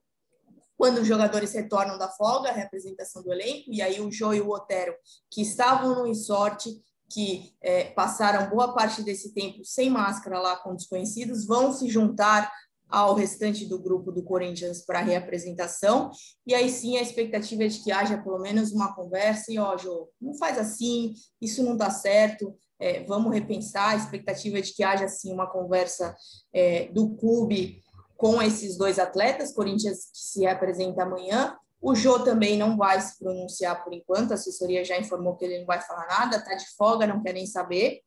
quando 0.80 1.00
os 1.00 1.08
jogadores 1.08 1.52
retornam 1.52 1.98
da 1.98 2.08
folga, 2.08 2.52
a 2.52 2.54
representação 2.54 3.22
do 3.22 3.34
elenco, 3.34 3.65
e 3.68 3.82
aí 3.82 4.00
o 4.00 4.10
Jô 4.10 4.34
e 4.34 4.39
o 4.39 4.50
Otero, 4.50 4.96
que 5.30 5.42
estavam 5.42 6.08
no 6.08 6.15
sorte, 6.15 6.70
que 7.12 7.54
é, 7.62 7.84
passaram 7.89 8.50
boa 8.50 8.74
parte 8.74 9.04
desse 9.04 9.34
tempo 9.34 9.65
sem 9.65 9.89
máscara 9.89 10.39
lá 10.39 10.56
com 10.56 10.74
desconhecidos, 10.74 11.46
vão 11.46 11.74
se 11.74 11.89
juntar 11.89 12.50
ao 12.88 13.13
restante 13.13 13.65
do 13.65 13.78
grupo 13.78 14.10
do 14.10 14.24
Corinthians 14.24 14.82
para 14.86 15.00
a 15.00 15.04
reapresentação, 15.04 16.12
e 16.48 16.56
aí 16.56 16.70
sim 16.70 16.96
a 16.96 17.02
expectativa 17.02 17.65
é 17.65 17.68
de 17.68 17.80
que 17.80 17.92
haja 17.92 18.18
pelo 18.18 18.39
menos 18.39 18.72
uma 18.72 18.96
conversa, 18.96 19.52
e 19.52 19.60
ó, 19.60 19.76
Jô, 19.76 20.10
não 20.22 20.34
faz 20.34 20.58
assim, 20.58 21.13
isso 21.42 21.62
não 21.62 21.76
dá 21.76 21.89
certo, 21.89 22.56
é, 22.80 23.04
vamos 23.04 23.34
repensar, 23.34 23.89
a 23.89 23.96
expectativa 23.98 24.60
é 24.60 24.62
de 24.62 24.74
que 24.74 24.82
haja 24.82 25.10
sim 25.10 25.34
uma 25.34 25.52
conversa 25.52 26.15
é, 26.54 26.86
do 26.86 27.18
clube 27.18 27.84
com 28.20 28.42
esses 28.42 28.76
dois 28.76 29.00
atletas, 29.00 29.54
Corinthians 29.54 30.10
que 30.12 30.20
se 30.20 30.46
apresenta 30.46 31.04
amanhã. 31.04 31.56
O 31.82 31.96
Jô 31.96 32.20
também 32.20 32.58
não 32.58 32.76
vai 32.76 33.00
se 33.00 33.18
pronunciar 33.18 33.82
por 33.82 33.94
enquanto, 33.94 34.32
a 34.32 34.34
assessoria 34.34 34.84
já 34.84 35.00
informou 35.00 35.38
que 35.38 35.46
ele 35.46 35.60
não 35.60 35.66
vai 35.66 35.80
falar 35.80 36.06
nada, 36.06 36.36
está 36.36 36.54
de 36.54 36.68
folga, 36.76 37.08
não 37.08 37.24
quer 37.24 37.34
nem 37.34 37.46
saber. 37.46 38.02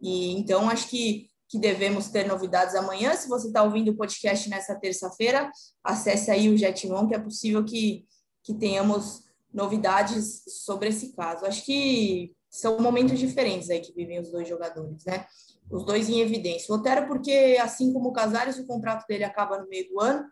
E 0.00 0.32
então 0.32 0.70
acho 0.70 0.88
que, 0.88 1.28
que 1.46 1.58
devemos 1.58 2.08
ter 2.08 2.26
novidades 2.26 2.74
amanhã. 2.74 3.14
Se 3.14 3.28
você 3.28 3.48
está 3.48 3.62
ouvindo 3.62 3.90
o 3.90 3.96
podcast 3.96 4.48
nessa 4.48 4.74
terça-feira, 4.76 5.52
acesse 5.84 6.30
aí 6.30 6.48
o 6.48 6.56
Jetmon, 6.56 7.06
que 7.06 7.14
é 7.14 7.18
possível 7.18 7.62
que, 7.62 8.06
que 8.42 8.54
tenhamos 8.54 9.24
novidades 9.52 10.42
sobre 10.64 10.88
esse 10.88 11.12
caso. 11.12 11.44
Acho 11.44 11.66
que 11.66 12.32
são 12.48 12.80
momentos 12.80 13.18
diferentes 13.18 13.68
aí 13.68 13.80
que 13.80 13.92
vivem 13.92 14.20
os 14.20 14.30
dois 14.30 14.48
jogadores, 14.48 15.04
né? 15.04 15.26
Os 15.70 15.84
dois 15.84 16.08
em 16.08 16.20
evidência. 16.20 16.72
O 16.72 16.78
Otero, 16.78 17.06
porque 17.06 17.58
assim 17.62 17.92
como 17.92 18.08
o 18.08 18.12
Casares, 18.12 18.58
o 18.58 18.66
contrato 18.66 19.06
dele 19.06 19.24
acaba 19.24 19.58
no 19.58 19.68
meio 19.68 19.88
do 19.88 20.00
ano 20.00 20.24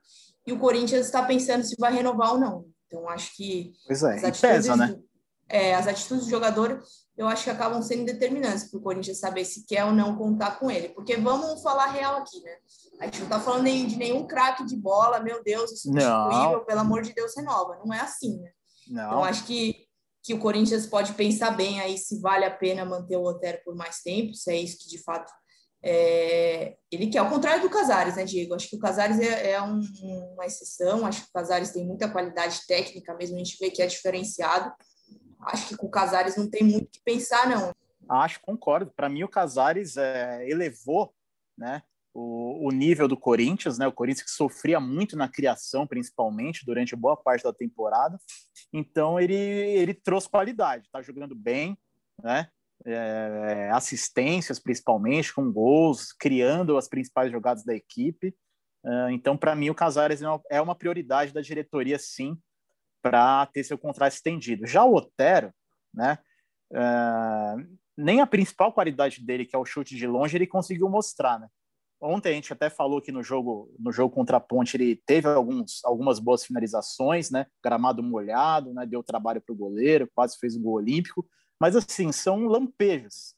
e 0.46 0.52
o 0.52 0.58
Corinthians 0.58 1.06
está 1.06 1.24
pensando 1.24 1.62
se 1.64 1.76
vai 1.78 1.92
renovar 1.92 2.32
ou 2.32 2.40
não. 2.40 2.66
Então, 2.86 3.08
acho 3.08 3.36
que 3.36 3.72
pois 3.86 4.02
é, 4.02 4.14
as, 4.14 4.24
atitudes, 4.24 4.40
pesa, 4.40 4.76
né? 4.76 4.98
é, 5.48 5.74
as 5.74 5.86
atitudes 5.86 6.24
do 6.24 6.30
jogador, 6.30 6.82
eu 7.16 7.28
acho 7.28 7.44
que 7.44 7.50
acabam 7.50 7.82
sendo 7.82 8.06
determinantes 8.06 8.64
para 8.64 8.78
o 8.78 8.82
Corinthians 8.82 9.18
saber 9.18 9.44
se 9.44 9.66
quer 9.66 9.84
ou 9.84 9.92
não 9.92 10.16
contar 10.16 10.58
com 10.58 10.70
ele. 10.70 10.88
Porque 10.90 11.16
vamos 11.16 11.62
falar 11.62 11.86
real 11.86 12.16
aqui, 12.16 12.40
né? 12.42 12.52
A 13.00 13.04
gente 13.04 13.18
não 13.18 13.26
está 13.26 13.40
falando 13.40 13.64
de 13.64 13.96
nenhum 13.96 14.26
craque 14.26 14.64
de 14.64 14.76
bola, 14.76 15.20
meu 15.20 15.42
Deus, 15.42 15.72
insubstituível, 15.72 16.64
pelo 16.64 16.80
amor 16.80 17.02
de 17.02 17.12
Deus, 17.14 17.36
renova. 17.36 17.78
Não 17.84 17.92
é 17.92 18.00
assim, 18.00 18.38
né? 18.38 18.50
Não. 18.88 19.06
Então, 19.06 19.24
acho 19.24 19.44
que 19.44 19.87
que 20.28 20.34
o 20.34 20.38
Corinthians 20.38 20.84
pode 20.84 21.14
pensar 21.14 21.52
bem 21.52 21.80
aí 21.80 21.96
se 21.96 22.20
vale 22.20 22.44
a 22.44 22.50
pena 22.50 22.84
manter 22.84 23.16
o 23.16 23.24
Otero 23.24 23.62
por 23.64 23.74
mais 23.74 24.02
tempo, 24.02 24.34
se 24.34 24.52
é 24.52 24.56
isso 24.56 24.76
que 24.78 24.86
de 24.86 25.02
fato 25.02 25.32
é, 25.82 26.76
ele 26.92 27.06
quer, 27.06 27.20
ao 27.20 27.30
contrário 27.30 27.62
do 27.62 27.70
Casares, 27.70 28.16
né, 28.16 28.26
Diego? 28.26 28.54
Acho 28.54 28.68
que 28.68 28.76
o 28.76 28.78
Casares 28.78 29.18
é, 29.18 29.52
é 29.52 29.62
um, 29.62 29.80
uma 30.34 30.44
exceção, 30.44 31.06
acho 31.06 31.22
que 31.22 31.28
o 31.30 31.32
Casares 31.32 31.70
tem 31.70 31.86
muita 31.86 32.10
qualidade 32.10 32.66
técnica, 32.66 33.14
mesmo 33.14 33.36
a 33.36 33.38
gente 33.38 33.56
vê 33.58 33.70
que 33.70 33.80
é 33.80 33.86
diferenciado. 33.86 34.70
Acho 35.40 35.68
que 35.68 35.76
com 35.78 35.86
o 35.86 35.90
Casares 35.90 36.36
não 36.36 36.50
tem 36.50 36.62
muito 36.62 36.88
o 36.88 36.90
que 36.90 37.00
pensar, 37.02 37.48
não. 37.48 37.72
Acho, 38.06 38.38
concordo. 38.42 38.92
Para 38.94 39.08
mim, 39.08 39.22
o 39.22 39.28
Casares 39.28 39.96
é, 39.96 40.46
elevou 40.46 41.14
né, 41.56 41.82
o, 42.14 42.68
o, 42.68 42.70
nível 42.70 43.06
do 43.06 43.16
Corinthians, 43.16 43.78
né? 43.78 43.86
O 43.86 43.92
Corinthians 43.92 44.24
que 44.24 44.30
sofria 44.30 44.80
muito 44.80 45.16
na 45.16 45.28
criação, 45.28 45.86
principalmente, 45.86 46.64
durante 46.64 46.96
boa 46.96 47.16
parte 47.16 47.44
da 47.44 47.52
temporada. 47.52 48.18
Então, 48.72 49.18
ele, 49.20 49.34
ele 49.34 49.94
trouxe 49.94 50.28
qualidade, 50.28 50.86
está 50.86 51.00
jogando 51.02 51.34
bem, 51.34 51.78
né? 52.22 52.48
é, 52.84 53.70
assistências 53.72 54.58
principalmente, 54.58 55.34
com 55.34 55.52
gols, 55.52 56.12
criando 56.12 56.76
as 56.76 56.88
principais 56.88 57.30
jogadas 57.30 57.64
da 57.64 57.74
equipe. 57.74 58.34
Uh, 58.84 59.10
então, 59.10 59.36
para 59.36 59.54
mim, 59.54 59.70
o 59.70 59.74
Casares 59.74 60.22
é 60.50 60.60
uma 60.60 60.74
prioridade 60.74 61.32
da 61.32 61.40
diretoria, 61.40 61.98
sim, 61.98 62.38
para 63.02 63.46
ter 63.46 63.64
seu 63.64 63.76
contrato 63.76 64.12
estendido. 64.12 64.66
Já 64.66 64.84
o 64.84 64.94
Otero, 64.94 65.52
né, 65.92 66.18
uh, 66.72 67.78
nem 67.96 68.20
a 68.20 68.26
principal 68.26 68.72
qualidade 68.72 69.24
dele, 69.24 69.44
que 69.44 69.56
é 69.56 69.58
o 69.58 69.64
chute 69.64 69.96
de 69.96 70.06
longe, 70.06 70.36
ele 70.36 70.46
conseguiu 70.46 70.88
mostrar. 70.88 71.40
Né? 71.40 71.48
Ontem 72.00 72.30
a 72.30 72.32
gente 72.34 72.52
até 72.52 72.70
falou 72.70 73.02
que 73.02 73.10
no 73.10 73.22
jogo, 73.22 73.74
no 73.78 73.90
jogo 73.90 74.14
contra 74.14 74.36
a 74.36 74.40
Ponte 74.40 74.76
ele 74.76 74.96
teve 75.04 75.28
alguns, 75.28 75.84
algumas 75.84 76.20
boas 76.20 76.44
finalizações, 76.44 77.30
né? 77.30 77.46
Gramado 77.62 78.02
molhado, 78.02 78.72
né? 78.72 78.86
Deu 78.86 79.02
trabalho 79.02 79.40
para 79.40 79.52
o 79.52 79.56
goleiro, 79.56 80.08
quase 80.14 80.38
fez 80.38 80.56
o 80.56 80.60
gol 80.60 80.74
olímpico. 80.74 81.26
Mas 81.60 81.74
assim 81.74 82.12
são 82.12 82.46
lampejos 82.46 83.34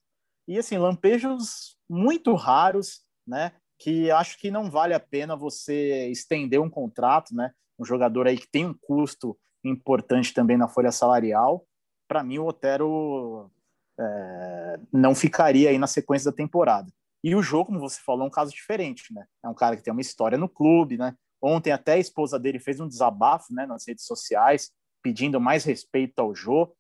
e 0.51 0.59
assim 0.59 0.77
lampejos 0.79 1.77
muito 1.89 2.35
raros, 2.35 3.03
né? 3.27 3.53
Que 3.79 4.11
acho 4.11 4.37
que 4.39 4.51
não 4.51 4.71
vale 4.71 4.93
a 4.93 5.01
pena 5.01 5.37
você 5.37 6.09
estender 6.09 6.61
um 6.61 6.69
contrato, 6.69 7.35
né? 7.35 7.53
Um 7.79 7.85
jogador 7.85 8.27
aí 8.27 8.37
que 8.37 8.51
tem 8.51 8.67
um 8.67 8.75
custo 8.75 9.39
importante 9.65 10.35
também 10.35 10.57
na 10.57 10.69
folha 10.69 10.91
salarial. 10.91 11.65
Para 12.09 12.25
mim 12.25 12.39
o 12.39 12.47
Otero 12.47 13.51
é, 13.99 14.81
não 14.93 15.15
ficaria 15.15 15.71
aí 15.71 15.79
na 15.79 15.87
sequência 15.87 16.31
da 16.31 16.37
temporada. 16.37 16.93
E 17.23 17.35
o 17.35 17.43
jogo, 17.43 17.67
como 17.67 17.81
você 17.81 18.01
falou, 18.01 18.25
é 18.25 18.29
um 18.29 18.31
caso 18.31 18.53
diferente, 18.53 19.13
né? 19.13 19.27
É 19.45 19.49
um 19.49 19.55
cara 19.55 19.77
que 19.77 19.83
tem 19.83 19.93
uma 19.93 20.01
história 20.01 20.39
no 20.39 20.49
clube, 20.49 20.97
né? 20.97 21.15
Ontem 21.43 21.71
até 21.71 21.95
a 21.95 21.99
esposa 21.99 22.39
dele 22.39 22.59
fez 22.59 22.81
um 22.81 22.89
desabafo, 22.89 23.53
né, 23.55 23.67
nas 23.67 23.87
redes 23.87 24.05
sociais, 24.05 24.71
pedindo 25.03 25.41
mais 25.41 25.65
respeito 25.65 26.19
ao 26.19 26.35
Jô, 26.35 26.75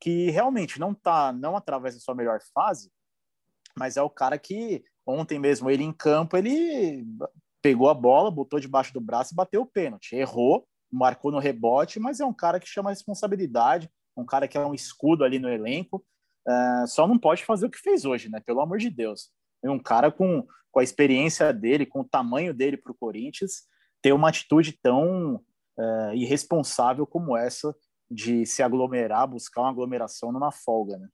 que 0.00 0.30
realmente 0.30 0.80
não 0.80 0.94
tá, 0.94 1.32
não 1.32 1.56
atravessa 1.56 1.98
a 1.98 2.00
sua 2.00 2.14
melhor 2.14 2.40
fase, 2.54 2.90
mas 3.76 3.96
é 3.96 4.02
o 4.02 4.08
cara 4.08 4.38
que 4.38 4.82
ontem 5.06 5.38
mesmo 5.38 5.70
ele 5.70 5.84
em 5.84 5.92
campo, 5.92 6.36
ele 6.36 7.04
pegou 7.60 7.88
a 7.88 7.94
bola, 7.94 8.30
botou 8.30 8.60
debaixo 8.60 8.92
do 8.92 9.00
braço 9.00 9.34
e 9.34 9.36
bateu 9.36 9.62
o 9.62 9.66
pênalti. 9.66 10.14
Errou, 10.14 10.66
marcou 10.90 11.30
no 11.30 11.38
rebote, 11.38 12.00
mas 12.00 12.20
é 12.20 12.24
um 12.24 12.32
cara 12.32 12.60
que 12.60 12.66
chama 12.66 12.90
responsabilidade, 12.90 13.90
um 14.16 14.24
cara 14.24 14.48
que 14.48 14.56
é 14.56 14.64
um 14.64 14.74
escudo 14.74 15.24
ali 15.24 15.38
no 15.38 15.48
elenco. 15.48 16.04
Uh, 16.46 16.86
só 16.86 17.06
não 17.06 17.18
pode 17.18 17.44
fazer 17.44 17.66
o 17.66 17.70
que 17.70 17.78
fez 17.78 18.04
hoje, 18.06 18.30
né? 18.30 18.40
Pelo 18.40 18.60
amor 18.60 18.78
de 18.78 18.88
Deus 18.88 19.30
um 19.64 19.78
cara 19.78 20.10
com, 20.10 20.46
com 20.70 20.80
a 20.80 20.84
experiência 20.84 21.52
dele, 21.52 21.86
com 21.86 22.00
o 22.00 22.08
tamanho 22.08 22.54
dele 22.54 22.76
para 22.76 22.92
o 22.92 22.96
Corinthians, 22.98 23.62
ter 24.02 24.12
uma 24.12 24.28
atitude 24.28 24.78
tão 24.82 25.36
uh, 25.78 26.14
irresponsável 26.14 27.06
como 27.06 27.36
essa 27.36 27.74
de 28.10 28.46
se 28.46 28.62
aglomerar, 28.62 29.28
buscar 29.28 29.62
uma 29.62 29.70
aglomeração 29.70 30.32
numa 30.32 30.50
folga, 30.50 30.96
né? 30.98 31.08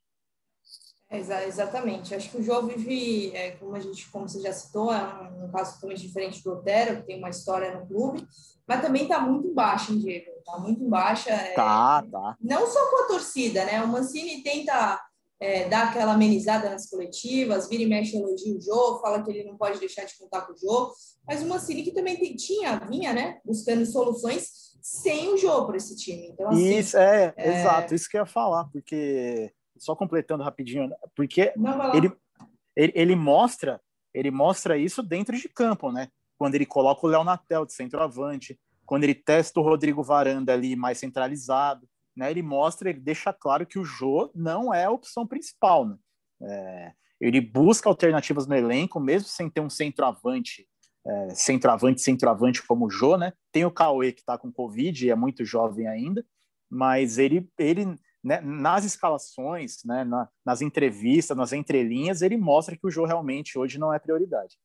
É, 1.11 1.47
exatamente. 1.47 2.15
Acho 2.15 2.31
que 2.31 2.39
o 2.39 2.43
João 2.43 2.67
vive, 2.67 3.31
é, 3.37 3.53
como 3.53 3.77
a 3.77 3.81
gente, 3.81 4.09
como 4.11 4.29
você 4.29 4.41
já 4.41 4.53
citou, 4.53 4.93
é 4.93 4.99
um, 4.99 5.45
um, 5.45 5.51
caso 5.51 5.75
totalmente 5.75 6.03
diferente 6.03 6.43
do 6.43 6.53
Otero, 6.53 6.97
que 6.97 7.07
tem 7.07 7.19
uma 7.19 7.31
história 7.31 7.79
no 7.79 7.87
clube, 7.87 8.27
mas 8.67 8.81
também 8.81 9.03
está 9.03 9.21
muito 9.21 9.53
baixa, 9.53 9.93
hein, 9.93 9.99
Diego? 9.99 10.31
Está 10.39 10.59
muito 10.59 10.85
baixa. 10.89 11.31
É, 11.31 11.55
tá, 11.55 12.03
tá. 12.11 12.37
Não 12.41 12.67
só 12.67 12.91
com 12.91 13.05
a 13.05 13.07
torcida, 13.07 13.65
né? 13.65 13.83
O 13.83 13.89
Mancini 13.89 14.43
tenta 14.43 15.01
é, 15.41 15.69
dá 15.69 15.85
aquela 15.85 16.15
amenizada 16.15 16.71
nas 16.71 16.89
coletivas, 16.89 17.69
vira 17.69 17.83
e 17.83 17.87
mexe 17.87 18.17
elogia 18.17 18.57
o 18.57 18.61
Jô, 18.61 19.01
fala 19.01 19.23
que 19.23 19.31
ele 19.31 19.45
não 19.45 19.57
pode 19.57 19.79
deixar 19.79 20.05
de 20.05 20.17
contar 20.17 20.43
com 20.43 20.53
o 20.53 20.57
Jô, 20.57 20.93
mas 21.27 21.43
o 21.43 21.49
Mancini 21.49 21.83
que 21.83 21.93
também 21.93 22.17
tem, 22.17 22.35
tinha, 22.37 22.79
vinha, 22.79 23.13
né, 23.13 23.41
buscando 23.45 23.85
soluções 23.85 24.75
sem 24.81 25.33
o 25.33 25.37
Jô 25.37 25.67
para 25.67 25.77
esse 25.77 25.97
time. 25.97 26.29
Então, 26.29 26.49
assim, 26.49 26.79
isso, 26.79 26.97
é, 26.97 27.35
é, 27.37 27.61
exato, 27.61 27.95
isso 27.95 28.09
que 28.09 28.17
eu 28.17 28.21
ia 28.21 28.27
falar, 28.27 28.65
porque, 28.71 29.53
só 29.77 29.97
completando 29.97 30.45
rapidinho, 30.45 30.91
porque 31.17 31.53
ele, 31.95 32.13
ele, 32.77 32.93
ele, 32.95 33.17
mostra, 33.17 33.81
ele 34.13 34.31
mostra 34.31 34.79
isso 34.79 35.03
dentro 35.03 35.37
de 35.37 35.49
campo, 35.49 35.91
né, 35.91 36.09
quando 36.39 36.55
ele 36.55 36.67
coloca 36.67 37.07
o 37.07 37.11
Léo 37.11 37.25
Natel 37.25 37.67
de 37.67 37.73
centroavante, 37.73 38.59
quando 38.87 39.05
ele 39.05 39.15
testa 39.15 39.59
o 39.59 39.63
Rodrigo 39.63 40.03
Varanda 40.03 40.53
ali 40.53 40.77
mais 40.77 40.99
centralizado, 40.99 41.89
né, 42.17 42.31
ele 42.31 42.43
mostra, 42.43 42.91
ele 42.91 43.01
deixa 43.01 43.33
claro 43.33 43.67
que 43.67 43.79
o 43.79 43.85
Jô 43.85 44.31
não 44.35 44.73
é 44.73 44.85
a 44.85 44.91
opção 44.91 45.27
principal. 45.27 45.87
Né? 45.87 45.97
É, 46.43 46.93
ele 47.21 47.41
busca 47.41 47.89
alternativas 47.89 48.47
no 48.47 48.55
elenco, 48.55 49.01
mesmo 49.01 49.29
sem 49.29 49.49
ter 49.49 49.61
um 49.61 49.71
centroavante, 49.71 50.67
é, 51.07 51.31
centroavante, 51.31 52.01
centroavante 52.01 52.63
como 52.63 52.87
o 52.87 52.91
Jô, 52.91 53.17
né? 53.17 53.33
Tem 53.53 53.65
o 53.65 53.71
Cauê 53.71 54.13
que 54.13 54.21
está 54.21 54.39
com 54.39 54.53
Covid 54.53 55.07
e 55.07 55.11
é 55.11 55.15
muito 55.15 55.45
jovem 55.45 55.87
ainda, 55.87 56.25
mas 56.71 57.19
ele, 57.19 57.49
ele 57.59 57.99
né, 58.23 58.41
nas 58.41 58.85
escalações, 58.85 59.85
né, 59.85 60.03
na, 60.03 60.29
nas 60.45 60.63
entrevistas, 60.63 61.37
nas 61.37 61.53
entrelinhas, 61.53 62.23
ele 62.23 62.37
mostra 62.37 62.77
que 62.77 62.87
o 62.87 62.91
Jô 62.91 63.05
realmente 63.05 63.59
hoje 63.59 63.79
não 63.79 63.93
é 63.93 63.99
prioridade. 63.99 64.57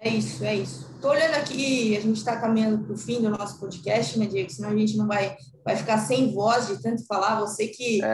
É 0.00 0.08
isso, 0.08 0.44
é 0.44 0.54
isso. 0.54 0.88
Estou 0.94 1.10
olhando 1.10 1.34
aqui, 1.34 1.96
a 1.96 2.00
gente 2.00 2.18
está 2.18 2.40
caminhando 2.40 2.84
para 2.84 2.94
o 2.94 2.98
fim 2.98 3.20
do 3.20 3.30
nosso 3.30 3.58
podcast, 3.58 4.18
né, 4.18 4.26
Diego? 4.26 4.50
Senão 4.50 4.70
a 4.70 4.76
gente 4.76 4.96
não 4.96 5.06
vai, 5.06 5.36
vai 5.64 5.76
ficar 5.76 5.98
sem 5.98 6.32
voz 6.32 6.68
de 6.68 6.80
tanto 6.80 7.04
falar. 7.04 7.40
Você 7.40 7.66
que 7.66 8.02
é. 8.04 8.06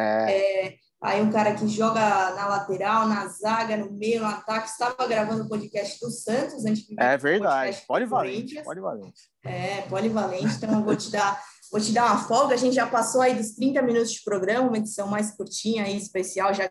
é 0.70 0.74
aí 1.03 1.20
um 1.20 1.30
cara 1.30 1.55
que 1.55 1.68
joga 1.68 2.01
na 2.01 2.47
lateral, 2.47 3.07
na 3.07 3.28
zaga, 3.28 3.76
no 3.76 3.93
meio, 3.93 4.20
no 4.22 4.26
ataque, 4.26 4.68
estava 4.68 5.07
gravando 5.07 5.45
o 5.45 5.49
podcast 5.49 6.01
do 6.01 6.11
Santos 6.11 6.64
antes 6.64 6.87
de 6.87 6.95
É 6.99 7.18
verdade, 7.18 7.82
polivalente, 7.87 8.62
polivalente. 8.62 9.30
É, 9.45 9.82
polivalente, 9.82 10.57
então 10.57 10.72
eu 10.72 10.85
vou 10.85 10.97
te 10.97 11.11
dar 11.11 11.43
vou 11.70 11.80
te 11.80 11.93
dar 11.93 12.07
uma 12.07 12.24
folga. 12.24 12.55
A 12.55 12.59
gente 12.59 12.74
já 12.74 12.87
passou 12.87 13.20
aí 13.20 13.35
dos 13.35 13.53
30 13.53 13.82
minutos 13.82 14.12
de 14.12 14.22
programa, 14.24 14.68
uma 14.68 14.78
edição 14.78 15.07
mais 15.07 15.32
curtinha 15.37 15.87
e 15.89 15.99
especial, 15.99 16.55
já 16.55 16.70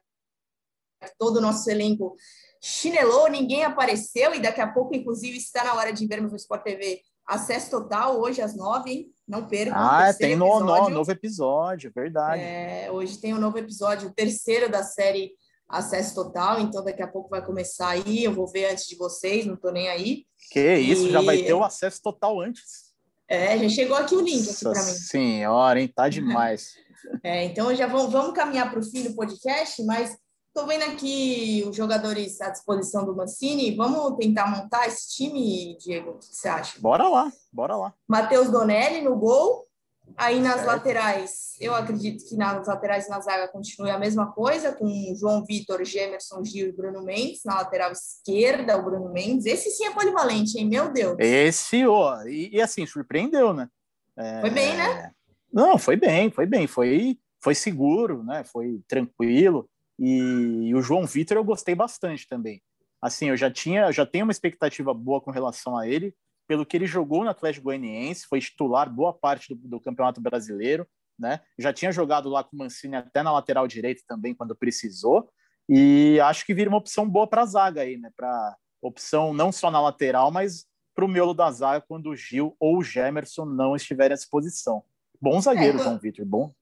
todo 1.20 1.38
o 1.38 1.42
nosso 1.42 1.70
elenco 1.70 2.16
chinelou, 2.64 3.30
ninguém 3.30 3.66
apareceu, 3.66 4.34
e 4.34 4.40
daqui 4.40 4.62
a 4.62 4.72
pouco, 4.72 4.96
inclusive, 4.96 5.38
está 5.38 5.66
na 5.66 5.74
hora 5.74 5.92
de 5.92 6.08
vermos 6.08 6.32
no 6.32 6.38
Sport 6.38 6.64
TV 6.64 7.02
acesso 7.28 7.70
total, 7.70 8.20
hoje 8.20 8.42
às 8.42 8.56
nove, 8.56 8.92
hein? 8.92 9.12
Não 9.28 9.48
percam. 9.48 9.78
Ah, 9.78 10.14
tem 10.14 10.36
no, 10.36 10.60
no, 10.62 10.90
novo 10.90 11.12
episódio, 11.12 11.92
verdade. 11.94 12.42
É, 12.42 12.90
hoje 12.90 13.18
tem 13.18 13.34
um 13.34 13.40
novo 13.40 13.58
episódio, 13.58 14.08
o 14.08 14.14
terceiro 14.14 14.70
da 14.70 14.82
série 14.82 15.32
Acesso 15.68 16.16
Total, 16.16 16.60
então 16.60 16.84
daqui 16.84 17.02
a 17.02 17.08
pouco 17.08 17.30
vai 17.30 17.44
começar 17.44 17.90
aí, 17.90 18.24
eu 18.24 18.34
vou 18.34 18.48
ver 18.48 18.72
antes 18.72 18.86
de 18.86 18.96
vocês, 18.96 19.46
não 19.46 19.56
tô 19.56 19.72
nem 19.72 19.90
aí. 19.90 20.26
Que 20.52 20.76
isso, 20.76 21.10
já 21.10 21.22
vai 21.22 21.42
ter 21.42 21.54
o 21.54 21.64
acesso 21.64 22.02
total 22.02 22.40
antes. 22.40 22.94
É, 23.28 23.58
já 23.58 23.70
chegou 23.70 23.98
aqui 23.98 24.16
o 24.16 24.22
link 24.22 24.50
aqui 24.50 24.64
para 24.64 24.84
mim. 24.84 24.92
Senhora, 24.94 25.82
hein? 25.82 25.92
Tá 25.94 26.08
demais. 26.08 26.74
é, 27.24 27.46
então 27.46 27.74
já 27.76 27.88
vamos, 27.88 28.12
vamos 28.12 28.34
caminhar 28.34 28.70
para 28.70 28.80
o 28.80 28.84
fim 28.84 29.04
do 29.04 29.16
podcast, 29.16 29.84
mas 29.84 30.16
Estou 30.56 30.68
vendo 30.68 30.84
aqui 30.84 31.66
os 31.68 31.76
jogadores 31.76 32.40
à 32.40 32.52
disposição 32.52 33.04
do 33.04 33.16
Mancini. 33.16 33.76
Vamos 33.76 34.16
tentar 34.18 34.46
montar 34.46 34.86
esse 34.86 35.10
time, 35.16 35.76
Diego? 35.80 36.12
O 36.12 36.18
que 36.20 36.26
você 36.26 36.48
acha? 36.48 36.80
Bora 36.80 37.10
lá, 37.10 37.34
bora 37.52 37.76
lá. 37.76 37.92
Matheus 38.08 38.52
Donelli 38.52 39.02
no 39.02 39.16
gol. 39.16 39.68
Aí 40.16 40.40
nas 40.40 40.58
certo. 40.58 40.68
laterais, 40.68 41.56
eu 41.60 41.74
acredito 41.74 42.24
que 42.30 42.36
nas 42.36 42.68
laterais 42.68 43.10
na 43.10 43.20
zaga 43.20 43.48
continue 43.48 43.90
a 43.90 43.98
mesma 43.98 44.32
coisa, 44.32 44.72
com 44.72 44.88
João 45.20 45.44
Vitor, 45.44 45.84
Gemerson, 45.84 46.44
Gil 46.46 46.68
e 46.68 46.72
Bruno 46.72 47.02
Mendes. 47.04 47.42
Na 47.44 47.56
lateral 47.56 47.92
esquerda, 47.92 48.78
o 48.78 48.84
Bruno 48.84 49.12
Mendes. 49.12 49.48
Esse 49.48 49.72
sim 49.72 49.86
é 49.86 49.92
polivalente, 49.92 50.60
hein? 50.60 50.70
Meu 50.70 50.94
Deus. 50.94 51.16
Esse, 51.18 51.84
ó. 51.88 52.22
E, 52.28 52.52
e 52.54 52.62
assim, 52.62 52.86
surpreendeu, 52.86 53.56
né? 53.56 53.68
É... 54.16 54.42
Foi 54.42 54.52
bem, 54.52 54.78
né? 54.78 55.12
Não, 55.52 55.80
foi 55.80 55.96
bem, 55.96 56.30
foi 56.30 56.46
bem. 56.46 56.68
Foi, 56.68 57.18
foi 57.42 57.56
seguro, 57.56 58.24
né? 58.24 58.44
Foi 58.44 58.80
tranquilo. 58.88 59.68
E, 60.00 60.70
e 60.70 60.76
o 60.76 60.82
João 60.82 61.06
Vitor 61.06 61.38
eu 61.38 61.44
gostei 61.44 61.76
bastante 61.76 62.28
também. 62.28 62.62
Assim, 63.02 63.30
eu 63.30 63.38
já 63.38 63.52
tinha, 63.52 63.92
já 63.92 64.06
tenho 64.06 64.26
uma 64.26 64.32
expectativa 64.32 64.94
boa 64.94 65.20
com 65.20 65.32
relação 65.32 65.78
a 65.78 65.88
ele, 65.88 66.16
pelo 66.48 66.66
que 66.66 66.78
ele 66.78 66.86
jogou 66.86 67.24
no 67.24 67.30
Atlético 67.30 67.66
Goianiense, 67.66 68.28
foi 68.28 68.40
titular 68.40 68.90
boa 68.90 69.14
parte 69.14 69.54
do, 69.54 69.68
do 69.68 69.80
Campeonato 69.80 70.22
Brasileiro, 70.22 70.88
né? 71.18 71.42
Já 71.58 71.72
tinha 71.72 71.92
jogado 71.92 72.30
lá 72.30 72.44
com 72.44 72.56
o 72.56 72.60
Mancini 72.60 72.96
até 72.96 73.22
na 73.24 73.32
lateral 73.32 73.68
direita 73.68 74.04
também 74.08 74.34
quando 74.34 74.56
precisou. 74.56 75.30
E 75.70 76.20
acho 76.22 76.46
que 76.46 76.54
vira 76.54 76.70
uma 76.70 76.78
opção 76.78 77.08
boa 77.10 77.28
para 77.28 77.44
a 77.44 77.46
zaga 77.46 77.82
aí, 77.82 77.98
né? 77.98 78.12
Para 78.16 78.58
opção 78.82 79.34
não 79.34 79.52
só 79.52 79.72
na 79.72 79.82
lateral, 79.82 80.32
mas 80.32 80.66
para 80.94 81.06
o 81.06 81.08
miolo 81.08 81.34
da 81.34 81.50
zaga 81.52 81.86
quando 81.88 82.10
o 82.10 82.16
Gil 82.16 82.56
ou 82.60 82.78
o 82.78 82.84
Gemerson 82.84 83.46
não 83.46 83.76
estiverem 83.76 84.14
à 84.14 84.18
disposição. 84.18 84.84
Bom 85.22 85.40
zagueiro, 85.40 85.80
é, 85.80 85.84
João 85.84 85.98
Vitor, 85.98 86.26
bom. 86.26 86.54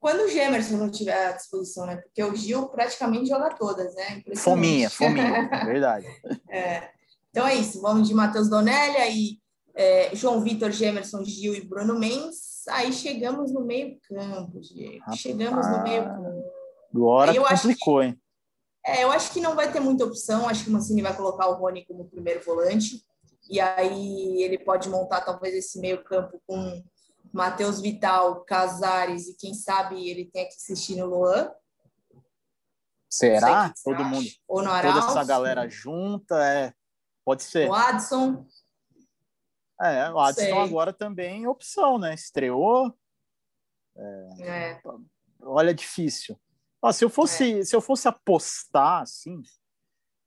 Quando 0.00 0.24
o 0.24 0.28
Gemerson 0.28 0.76
não 0.76 0.90
tiver 0.90 1.28
à 1.28 1.32
disposição, 1.32 1.84
né? 1.84 1.96
Porque 1.96 2.22
o 2.22 2.34
Gil 2.34 2.68
praticamente 2.68 3.28
joga 3.28 3.54
todas, 3.54 3.94
né? 3.94 4.22
Fominha, 4.36 4.88
fominha, 4.88 5.48
verdade. 5.66 6.06
É. 6.48 6.90
Então 7.30 7.46
é 7.46 7.54
isso, 7.54 7.80
vamos 7.80 8.06
de 8.06 8.14
Matheus 8.14 8.48
Donelli, 8.48 8.96
aí 8.96 9.38
é, 9.74 10.14
João 10.14 10.40
Vitor, 10.40 10.70
Gemerson, 10.70 11.24
Gil 11.24 11.54
e 11.54 11.60
Bruno 11.60 11.98
Mendes. 11.98 12.66
Aí 12.68 12.92
chegamos 12.92 13.52
no 13.52 13.64
meio 13.64 13.98
campo, 14.08 14.60
Diego. 14.60 14.98
Rapaz, 15.00 15.18
chegamos 15.18 15.66
no 15.66 15.82
meio 15.82 16.04
campo. 16.04 16.44
Agora 16.94 17.34
eu 17.34 17.44
complicou, 17.44 18.00
que, 18.00 18.06
hein? 18.06 18.20
É, 18.84 19.04
eu 19.04 19.12
acho 19.12 19.32
que 19.32 19.40
não 19.40 19.54
vai 19.54 19.70
ter 19.70 19.80
muita 19.80 20.04
opção. 20.04 20.48
Acho 20.48 20.64
que 20.64 20.70
o 20.70 20.72
Mancini 20.72 21.02
vai 21.02 21.16
colocar 21.16 21.48
o 21.48 21.54
Rony 21.54 21.84
como 21.84 22.08
primeiro 22.08 22.44
volante. 22.44 23.04
E 23.48 23.60
aí 23.60 24.42
ele 24.42 24.58
pode 24.58 24.88
montar 24.88 25.20
talvez 25.20 25.54
esse 25.54 25.78
meio 25.80 26.02
campo 26.04 26.40
com 26.46 26.82
Matheus 27.32 27.80
Vital, 27.80 28.44
Casares 28.44 29.28
e 29.28 29.36
quem 29.36 29.54
sabe 29.54 30.08
ele 30.08 30.26
tenha 30.26 30.46
que 30.46 30.54
assistir 30.54 30.96
no 30.96 31.06
Luan. 31.06 31.50
Será? 33.10 33.72
Todo 33.82 34.04
mundo. 34.04 34.28
Ou 34.46 34.62
no 34.62 34.70
Arauz, 34.70 35.06
Toda 35.06 35.10
essa 35.10 35.24
galera 35.24 35.68
junta, 35.68 36.44
é. 36.44 36.72
Pode 37.24 37.42
ser. 37.42 37.68
O 37.68 37.74
Adson. 37.74 38.46
É, 39.80 40.10
o 40.10 40.18
Adson 40.18 40.40
Sei. 40.40 40.52
agora 40.52 40.92
também 40.92 41.46
opção, 41.46 41.98
né? 41.98 42.14
Estreou. 42.14 42.92
É, 43.96 44.28
é. 44.40 44.82
Olha, 45.40 45.72
difícil. 45.72 46.38
Ó, 46.82 46.92
se 46.92 47.04
eu 47.04 47.10
fosse, 47.10 47.60
é. 47.60 47.64
se 47.64 47.74
eu 47.74 47.80
fosse 47.80 48.08
apostar, 48.08 49.02
assim, 49.02 49.42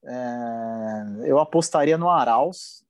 é, 0.04 1.30
eu 1.30 1.39
apostaria 1.39 1.97
no 1.97 2.10
Arauz. 2.10 2.84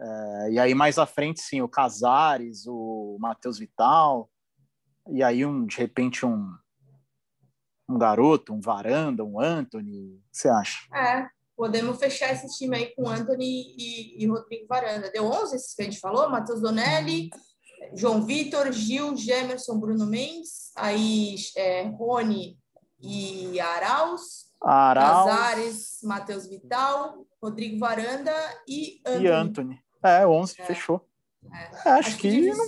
É, 0.00 0.52
e 0.52 0.58
aí 0.58 0.74
mais 0.74 0.98
à 0.98 1.06
frente, 1.06 1.40
sim, 1.40 1.60
o 1.60 1.68
Casares, 1.68 2.66
o 2.66 3.16
Matheus 3.20 3.58
Vital, 3.58 4.30
e 5.10 5.22
aí 5.22 5.44
um 5.44 5.66
de 5.66 5.76
repente 5.76 6.24
um 6.24 6.56
um 7.90 7.96
garoto, 7.96 8.52
um 8.52 8.60
Varanda, 8.60 9.24
um 9.24 9.40
Anthony, 9.40 10.16
o 10.16 10.30
que 10.30 10.38
você 10.38 10.48
acha? 10.48 10.78
É, 10.94 11.26
podemos 11.56 11.98
fechar 11.98 12.32
esse 12.32 12.46
time 12.58 12.76
aí 12.76 12.94
com 12.94 13.08
Anthony 13.08 13.74
e, 13.78 14.22
e 14.22 14.26
Rodrigo 14.26 14.66
Varanda. 14.68 15.10
Deu 15.10 15.24
11 15.24 15.56
esses 15.56 15.74
que 15.74 15.82
a 15.82 15.84
gente 15.86 15.98
falou? 15.98 16.28
Matheus 16.28 16.60
Donelli, 16.60 17.30
João 17.94 18.26
Vitor, 18.26 18.70
Gil, 18.72 19.16
Gemerson, 19.16 19.78
Bruno 19.78 20.06
Mendes, 20.06 20.70
aí 20.76 21.36
é, 21.56 21.84
Rony 21.84 22.58
e 23.00 23.58
Arauz, 23.58 24.48
Arauz. 24.62 25.30
Casares, 25.30 25.98
Matheus 26.02 26.46
Vital, 26.46 27.26
Rodrigo 27.42 27.78
Varanda 27.78 28.34
e 28.68 29.00
Anthony. 29.06 29.24
E 29.24 29.28
Anthony. 29.28 29.87
É, 30.02 30.26
11, 30.26 30.54
é. 30.58 30.64
fechou. 30.64 31.06
É. 31.44 31.56
Acho, 31.56 31.88
acho, 31.88 32.18
que, 32.18 32.30
que 32.30 32.50
não... 32.50 32.66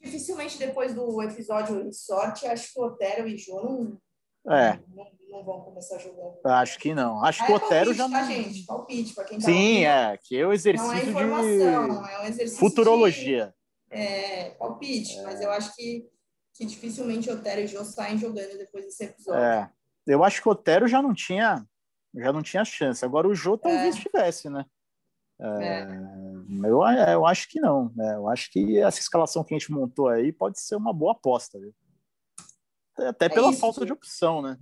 dificilmente 0.00 0.58
depois 0.58 0.94
do 0.94 1.22
episódio 1.22 1.92
sorte, 1.92 2.46
acho 2.46 2.72
que 2.72 2.80
o 2.80 2.84
Otero 2.84 3.28
e 3.28 3.36
João 3.36 3.98
não, 4.44 4.54
é. 4.54 4.80
não, 4.88 5.06
não, 5.28 5.44
vão 5.44 5.60
começar 5.60 5.98
jogando. 5.98 6.38
Acho 6.44 6.78
que 6.78 6.94
não. 6.94 7.22
Acho 7.24 7.42
ah, 7.42 7.46
que 7.46 7.52
o 7.52 7.54
é 7.54 7.58
Otero 7.58 7.94
já 7.94 8.08
tá, 8.08 8.24
gente? 8.24 8.64
Palpite, 8.64 9.14
para 9.14 9.24
quem 9.24 9.38
tá 9.38 9.44
Sim, 9.44 9.52
ouvindo. 9.52 9.86
é, 9.86 10.18
que 10.22 10.36
é 10.36 10.46
o 10.46 10.52
exercício 10.52 10.92
não 10.92 10.98
é 10.98 11.04
informação, 11.04 12.02
de 12.02 12.12
é 12.12 12.20
um 12.20 12.24
exercício 12.24 12.58
futurologia. 12.58 13.54
De, 13.90 13.96
é, 13.96 14.50
palpite, 14.50 15.18
é. 15.18 15.22
mas 15.22 15.40
eu 15.40 15.50
acho 15.50 15.74
que, 15.74 16.08
que 16.54 16.64
dificilmente 16.64 17.30
Otero 17.30 17.60
e 17.60 17.66
João 17.66 17.84
saem 17.84 18.16
jogando 18.16 18.56
depois 18.56 18.84
desse 18.84 19.04
episódio. 19.04 19.42
É. 19.42 19.70
Eu 20.06 20.24
acho 20.24 20.40
que 20.40 20.48
o 20.48 20.52
Otero 20.52 20.88
já 20.88 21.02
não 21.02 21.12
tinha 21.12 21.64
já 22.14 22.32
não 22.32 22.42
tinha 22.42 22.64
chance. 22.64 23.04
Agora 23.04 23.28
o 23.28 23.34
Jô 23.34 23.56
talvez 23.56 23.96
é. 23.96 24.00
tivesse, 24.00 24.48
né? 24.50 24.64
É, 25.40 25.64
é. 25.64 26.68
Eu, 26.68 26.82
eu 26.82 27.26
acho 27.26 27.48
que 27.48 27.60
não. 27.60 27.90
Né? 27.94 28.14
Eu 28.14 28.28
acho 28.28 28.50
que 28.50 28.78
essa 28.78 29.00
escalação 29.00 29.42
que 29.42 29.54
a 29.54 29.58
gente 29.58 29.72
montou 29.72 30.08
aí 30.08 30.32
pode 30.32 30.60
ser 30.60 30.76
uma 30.76 30.92
boa 30.92 31.12
aposta. 31.12 31.58
Viu? 31.58 31.74
Até 32.98 33.26
é 33.26 33.28
pela 33.28 33.50
isso, 33.50 33.60
falta 33.60 33.86
de 33.86 33.92
opção, 33.92 34.42
né? 34.42 34.58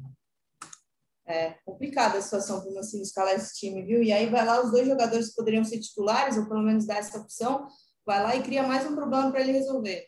É 1.27 1.51
complicada 1.65 2.19
a 2.19 2.23
situação 2.23 2.61
para 2.61 2.71
o 2.71 2.75
Mancini 2.75 3.03
escalar 3.03 3.35
esse 3.35 3.59
time, 3.59 3.83
viu? 3.83 4.03
E 4.03 4.13
aí 4.13 4.31
vai 4.31 4.47
lá 4.47 4.63
os 4.63 4.71
dois 4.71 4.87
jogadores 4.87 5.31
que 5.31 5.37
poderiam 5.37 5.65
ser 5.65 5.81
titulares, 5.81 6.39
ou 6.39 6.49
pelo 6.49 6.63
menos 6.63 6.87
dar 6.87 6.99
essa 6.99 7.19
opção, 7.19 7.69
vai 8.07 8.23
lá 8.23 8.37
e 8.37 8.43
cria 8.43 8.63
mais 8.63 8.87
um 8.87 8.95
problema 8.95 9.31
para 9.31 9.41
ele 9.41 9.53
resolver. 9.53 10.07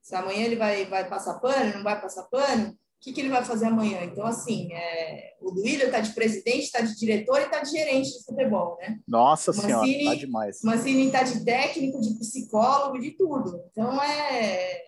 Se 0.00 0.14
amanhã 0.14 0.44
ele 0.44 0.56
vai, 0.56 0.84
vai 0.86 1.08
passar 1.08 1.40
pano, 1.40 1.74
não 1.74 1.82
vai 1.82 2.00
passar 2.00 2.24
pano, 2.24 2.78
que, 3.02 3.12
que 3.12 3.20
ele 3.20 3.30
vai 3.30 3.44
fazer 3.44 3.66
amanhã? 3.66 4.04
Então, 4.04 4.24
assim, 4.24 4.72
é, 4.72 5.34
o 5.40 5.50
Duílio 5.50 5.86
está 5.86 5.98
de 5.98 6.12
presidente, 6.12 6.60
está 6.60 6.80
de 6.80 6.96
diretor 6.96 7.40
e 7.40 7.44
está 7.44 7.60
de 7.60 7.70
gerente 7.72 8.16
de 8.16 8.24
futebol, 8.24 8.78
né? 8.80 9.00
Nossa 9.08 9.50
Mancini, 9.52 9.72
senhora, 9.72 10.04
tá 10.04 10.14
demais. 10.14 10.62
Mancini 10.62 11.06
está 11.06 11.24
de 11.24 11.44
técnico, 11.44 12.00
de 12.00 12.14
psicólogo, 12.20 13.00
de 13.00 13.10
tudo. 13.10 13.60
Então, 13.72 14.00
é 14.00 14.84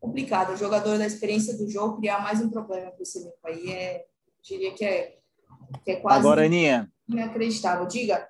complicado. 0.00 0.54
O 0.54 0.56
jogador 0.56 0.96
da 0.96 1.06
experiência 1.06 1.54
do 1.56 1.68
jogo 1.68 1.98
criar 1.98 2.22
mais 2.22 2.40
um 2.40 2.48
problema 2.48 2.90
para 2.90 3.02
esse 3.02 3.18
elenco 3.18 3.38
aí, 3.44 3.70
é, 3.70 4.06
diria 4.42 4.72
que 4.72 4.84
é, 4.84 5.18
que 5.84 5.90
é 5.90 5.96
quase 5.96 6.20
Agora, 6.20 6.46
Aninha, 6.46 6.90
inacreditável. 7.06 7.86
Diga. 7.86 8.26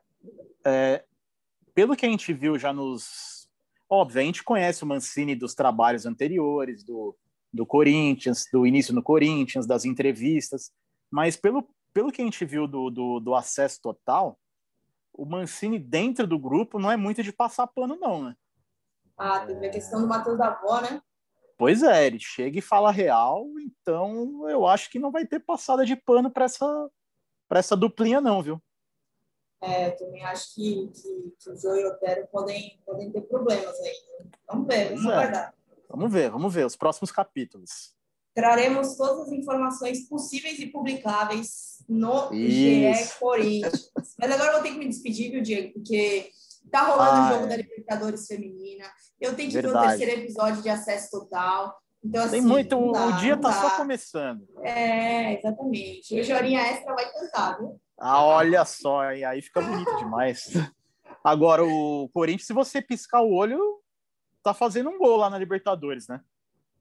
É, 0.64 1.04
pelo 1.72 1.94
que 1.94 2.04
a 2.04 2.08
gente 2.08 2.32
viu 2.32 2.58
já 2.58 2.72
nos... 2.72 3.48
Óbvio, 3.88 4.22
a 4.22 4.24
gente 4.24 4.42
conhece 4.42 4.82
o 4.82 4.86
Mancini 4.86 5.36
dos 5.36 5.54
trabalhos 5.54 6.04
anteriores, 6.04 6.82
do 6.82 7.16
do 7.52 7.66
Corinthians, 7.66 8.46
do 8.52 8.66
início 8.66 8.94
no 8.94 9.02
Corinthians, 9.02 9.66
das 9.66 9.84
entrevistas, 9.84 10.72
mas 11.10 11.36
pelo, 11.36 11.68
pelo 11.92 12.10
que 12.10 12.22
a 12.22 12.24
gente 12.24 12.44
viu 12.44 12.66
do, 12.66 12.90
do, 12.90 13.20
do 13.20 13.34
acesso 13.34 13.80
total, 13.82 14.38
o 15.12 15.26
Mancini 15.26 15.78
dentro 15.78 16.26
do 16.26 16.38
grupo 16.38 16.78
não 16.78 16.90
é 16.90 16.96
muito 16.96 17.22
de 17.22 17.32
passar 17.32 17.66
pano, 17.66 17.96
não, 17.96 18.24
né? 18.24 18.36
Ah, 19.16 19.40
teve 19.40 19.66
a 19.66 19.70
questão 19.70 20.00
do 20.00 20.08
Matheus 20.08 20.38
da 20.38 20.48
Avó, 20.48 20.80
né? 20.80 21.02
Pois 21.58 21.82
é, 21.82 22.06
ele 22.06 22.18
chega 22.18 22.58
e 22.58 22.62
fala 22.62 22.90
real, 22.90 23.46
então 23.60 24.48
eu 24.48 24.66
acho 24.66 24.90
que 24.90 24.98
não 24.98 25.12
vai 25.12 25.26
ter 25.26 25.38
passada 25.38 25.84
de 25.84 25.94
pano 25.94 26.30
para 26.30 26.46
essa, 26.46 26.90
essa 27.52 27.76
duplinha, 27.76 28.20
não, 28.20 28.42
viu? 28.42 28.60
É, 29.60 29.90
também 29.90 30.24
acho 30.24 30.54
que, 30.54 30.88
que, 30.88 31.34
que 31.38 31.50
o 31.50 31.56
Joe 31.56 31.80
e 31.80 31.84
o 31.84 31.88
Otero 31.90 32.26
podem, 32.32 32.80
podem 32.84 33.12
ter 33.12 33.20
problemas 33.20 33.78
aí. 33.78 33.94
Vamos 34.48 34.66
ver, 34.66 34.96
vamos 34.96 35.12
é. 35.12 35.52
Vamos 35.92 36.12
ver, 36.12 36.30
vamos 36.30 36.54
ver 36.54 36.64
os 36.64 36.74
próximos 36.74 37.12
capítulos. 37.12 37.94
Traremos 38.34 38.96
todas 38.96 39.28
as 39.28 39.32
informações 39.32 40.08
possíveis 40.08 40.58
e 40.58 40.66
publicáveis 40.66 41.84
no 41.86 42.32
Isso. 42.32 43.10
GE 43.10 43.18
Corinthians. 43.20 43.92
Mas 44.18 44.30
agora 44.30 44.48
eu 44.48 44.52
vou 44.54 44.62
ter 44.62 44.70
que 44.70 44.78
me 44.78 44.88
despedir, 44.88 45.30
viu, 45.30 45.42
Diego? 45.42 45.74
Porque 45.74 46.30
tá 46.70 46.82
rolando 46.84 47.26
o 47.26 47.34
jogo 47.34 47.48
da 47.48 47.56
Libertadores 47.56 48.26
Feminina. 48.26 48.86
Eu 49.20 49.36
tenho 49.36 49.50
que 49.50 49.60
Verdade. 49.60 49.74
ver 49.74 49.94
o 49.94 49.98
terceiro 49.98 50.22
episódio 50.22 50.62
de 50.62 50.68
acesso 50.70 51.10
total. 51.10 51.76
Então, 52.02 52.24
assim, 52.24 52.32
Tem 52.32 52.40
muito, 52.40 52.92
dá, 52.92 53.06
o 53.06 53.12
dia 53.18 53.36
tá 53.36 53.52
só 53.52 53.76
começando. 53.76 54.48
É, 54.62 55.38
exatamente. 55.38 56.18
Hoje 56.18 56.32
a 56.32 56.36
horinha 56.36 56.60
extra 56.60 56.94
vai 56.94 57.12
cantar, 57.12 57.58
viu? 57.58 57.80
Ah, 58.00 58.24
olha 58.24 58.64
só, 58.64 59.12
e 59.12 59.24
aí 59.24 59.42
fica 59.42 59.60
bonito 59.60 59.94
demais. 59.98 60.52
Agora, 61.22 61.64
o 61.64 62.08
Corinthians, 62.12 62.46
se 62.46 62.52
você 62.52 62.82
piscar 62.82 63.20
o 63.20 63.32
olho, 63.32 63.81
tá 64.42 64.54
fazendo 64.54 64.90
um 64.90 64.98
gol 64.98 65.16
lá 65.16 65.30
na 65.30 65.38
Libertadores, 65.38 66.08
né? 66.08 66.20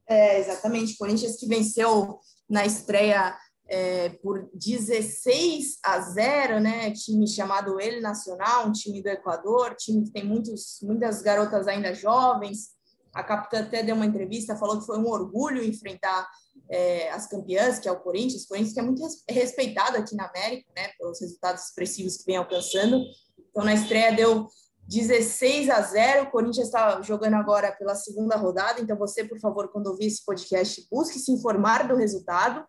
É, 0.07 0.39
exatamente. 0.39 0.97
Corinthians 0.97 1.37
que 1.37 1.45
venceu 1.45 2.19
na 2.49 2.65
estreia 2.65 3.37
é, 3.67 4.09
por 4.09 4.49
16 4.53 5.79
a 5.83 5.99
0, 6.01 6.59
né? 6.59 6.91
Time 6.91 7.25
chamado 7.27 7.79
El 7.79 8.01
Nacional, 8.01 8.67
um 8.67 8.71
time 8.71 9.01
do 9.01 9.07
Equador, 9.07 9.75
time 9.75 10.03
que 10.03 10.11
tem 10.11 10.25
muitos, 10.25 10.79
muitas 10.83 11.21
garotas 11.21 11.67
ainda 11.67 11.93
jovens. 11.93 12.71
A 13.13 13.23
capitã 13.23 13.61
até 13.61 13.83
deu 13.83 13.95
uma 13.95 14.05
entrevista, 14.05 14.57
falou 14.57 14.79
que 14.79 14.85
foi 14.85 14.97
um 14.97 15.07
orgulho 15.07 15.63
enfrentar 15.63 16.29
é, 16.69 17.09
as 17.11 17.27
campeãs, 17.27 17.79
que 17.79 17.87
é 17.87 17.91
o 17.91 17.99
Corinthians. 17.99 18.43
O 18.43 18.49
Corinthians 18.49 18.73
que 18.73 18.79
é 18.79 18.83
muito 18.83 19.01
respeitado 19.29 19.97
aqui 19.97 20.15
na 20.15 20.25
América, 20.27 20.69
né? 20.75 20.89
Pelos 20.99 21.21
resultados 21.21 21.63
expressivos 21.63 22.17
que 22.17 22.25
vem 22.25 22.35
alcançando. 22.35 23.01
Então, 23.49 23.63
na 23.63 23.73
estreia 23.73 24.13
deu 24.13 24.47
16 24.91 25.69
a 25.69 25.81
0. 25.81 26.23
O 26.23 26.31
Corinthians 26.31 26.67
está 26.67 27.01
jogando 27.01 27.35
agora 27.35 27.71
pela 27.71 27.95
segunda 27.95 28.35
rodada. 28.35 28.81
Então, 28.81 28.97
você, 28.97 29.23
por 29.23 29.39
favor, 29.39 29.69
quando 29.69 29.87
ouvir 29.87 30.07
esse 30.07 30.25
podcast, 30.25 30.85
busque 30.91 31.17
se 31.17 31.31
informar 31.31 31.87
do 31.87 31.95
resultado. 31.95 32.65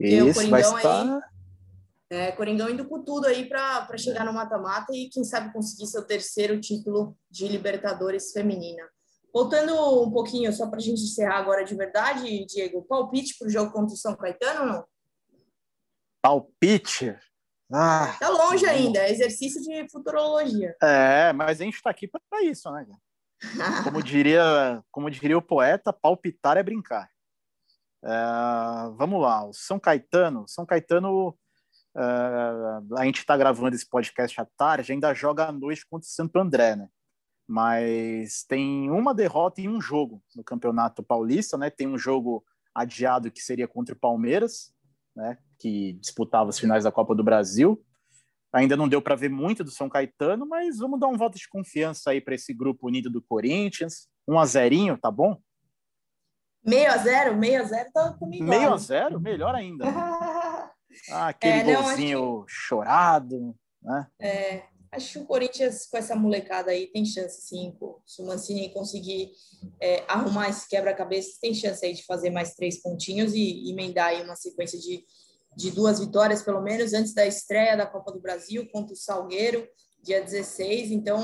Isso, 0.00 0.30
o 0.30 0.34
Coringão 0.34 0.76
estar... 0.76 1.14
aí. 1.14 1.20
É, 2.10 2.32
Coringão 2.32 2.68
indo 2.68 2.84
com 2.86 3.02
tudo 3.02 3.26
aí 3.26 3.48
para 3.48 3.96
chegar 3.96 4.24
no 4.24 4.34
mata-mata 4.34 4.92
e, 4.92 5.08
quem 5.08 5.22
sabe, 5.24 5.52
conseguir 5.52 5.86
seu 5.86 6.04
terceiro 6.04 6.60
título 6.60 7.16
de 7.30 7.46
Libertadores 7.46 8.32
feminina. 8.32 8.82
Voltando 9.32 10.02
um 10.02 10.10
pouquinho, 10.10 10.52
só 10.52 10.66
para 10.68 10.78
a 10.78 10.82
gente 10.82 11.00
encerrar 11.00 11.38
agora 11.38 11.64
de 11.64 11.74
verdade, 11.74 12.44
Diego, 12.44 12.82
palpite 12.82 13.38
para 13.38 13.46
o 13.46 13.50
jogo 13.50 13.72
contra 13.72 13.94
o 13.94 13.96
São 13.96 14.14
Caetano 14.14 14.60
ou 14.60 14.66
não? 14.66 14.84
Palpite? 16.20 17.16
Ah, 17.72 18.16
tá 18.18 18.28
longe 18.28 18.66
ainda, 18.66 18.98
é 18.98 19.10
exercício 19.10 19.62
de 19.62 19.88
futurologia. 19.90 20.76
É, 20.82 21.32
mas 21.32 21.60
a 21.60 21.64
gente 21.64 21.74
está 21.74 21.88
aqui 21.88 22.06
para 22.06 22.42
isso, 22.42 22.70
né? 22.70 22.86
Como 23.84 24.02
diria, 24.02 24.84
como 24.90 25.10
diria 25.10 25.36
o 25.36 25.42
poeta, 25.42 25.92
palpitar 25.92 26.56
é 26.56 26.62
brincar. 26.62 27.10
É, 28.04 28.10
vamos 28.96 29.20
lá, 29.20 29.44
o 29.44 29.52
São 29.52 29.80
Caetano, 29.80 30.44
São 30.46 30.64
Caetano, 30.66 31.36
é, 31.96 32.02
a 32.98 33.04
gente 33.04 33.18
está 33.18 33.36
gravando 33.36 33.74
esse 33.74 33.88
podcast 33.88 34.40
à 34.40 34.46
tarde, 34.56 34.92
ainda 34.92 35.14
joga 35.14 35.46
à 35.46 35.52
noite 35.52 35.86
contra 35.88 36.06
o 36.06 36.10
Santo 36.10 36.38
André, 36.38 36.76
né? 36.76 36.88
Mas 37.48 38.44
tem 38.44 38.90
uma 38.90 39.14
derrota 39.14 39.60
em 39.60 39.68
um 39.68 39.80
jogo 39.80 40.22
no 40.36 40.44
Campeonato 40.44 41.02
Paulista, 41.02 41.58
né? 41.58 41.68
Tem 41.70 41.86
um 41.86 41.98
jogo 41.98 42.44
adiado 42.74 43.30
que 43.30 43.40
seria 43.40 43.66
contra 43.66 43.94
o 43.94 43.98
Palmeiras, 43.98 44.72
né? 45.14 45.38
que 45.58 45.94
disputava 45.94 46.50
as 46.50 46.58
finais 46.58 46.84
da 46.84 46.92
Copa 46.92 47.14
do 47.14 47.22
Brasil. 47.22 47.82
Ainda 48.52 48.76
não 48.76 48.88
deu 48.88 49.00
para 49.00 49.14
ver 49.14 49.30
muito 49.30 49.64
do 49.64 49.70
São 49.70 49.88
Caetano, 49.88 50.46
mas 50.46 50.78
vamos 50.78 51.00
dar 51.00 51.08
um 51.08 51.16
voto 51.16 51.38
de 51.38 51.48
confiança 51.48 52.10
aí 52.10 52.20
para 52.20 52.34
esse 52.34 52.52
grupo 52.52 52.88
unido 52.88 53.08
do 53.08 53.22
Corinthians. 53.22 54.08
Um 54.28 54.38
a 54.38 54.44
zerinho, 54.44 54.98
tá 54.98 55.10
bom? 55.10 55.40
Meio 56.64 56.90
a 56.90 56.98
zero, 56.98 57.36
meio 57.36 57.62
a 57.62 57.64
zero 57.64 57.90
tá 57.92 58.12
comigo. 58.12 58.44
Meio 58.44 58.72
a 58.72 58.76
zero, 58.76 59.20
melhor 59.20 59.54
ainda. 59.54 59.84
ah, 61.10 61.28
aquele 61.28 61.70
é, 61.70 61.74
não, 61.74 61.82
golzinho 61.82 62.44
que... 62.44 62.52
chorado, 62.52 63.56
né? 63.82 64.06
É, 64.20 64.62
acho 64.92 65.12
que 65.12 65.18
o 65.18 65.26
Corinthians 65.26 65.86
com 65.86 65.96
essa 65.96 66.14
molecada 66.14 66.70
aí 66.70 66.86
tem 66.86 67.04
chance, 67.04 67.40
sim. 67.48 67.76
Se 68.06 68.22
o 68.22 68.26
Mancini 68.26 68.72
conseguir 68.72 69.32
é, 69.80 70.04
arrumar 70.06 70.48
esse 70.48 70.68
quebra-cabeça, 70.68 71.38
tem 71.40 71.54
chance 71.54 71.84
aí 71.84 71.94
de 71.94 72.04
fazer 72.04 72.30
mais 72.30 72.54
três 72.54 72.80
pontinhos 72.80 73.34
e, 73.34 73.40
e 73.40 73.72
emendar 73.72 74.08
aí 74.08 74.22
uma 74.22 74.36
sequência 74.36 74.78
de 74.78 75.04
de 75.56 75.70
duas 75.70 76.00
vitórias, 76.00 76.42
pelo 76.42 76.60
menos, 76.60 76.92
antes 76.92 77.14
da 77.14 77.26
estreia 77.26 77.76
da 77.76 77.86
Copa 77.86 78.12
do 78.12 78.20
Brasil 78.20 78.68
contra 78.72 78.94
o 78.94 78.96
Salgueiro, 78.96 79.66
dia 80.02 80.22
16. 80.22 80.90
Então, 80.90 81.20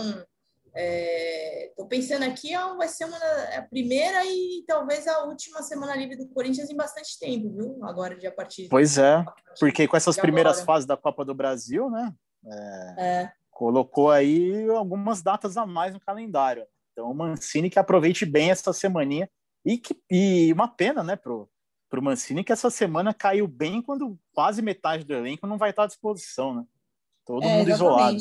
estou 0.74 1.86
é, 1.86 1.88
pensando 1.88 2.24
aqui, 2.24 2.54
ó, 2.56 2.76
vai 2.76 2.88
ser 2.88 3.06
uma, 3.06 3.16
a 3.56 3.62
primeira 3.62 4.24
e 4.24 4.64
talvez 4.66 5.06
a 5.06 5.24
última 5.24 5.62
semana 5.62 5.96
livre 5.96 6.16
do 6.16 6.28
Corinthians 6.28 6.70
em 6.70 6.76
bastante 6.76 7.18
tempo, 7.18 7.50
viu? 7.50 7.78
Agora, 7.84 8.16
de 8.16 8.26
a 8.26 8.32
partir. 8.32 8.68
Pois 8.68 8.98
é, 8.98 9.24
porque 9.58 9.88
com 9.88 9.96
essas 9.96 10.16
primeiras 10.16 10.58
agora. 10.58 10.66
fases 10.66 10.86
da 10.86 10.96
Copa 10.96 11.24
do 11.24 11.34
Brasil, 11.34 11.90
né? 11.90 12.12
É, 12.46 12.94
é. 12.98 13.32
Colocou 13.58 14.08
aí 14.08 14.68
algumas 14.70 15.20
datas 15.20 15.56
a 15.56 15.66
mais 15.66 15.92
no 15.92 15.98
calendário. 15.98 16.64
Então, 16.92 17.10
o 17.10 17.14
Mancini 17.14 17.68
que 17.68 17.76
aproveite 17.76 18.24
bem 18.24 18.52
essa 18.52 18.72
semaninha 18.72 19.28
e, 19.66 19.76
que, 19.76 20.00
e 20.08 20.52
uma 20.52 20.68
pena, 20.68 21.02
né, 21.02 21.16
pro, 21.16 21.50
pro 21.90 22.00
Mancini 22.00 22.44
que 22.44 22.52
essa 22.52 22.70
semana 22.70 23.12
caiu 23.12 23.48
bem 23.48 23.82
quando 23.82 24.16
quase 24.32 24.62
metade 24.62 25.02
do 25.02 25.12
elenco 25.12 25.44
não 25.44 25.58
vai 25.58 25.70
estar 25.70 25.82
à 25.82 25.86
disposição, 25.88 26.54
né? 26.54 26.64
Todo 27.26 27.42
é, 27.42 27.58
mundo 27.58 27.68
exatamente. 27.68 27.74
isolado. 27.74 28.18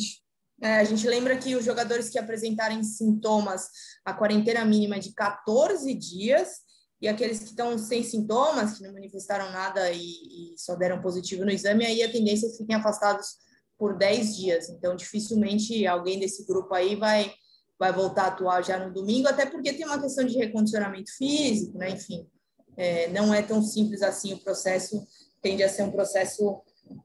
É, 0.60 0.80
a 0.80 0.84
gente 0.84 1.08
lembra 1.08 1.38
que 1.38 1.56
os 1.56 1.64
jogadores 1.64 2.10
que 2.10 2.18
apresentarem 2.18 2.82
sintomas, 2.82 3.70
a 4.04 4.16
quarentena 4.16 4.66
mínima 4.66 4.96
é 4.96 5.00
de 5.00 5.14
14 5.14 5.94
dias, 5.94 6.62
e 7.00 7.08
aqueles 7.08 7.38
que 7.38 7.50
estão 7.52 7.78
sem 7.78 8.02
sintomas, 8.02 8.76
que 8.76 8.84
não 8.84 8.92
manifestaram 8.92 9.52
nada 9.52 9.92
e, 9.92 10.00
e 10.00 10.58
só 10.58 10.76
deram 10.76 11.00
positivo 11.00 11.46
no 11.46 11.52
exame, 11.52 11.86
aí 11.86 12.02
a 12.02 12.12
tendência 12.12 12.48
é 12.48 12.50
que 12.50 12.58
fiquem 12.58 12.76
afastados 12.76 13.46
por 13.78 13.98
10 13.98 14.36
dias. 14.36 14.70
Então, 14.70 14.96
dificilmente 14.96 15.86
alguém 15.86 16.20
desse 16.20 16.46
grupo 16.46 16.74
aí 16.74 16.96
vai, 16.96 17.32
vai 17.80 17.94
voltar 17.94 18.24
a 18.24 18.28
atuar 18.28 18.64
já 18.64 18.78
no 18.78 18.94
domingo, 18.94 19.28
até 19.28 19.46
porque 19.46 19.74
tem 19.74 19.86
uma 19.86 20.02
questão 20.02 20.26
de 20.26 20.38
recondicionamento 20.38 21.16
físico, 21.16 21.78
né? 21.78 21.92
Enfim, 21.92 22.28
é, 22.76 23.08
não 23.10 23.34
é 23.34 23.42
tão 23.42 23.62
simples 23.62 24.02
assim 24.02 24.34
o 24.34 24.40
processo, 24.40 25.06
tende 25.42 25.64
a 25.64 25.70
ser 25.70 25.84
um 25.84 25.92
processo 25.92 26.62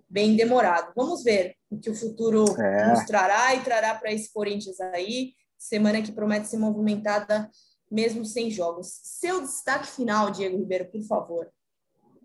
bem 0.08 0.36
demorado. 0.36 0.92
Vamos 0.94 1.22
ver 1.22 1.56
o 1.70 1.78
que 1.78 1.90
o 1.90 1.94
futuro 1.94 2.44
é. 2.60 2.88
nos 2.88 3.04
trará 3.04 3.54
e 3.54 3.62
trará 3.62 3.94
para 3.94 4.12
esse 4.12 4.32
Corinthians 4.32 4.80
aí, 4.80 5.34
semana 5.58 6.02
que 6.02 6.12
promete 6.12 6.48
ser 6.48 6.58
movimentada 6.58 7.50
mesmo 7.90 8.24
sem 8.24 8.50
jogos. 8.50 8.88
Seu 9.02 9.42
destaque 9.42 9.86
final, 9.86 10.30
Diego 10.30 10.56
Ribeiro, 10.56 10.86
por 10.86 11.02
favor. 11.02 11.48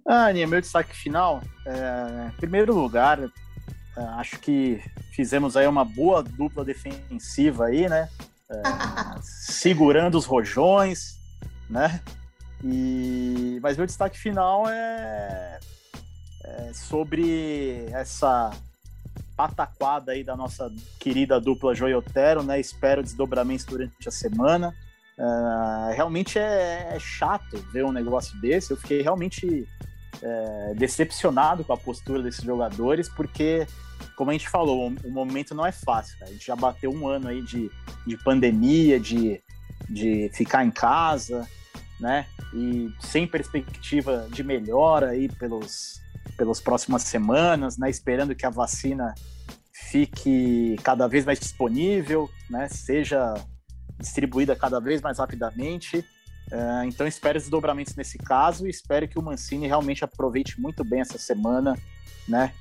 Ah, 0.06 0.28
Aninha, 0.28 0.48
meu 0.48 0.62
destaque 0.62 0.96
final, 0.96 1.42
é, 1.66 2.30
em 2.30 2.38
primeiro 2.38 2.74
lugar, 2.74 3.20
acho 4.18 4.40
que 4.40 4.82
fizemos 5.12 5.58
aí 5.58 5.68
uma 5.68 5.86
boa 5.86 6.22
dupla 6.24 6.64
defensiva 6.64 7.66
aí, 7.66 7.88
né? 7.90 8.10
É, 8.50 8.62
segurando 9.22 10.18
os 10.18 10.26
rojões, 10.26 11.18
né? 11.70 12.02
E, 12.64 13.60
mas 13.62 13.78
meu 13.78 13.86
destaque 13.86 14.18
final 14.18 14.68
é, 14.68 15.60
é 16.44 16.74
sobre 16.74 17.86
essa 17.92 18.52
pataquada 19.36 20.14
aí 20.14 20.24
da 20.24 20.36
nossa 20.36 20.74
querida 21.00 21.40
dupla 21.40 21.76
Joiotero, 21.76 22.42
né? 22.42 22.60
Espero 22.60 23.04
desdobramentos 23.04 23.66
durante 23.66 24.08
a 24.08 24.12
semana. 24.12 24.74
Uh, 25.18 25.94
realmente 25.96 26.38
é, 26.38 26.90
é, 26.92 27.00
chato 27.00 27.58
ver 27.72 27.86
um 27.86 27.92
negócio 27.92 28.40
desse. 28.40 28.72
Eu 28.72 28.78
fiquei 28.78 29.02
realmente 29.02 29.68
é, 30.22 30.74
decepcionado 30.76 31.64
com 31.64 31.74
a 31.74 31.78
postura 31.78 32.22
desses 32.22 32.44
jogadores, 32.44 33.10
porque, 33.10 33.68
como 34.16 34.32
a 34.32 34.34
gente 34.34 34.50
falou, 34.50 34.92
o, 35.04 35.12
momento 35.12 35.54
não 35.54 35.66
é 35.66 35.72
fácil. 35.72 36.18
A 36.22 36.26
gente 36.26 36.46
já 36.46 36.56
bateu 36.56 36.92
um 36.92 37.08
ano 37.08 37.28
aí 37.28 37.42
de, 37.42 37.70
de 38.06 38.18
pandemia, 38.18 39.00
de, 39.00 39.42
de 39.90 40.30
ficar 40.34 40.66
em 40.66 40.72
casa, 40.72 41.48
né? 42.00 42.26
E 42.54 42.92
sem 43.00 43.28
perspectiva 43.28 44.28
de 44.32 44.44
melhora 44.44 45.10
aí 45.10 45.30
pelos, 45.30 46.02
pelas 46.36 46.60
próximas 46.60 47.04
semanas, 47.04 47.78
né? 47.78 47.90
Esperando 47.90 48.36
que 48.36 48.46
a 48.46 48.50
vacina 48.50 49.14
fique 49.72 50.76
cada 50.84 51.08
vez 51.08 51.26
mais 51.26 51.40
disponível, 51.40 52.30
né? 52.50 52.68
Seja 52.70 53.34
distribuída 54.00 54.56
cada 54.56 54.80
vez 54.80 55.02
mais 55.02 55.20
rapidamente. 55.20 56.00
Uh, 56.52 56.84
então 56.86 57.06
espero 57.06 57.38
desdobramentos 57.38 57.96
nesse 57.96 58.18
caso 58.18 58.66
e 58.66 58.70
espero 58.70 59.08
que 59.08 59.20
o 59.20 59.22
Mancini 59.22 59.68
realmente 59.68 60.06
aproveite 60.06 60.60
muito 60.62 60.84
bem 60.84 61.02
essa 61.02 61.18
semana, 61.18 61.78
né? 62.28 62.54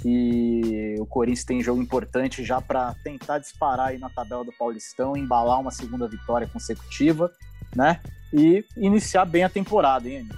Que 0.00 0.96
o 0.98 1.06
Corinthians 1.06 1.44
tem 1.44 1.62
jogo 1.62 1.80
importante 1.80 2.44
já 2.44 2.60
para 2.60 2.94
tentar 3.04 3.38
disparar 3.38 3.88
aí 3.88 3.98
na 3.98 4.08
tabela 4.08 4.44
do 4.44 4.52
Paulistão, 4.52 5.16
embalar 5.16 5.60
uma 5.60 5.70
segunda 5.70 6.08
vitória 6.08 6.46
consecutiva, 6.46 7.30
né? 7.74 8.00
E 8.32 8.64
iniciar 8.76 9.24
bem 9.24 9.44
a 9.44 9.48
temporada, 9.48 10.08
hein? 10.08 10.28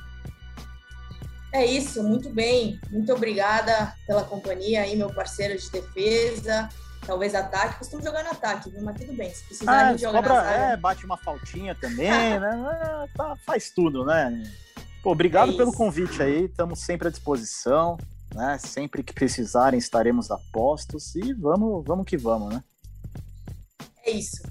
É 1.52 1.64
isso, 1.64 2.02
muito 2.02 2.28
bem. 2.28 2.80
Muito 2.90 3.12
obrigada 3.12 3.94
pela 4.06 4.24
companhia 4.24 4.82
aí, 4.82 4.96
meu 4.96 5.14
parceiro 5.14 5.56
de 5.58 5.70
defesa 5.70 6.68
talvez 7.06 7.34
ataque, 7.34 7.78
costumo 7.78 8.02
jogar 8.02 8.24
no 8.24 8.30
ataque, 8.30 8.70
viu? 8.70 8.82
Mas 8.82 8.96
tudo 8.96 9.12
bem, 9.12 9.32
se 9.32 9.44
precisar 9.44 9.88
ah, 9.88 9.96
jogar 9.96 10.22
cobra, 10.22 10.50
É, 10.50 10.76
bate 10.76 11.04
uma 11.04 11.16
faltinha 11.16 11.74
também, 11.74 12.08
né? 12.40 13.04
É, 13.04 13.16
tá, 13.16 13.36
faz 13.44 13.70
tudo, 13.70 14.04
né? 14.04 14.42
Pô, 15.02 15.12
obrigado 15.12 15.52
é 15.52 15.56
pelo 15.56 15.72
convite 15.72 16.22
aí, 16.22 16.44
estamos 16.44 16.80
sempre 16.80 17.08
à 17.08 17.10
disposição, 17.10 17.98
né? 18.34 18.58
Sempre 18.58 19.02
que 19.02 19.12
precisarem 19.12 19.78
estaremos 19.78 20.30
a 20.30 20.38
postos 20.52 21.14
e 21.14 21.32
vamos, 21.32 21.84
vamos 21.86 22.04
que 22.06 22.16
vamos, 22.16 22.52
né? 22.52 22.62
É 24.04 24.10
isso. 24.10 24.42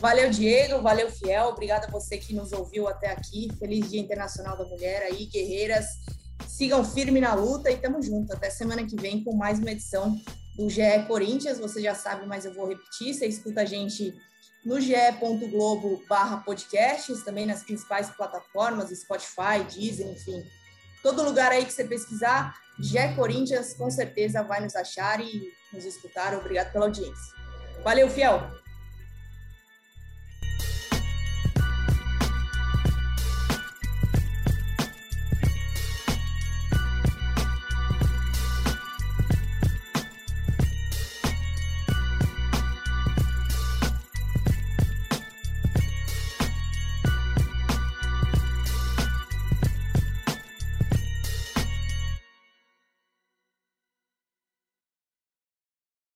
Valeu, 0.00 0.30
Diego, 0.30 0.80
valeu, 0.80 1.10
Fiel, 1.10 1.48
obrigado 1.48 1.84
a 1.84 1.90
você 1.90 2.16
que 2.16 2.34
nos 2.34 2.52
ouviu 2.52 2.88
até 2.88 3.12
aqui. 3.12 3.48
Feliz 3.58 3.90
Dia 3.90 4.00
Internacional 4.00 4.56
da 4.56 4.64
Mulher 4.64 5.02
aí, 5.02 5.26
guerreiras. 5.26 5.86
Sigam 6.48 6.82
firme 6.82 7.20
na 7.20 7.34
luta 7.34 7.70
e 7.70 7.76
tamo 7.76 8.02
junto. 8.02 8.32
Até 8.32 8.48
semana 8.48 8.84
que 8.84 8.96
vem 8.96 9.22
com 9.22 9.36
mais 9.36 9.58
uma 9.58 9.70
edição 9.70 10.18
do 10.56 10.68
GE 10.70 11.04
Corinthians, 11.06 11.58
você 11.58 11.82
já 11.82 11.94
sabe, 11.94 12.26
mas 12.26 12.44
eu 12.44 12.54
vou 12.54 12.66
repetir, 12.66 13.14
você 13.14 13.26
escuta 13.26 13.60
a 13.60 13.64
gente 13.64 14.14
no 14.64 14.80
ge.globo 14.80 16.02
barra 16.08 16.38
podcasts, 16.38 17.22
também 17.22 17.46
nas 17.46 17.62
principais 17.62 18.10
plataformas, 18.10 18.90
Spotify, 18.90 19.64
Deezer, 19.70 20.08
enfim. 20.08 20.42
Todo 21.02 21.22
lugar 21.22 21.50
aí 21.50 21.64
que 21.64 21.72
você 21.72 21.84
pesquisar, 21.84 22.54
GE 22.80 23.14
Corinthians, 23.14 23.74
com 23.74 23.90
certeza 23.90 24.42
vai 24.42 24.60
nos 24.60 24.74
achar 24.74 25.20
e 25.20 25.52
nos 25.72 25.84
escutar. 25.84 26.34
Obrigado 26.34 26.72
pela 26.72 26.86
audiência. 26.86 27.34
Valeu, 27.84 28.08
Fiel! 28.08 28.40